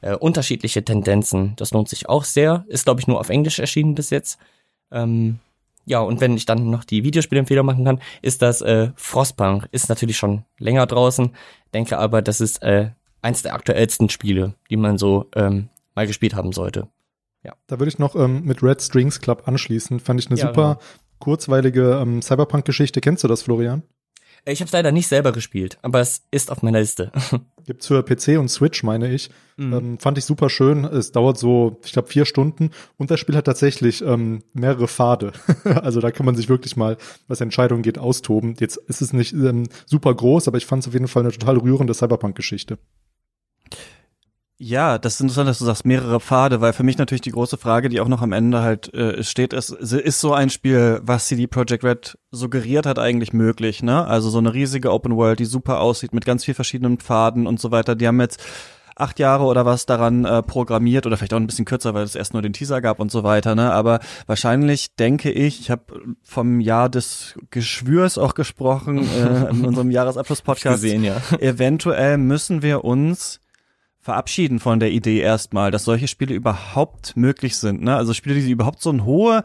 [0.00, 1.54] äh, unterschiedliche Tendenzen.
[1.56, 2.64] Das lohnt sich auch sehr.
[2.68, 4.38] Ist, glaube ich, nur auf Englisch erschienen bis jetzt.
[4.90, 5.40] Ähm,
[5.84, 9.68] ja, und wenn ich dann noch die Videospielempfehlung machen kann, ist das äh, Frostpunk.
[9.72, 11.30] Ist natürlich schon länger draußen,
[11.74, 12.90] denke aber, das ist äh,
[13.22, 16.88] eins der aktuellsten Spiele, die man so ähm, mal gespielt haben sollte.
[17.68, 20.00] Da würde ich noch ähm, mit Red Strings Club anschließen.
[20.00, 20.78] Fand ich eine Ja, super
[21.18, 23.00] kurzweilige ähm, Cyberpunk-Geschichte.
[23.00, 23.82] Kennst du das, Florian?
[24.44, 27.12] Äh, Ich habe es leider nicht selber gespielt, aber es ist auf meiner Liste.
[27.66, 29.30] Gibt's für PC und Switch, meine ich.
[29.58, 30.84] Ähm, fand ich super schön.
[30.84, 32.70] Es dauert so, ich glaube, vier Stunden.
[32.96, 35.32] Und das Spiel hat tatsächlich ähm, mehrere Pfade.
[35.64, 38.54] also da kann man sich wirklich mal, was Entscheidungen geht, austoben.
[38.60, 41.32] Jetzt ist es nicht ähm, super groß, aber ich fand es auf jeden Fall eine
[41.32, 42.78] total rührende Cyberpunk-Geschichte.
[44.58, 47.58] Ja, das ist interessant, dass du sagst mehrere Pfade, weil für mich natürlich die große
[47.58, 51.26] Frage, die auch noch am Ende halt äh, steht, ist, ist so ein Spiel, was
[51.26, 54.06] CD Projekt Red suggeriert hat, eigentlich möglich, ne?
[54.06, 57.60] Also so eine riesige Open World, die super aussieht, mit ganz viel verschiedenen Pfaden und
[57.60, 57.94] so weiter.
[57.94, 58.42] Die haben jetzt
[58.96, 62.14] acht Jahre oder was daran äh, programmiert oder vielleicht auch ein bisschen kürzer, weil es
[62.14, 63.72] erst nur den Teaser gab und so weiter, ne?
[63.72, 65.84] Aber wahrscheinlich denke ich, ich habe
[66.22, 70.82] vom Jahr des Geschwürs auch gesprochen äh, in unserem Jahresabschluss-Podcast.
[70.82, 71.20] Gesehen, ja.
[71.40, 73.40] Eventuell müssen wir uns
[74.06, 77.82] verabschieden von der Idee erstmal, dass solche Spiele überhaupt möglich sind.
[77.82, 77.96] Ne?
[77.96, 79.42] Also Spiele, die überhaupt so eine hohe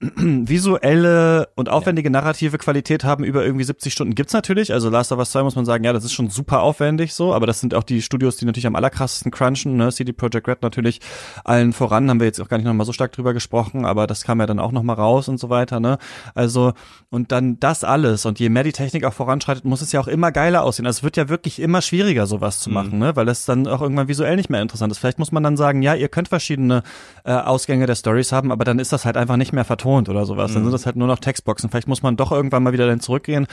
[0.16, 4.72] visuelle und aufwendige narrative Qualität haben über irgendwie 70 Stunden gibt's natürlich.
[4.72, 7.34] Also Last of Us 2 muss man sagen, ja, das ist schon super aufwendig so,
[7.34, 9.90] aber das sind auch die Studios, die natürlich am allerkrassesten crunchen, ne?
[9.90, 11.00] CD Projekt Red natürlich
[11.44, 14.22] allen voran, haben wir jetzt auch gar nicht nochmal so stark drüber gesprochen, aber das
[14.22, 15.98] kam ja dann auch nochmal raus und so weiter, ne?
[16.32, 16.74] Also,
[17.10, 20.08] und dann das alles und je mehr die Technik auch voranschreitet, muss es ja auch
[20.08, 20.86] immer geiler aussehen.
[20.86, 23.16] Also es wird ja wirklich immer schwieriger, sowas zu machen, ne?
[23.16, 24.98] Weil es dann auch irgendwann visuell nicht mehr interessant ist.
[24.98, 26.84] Vielleicht muss man dann sagen, ja, ihr könnt verschiedene
[27.24, 30.24] äh, Ausgänge der Stories haben, aber dann ist das halt einfach nicht mehr vertont oder
[30.26, 30.52] sowas.
[30.52, 31.70] Dann sind das halt nur noch Textboxen.
[31.70, 33.46] Vielleicht muss man doch irgendwann mal wieder dann zurückgehen.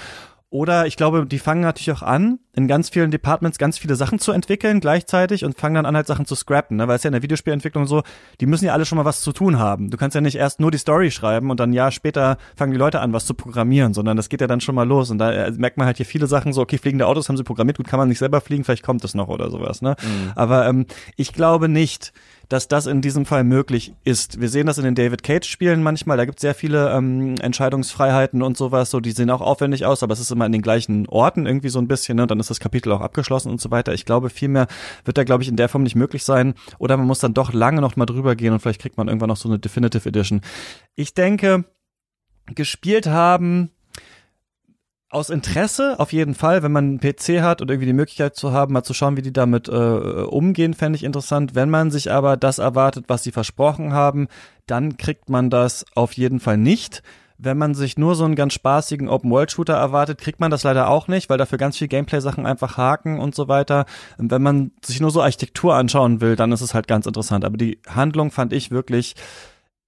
[0.56, 4.20] Oder ich glaube, die fangen natürlich auch an, in ganz vielen Departments ganz viele Sachen
[4.20, 6.88] zu entwickeln gleichzeitig und fangen dann an, halt Sachen zu scrappen, ne?
[6.88, 8.04] Weil es ja in der Videospielentwicklung so,
[8.40, 9.90] die müssen ja alle schon mal was zu tun haben.
[9.90, 12.72] Du kannst ja nicht erst nur die Story schreiben und dann ein Jahr später fangen
[12.72, 15.10] die Leute an, was zu programmieren, sondern das geht ja dann schon mal los.
[15.10, 17.44] Und da äh, merkt man halt hier viele Sachen so, okay, fliegende Autos haben sie
[17.44, 19.98] programmiert, gut, kann man nicht selber fliegen, vielleicht kommt das noch oder sowas, ne?
[20.36, 20.86] Aber ähm,
[21.18, 22.14] ich glaube nicht,
[22.50, 24.40] dass das in diesem Fall möglich ist.
[24.40, 28.42] Wir sehen das in den David Cage-Spielen manchmal, da gibt es sehr viele ähm, Entscheidungsfreiheiten
[28.42, 31.08] und sowas, so die sehen auch aufwendig aus, aber es ist immer in den gleichen
[31.08, 32.24] Orten irgendwie so ein bisschen, ne?
[32.24, 33.94] Und dann ist das Kapitel auch abgeschlossen und so weiter.
[33.94, 34.68] Ich glaube, viel mehr
[35.04, 36.54] wird da, glaube ich, in der Form nicht möglich sein.
[36.78, 39.30] Oder man muss dann doch lange noch mal drüber gehen und vielleicht kriegt man irgendwann
[39.30, 40.42] noch so eine Definitive Edition.
[40.96, 41.66] Ich denke,
[42.54, 43.72] gespielt haben
[45.10, 48.52] aus Interesse auf jeden Fall, wenn man einen PC hat und irgendwie die Möglichkeit zu
[48.52, 51.56] haben, mal zu schauen, wie die damit äh, umgehen, fände ich interessant.
[51.56, 54.28] Wenn man sich aber das erwartet, was sie versprochen haben,
[54.66, 57.04] dann kriegt man das auf jeden Fall nicht.
[57.38, 61.08] Wenn man sich nur so einen ganz spaßigen Open-World-Shooter erwartet, kriegt man das leider auch
[61.08, 63.86] nicht, weil dafür ganz viel Gameplay-Sachen einfach haken und so weiter.
[64.18, 67.44] Wenn man sich nur so Architektur anschauen will, dann ist es halt ganz interessant.
[67.44, 69.16] Aber die Handlung fand ich wirklich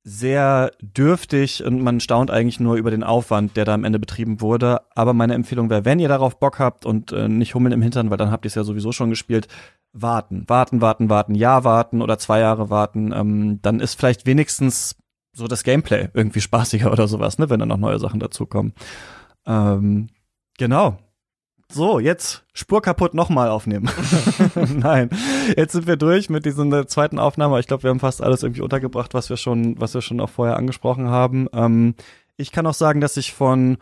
[0.10, 4.40] sehr dürftig und man staunt eigentlich nur über den Aufwand, der da am Ende betrieben
[4.40, 4.80] wurde.
[4.96, 8.10] Aber meine Empfehlung wäre, wenn ihr darauf Bock habt und äh, nicht hummeln im Hintern,
[8.10, 9.50] weil dann habt ihr es ja sowieso schon gespielt,
[9.92, 13.12] warten, warten, warten, warten, Jahr warten oder zwei Jahre warten.
[13.12, 14.96] Ähm, dann ist vielleicht wenigstens
[15.34, 18.72] so das Gameplay irgendwie spaßiger oder sowas, ne, wenn dann noch neue Sachen dazukommen.
[19.46, 20.08] Ähm,
[20.58, 20.98] genau.
[21.70, 23.90] So, jetzt Spur kaputt nochmal aufnehmen.
[24.56, 25.10] Nein,
[25.56, 27.60] jetzt sind wir durch mit dieser zweiten Aufnahme.
[27.60, 30.30] Ich glaube, wir haben fast alles irgendwie untergebracht, was wir schon, was wir schon auch
[30.30, 31.48] vorher angesprochen haben.
[31.54, 31.96] Ähm,
[32.38, 33.78] ich kann auch sagen, dass ich von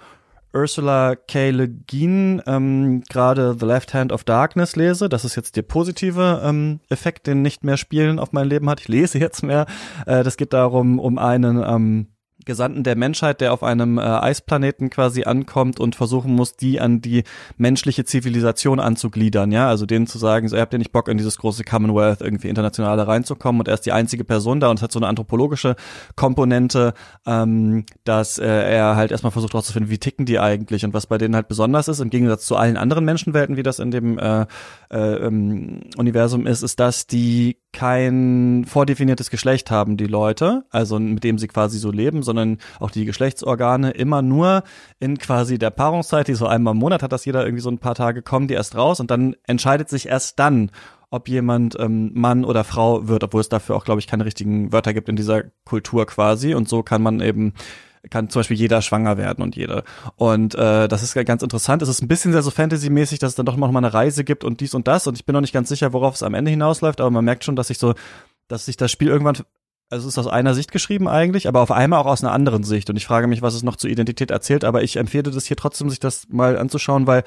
[0.56, 1.52] Ursula K.
[1.52, 5.10] Le Guin ähm, gerade The Left Hand of Darkness lese.
[5.10, 8.80] Das ist jetzt der positive ähm, Effekt, den nicht mehr Spielen auf mein Leben hat.
[8.80, 9.68] Ich lese jetzt mehr.
[10.08, 12.08] Äh, das geht darum, um einen ähm,
[12.46, 17.02] Gesandten der Menschheit, der auf einem äh, Eisplaneten quasi ankommt und versuchen muss, die an
[17.02, 17.24] die
[17.58, 21.18] menschliche Zivilisation anzugliedern, ja, also denen zu sagen, so, ihr habt ja nicht Bock in
[21.18, 24.84] dieses große Commonwealth irgendwie internationale reinzukommen und er ist die einzige Person da und es
[24.84, 25.76] hat so eine anthropologische
[26.16, 26.94] Komponente,
[27.26, 31.18] ähm, dass äh, er halt erstmal versucht herauszufinden, wie ticken die eigentlich und was bei
[31.18, 34.46] denen halt besonders ist, im Gegensatz zu allen anderen Menschenwelten, wie das in dem äh,
[34.92, 41.26] äh, ähm, Universum ist, ist, dass die kein vordefiniertes Geschlecht haben, die Leute, also mit
[41.26, 44.64] dem sie quasi so leben, sondern auch die Geschlechtsorgane immer nur
[45.00, 47.80] in quasi der Paarungszeit, die so einmal im Monat hat das jeder irgendwie so ein
[47.80, 50.72] paar Tage, kommen die erst raus und dann entscheidet sich erst dann,
[51.12, 54.72] ob jemand ähm, Mann oder Frau wird, obwohl es dafür auch, glaube ich, keine richtigen
[54.72, 56.56] Wörter gibt in dieser Kultur quasi.
[56.56, 57.54] Und so kann man eben
[58.10, 59.84] kann zum Beispiel jeder schwanger werden und jede.
[60.16, 61.82] Und äh, das ist ganz interessant.
[61.82, 64.24] Es ist ein bisschen sehr so Fantasy-mäßig, dass es dann doch noch mal eine Reise
[64.24, 65.08] gibt und dies und das.
[65.08, 67.44] Und ich bin noch nicht ganz sicher, worauf es am Ende hinausläuft, aber man merkt
[67.44, 67.94] schon, dass sich so,
[68.48, 69.38] dass sich das Spiel irgendwann
[69.90, 72.64] also es ist aus einer Sicht geschrieben eigentlich, aber auf einmal auch aus einer anderen
[72.64, 72.90] Sicht.
[72.90, 75.58] Und ich frage mich, was es noch zur Identität erzählt, aber ich empfehle das hier
[75.58, 77.24] trotzdem, sich das mal anzuschauen, weil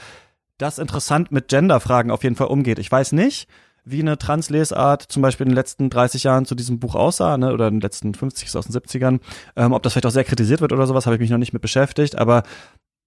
[0.59, 2.81] das interessant mit Gender-Fragen auf jeden Fall umgeht.
[2.81, 3.49] Ich weiß nicht,
[3.91, 7.53] wie eine Translesart zum Beispiel in den letzten 30 Jahren zu diesem Buch aussah, ne,
[7.53, 9.21] oder in den letzten 50 aus den 70ern.
[9.57, 11.53] Ähm, ob das vielleicht auch sehr kritisiert wird oder sowas, habe ich mich noch nicht
[11.53, 12.43] mit beschäftigt, aber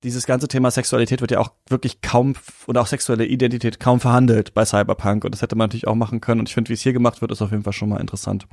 [0.03, 2.33] dieses ganze Thema Sexualität wird ja auch wirklich kaum
[2.65, 6.21] und auch sexuelle Identität kaum verhandelt bei Cyberpunk und das hätte man natürlich auch machen
[6.21, 8.01] können und ich finde, wie es hier gemacht wird, ist auf jeden Fall schon mal
[8.01, 8.47] interessant.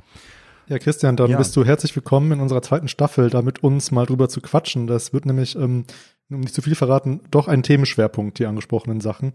[0.67, 1.37] Ja, Christian, dann ja.
[1.37, 4.85] bist du herzlich willkommen in unserer zweiten Staffel, da mit uns mal drüber zu quatschen.
[4.85, 5.85] Das wird nämlich, ähm,
[6.29, 9.33] um nicht zu viel verraten, doch ein Themenschwerpunkt, die angesprochenen Sachen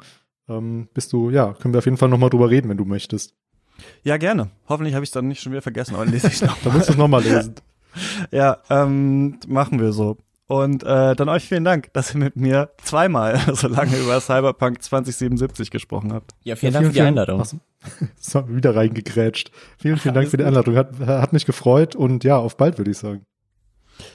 [0.49, 3.35] ähm, bist du, ja, können wir auf jeden Fall nochmal drüber reden, wenn du möchtest.
[4.03, 4.51] Ja, gerne.
[4.69, 6.57] Hoffentlich habe ich es dann nicht schon wieder vergessen, aber lese ich noch.
[6.65, 7.55] dann musst du es nochmal lesen.
[8.31, 10.19] ja, ähm, machen wir so.
[10.47, 14.83] Und äh, dann euch vielen Dank, dass ihr mit mir zweimal so lange über Cyberpunk
[14.83, 16.33] 2077 gesprochen habt.
[16.43, 17.41] Ja, vielen ja, Dank vielen, für die Einladung.
[17.43, 19.51] Ach, so, wieder reingegrätscht.
[19.79, 20.77] Vielen, vielen Dank für die Einladung.
[20.77, 23.25] Hat, hat mich gefreut und ja, auf bald würde ich sagen.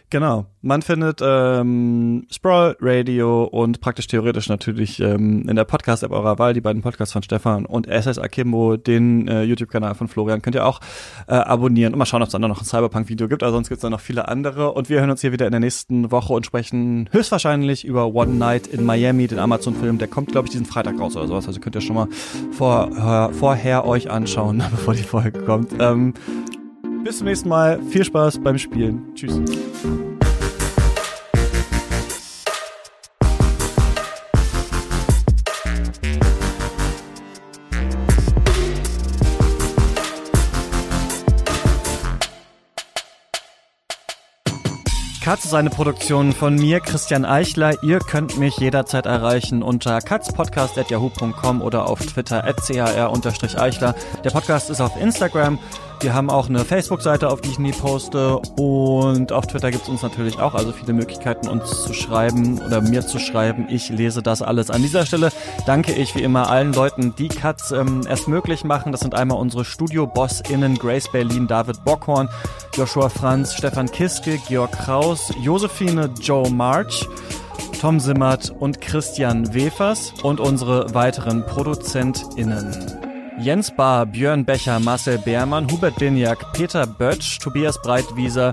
[0.10, 0.46] Genau.
[0.62, 6.54] Man findet ähm, Sprawl Radio und praktisch theoretisch natürlich ähm, in der Podcast-App eurer Wahl
[6.54, 10.66] die beiden Podcasts von Stefan und SS Akimbo, den äh, YouTube-Kanal von Florian, könnt ihr
[10.66, 10.82] auch
[11.28, 13.44] äh, abonnieren und mal schauen, ob es dann noch ein Cyberpunk-Video gibt.
[13.44, 14.74] Aber sonst gibt es dann noch viele andere.
[14.74, 18.34] Und wir hören uns hier wieder in der nächsten Woche und sprechen höchstwahrscheinlich über One
[18.34, 19.98] Night in Miami, den Amazon-Film.
[19.98, 21.48] Der kommt, glaube ich, diesen Freitag raus oder sowas.
[21.48, 22.08] Also könnt ihr schon mal
[22.52, 25.74] vor, äh, vorher euch anschauen, bevor die Folge kommt.
[25.80, 26.14] Ähm,
[27.04, 27.82] bis zum nächsten Mal.
[27.90, 29.14] Viel Spaß beim Spielen.
[29.16, 29.42] Tschüss.
[45.30, 47.84] Katz ist eine Produktion von mir, Christian Eichler.
[47.84, 53.94] Ihr könnt mich jederzeit erreichen unter katzpodcast.yahoo.com oder auf Twitter at car-eichler.
[54.24, 55.60] Der Podcast ist auf Instagram
[56.02, 58.38] wir haben auch eine Facebook-Seite, auf die ich nie poste.
[58.58, 62.82] Und auf Twitter gibt es uns natürlich auch, also viele Möglichkeiten, uns zu schreiben oder
[62.82, 63.68] mir zu schreiben.
[63.70, 64.70] Ich lese das alles.
[64.70, 65.32] An dieser Stelle
[65.66, 68.92] danke ich wie immer allen Leuten, die Cuts ähm, erst möglich machen.
[68.92, 72.30] Das sind einmal unsere Studio-BossInnen Grace Berlin, David Bockhorn,
[72.76, 77.08] Joshua Franz, Stefan Kiske, Georg Kraus, Josephine Joe March.
[77.82, 83.09] Tom Simmert und Christian Wefers und unsere weiteren ProduzentInnen.
[83.42, 88.52] Jens Bahr, Björn Becher, Marcel Beermann, Hubert Binjak, Peter Bötsch, Tobias Breitwieser,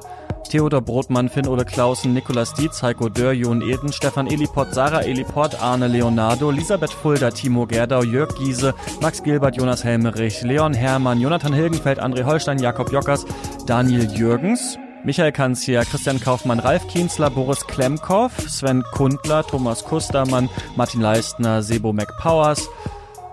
[0.49, 5.89] Theodor Brotmann, Finn-Ole Klausen, Nikolas Dietz, Heiko Dörr, Jon Eden, Stefan Eliport, Sarah Eliport, Arne
[5.89, 11.99] Leonardo, Elisabeth Fulda, Timo Gerdau, Jörg Giese, Max Gilbert, Jonas Helmerich, Leon Hermann, Jonathan Hilgenfeld,
[11.99, 13.27] André Holstein, Jakob Jockers,
[13.67, 21.01] Daniel Jürgens, Michael Kanzia, Christian Kaufmann, Ralf Kienzler, Boris Klemkow, Sven Kundler, Thomas Kustermann, Martin
[21.01, 22.69] Leistner, Sebo McPowers,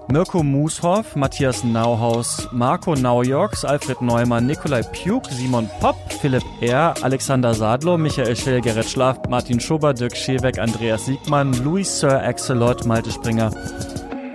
[0.10, 7.54] Mirko Mushoff, Matthias Nauhaus, Marco Naujorks, Alfred Neumann, Nikolai Pjuk, Simon Popp, Philipp R., Alexander
[7.54, 13.12] Sadlo, Michael Schell, Gerrit Schlaf, Martin Schober, Dirk Scheweck, Andreas Siegmann, Louis Sir Axelot, Malte
[13.12, 13.52] Springer,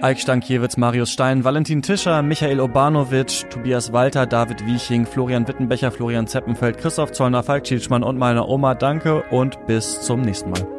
[0.00, 6.26] Eik Stankiewicz, Marius Stein, Valentin Tischer, Michael Obanovic, Tobias Walter, David Wieching, Florian Wittenbecher, Florian
[6.26, 8.74] Zeppenfeld, Christoph Zollner, Falk Schielschmann und meiner Oma.
[8.74, 10.77] Danke und bis zum nächsten Mal.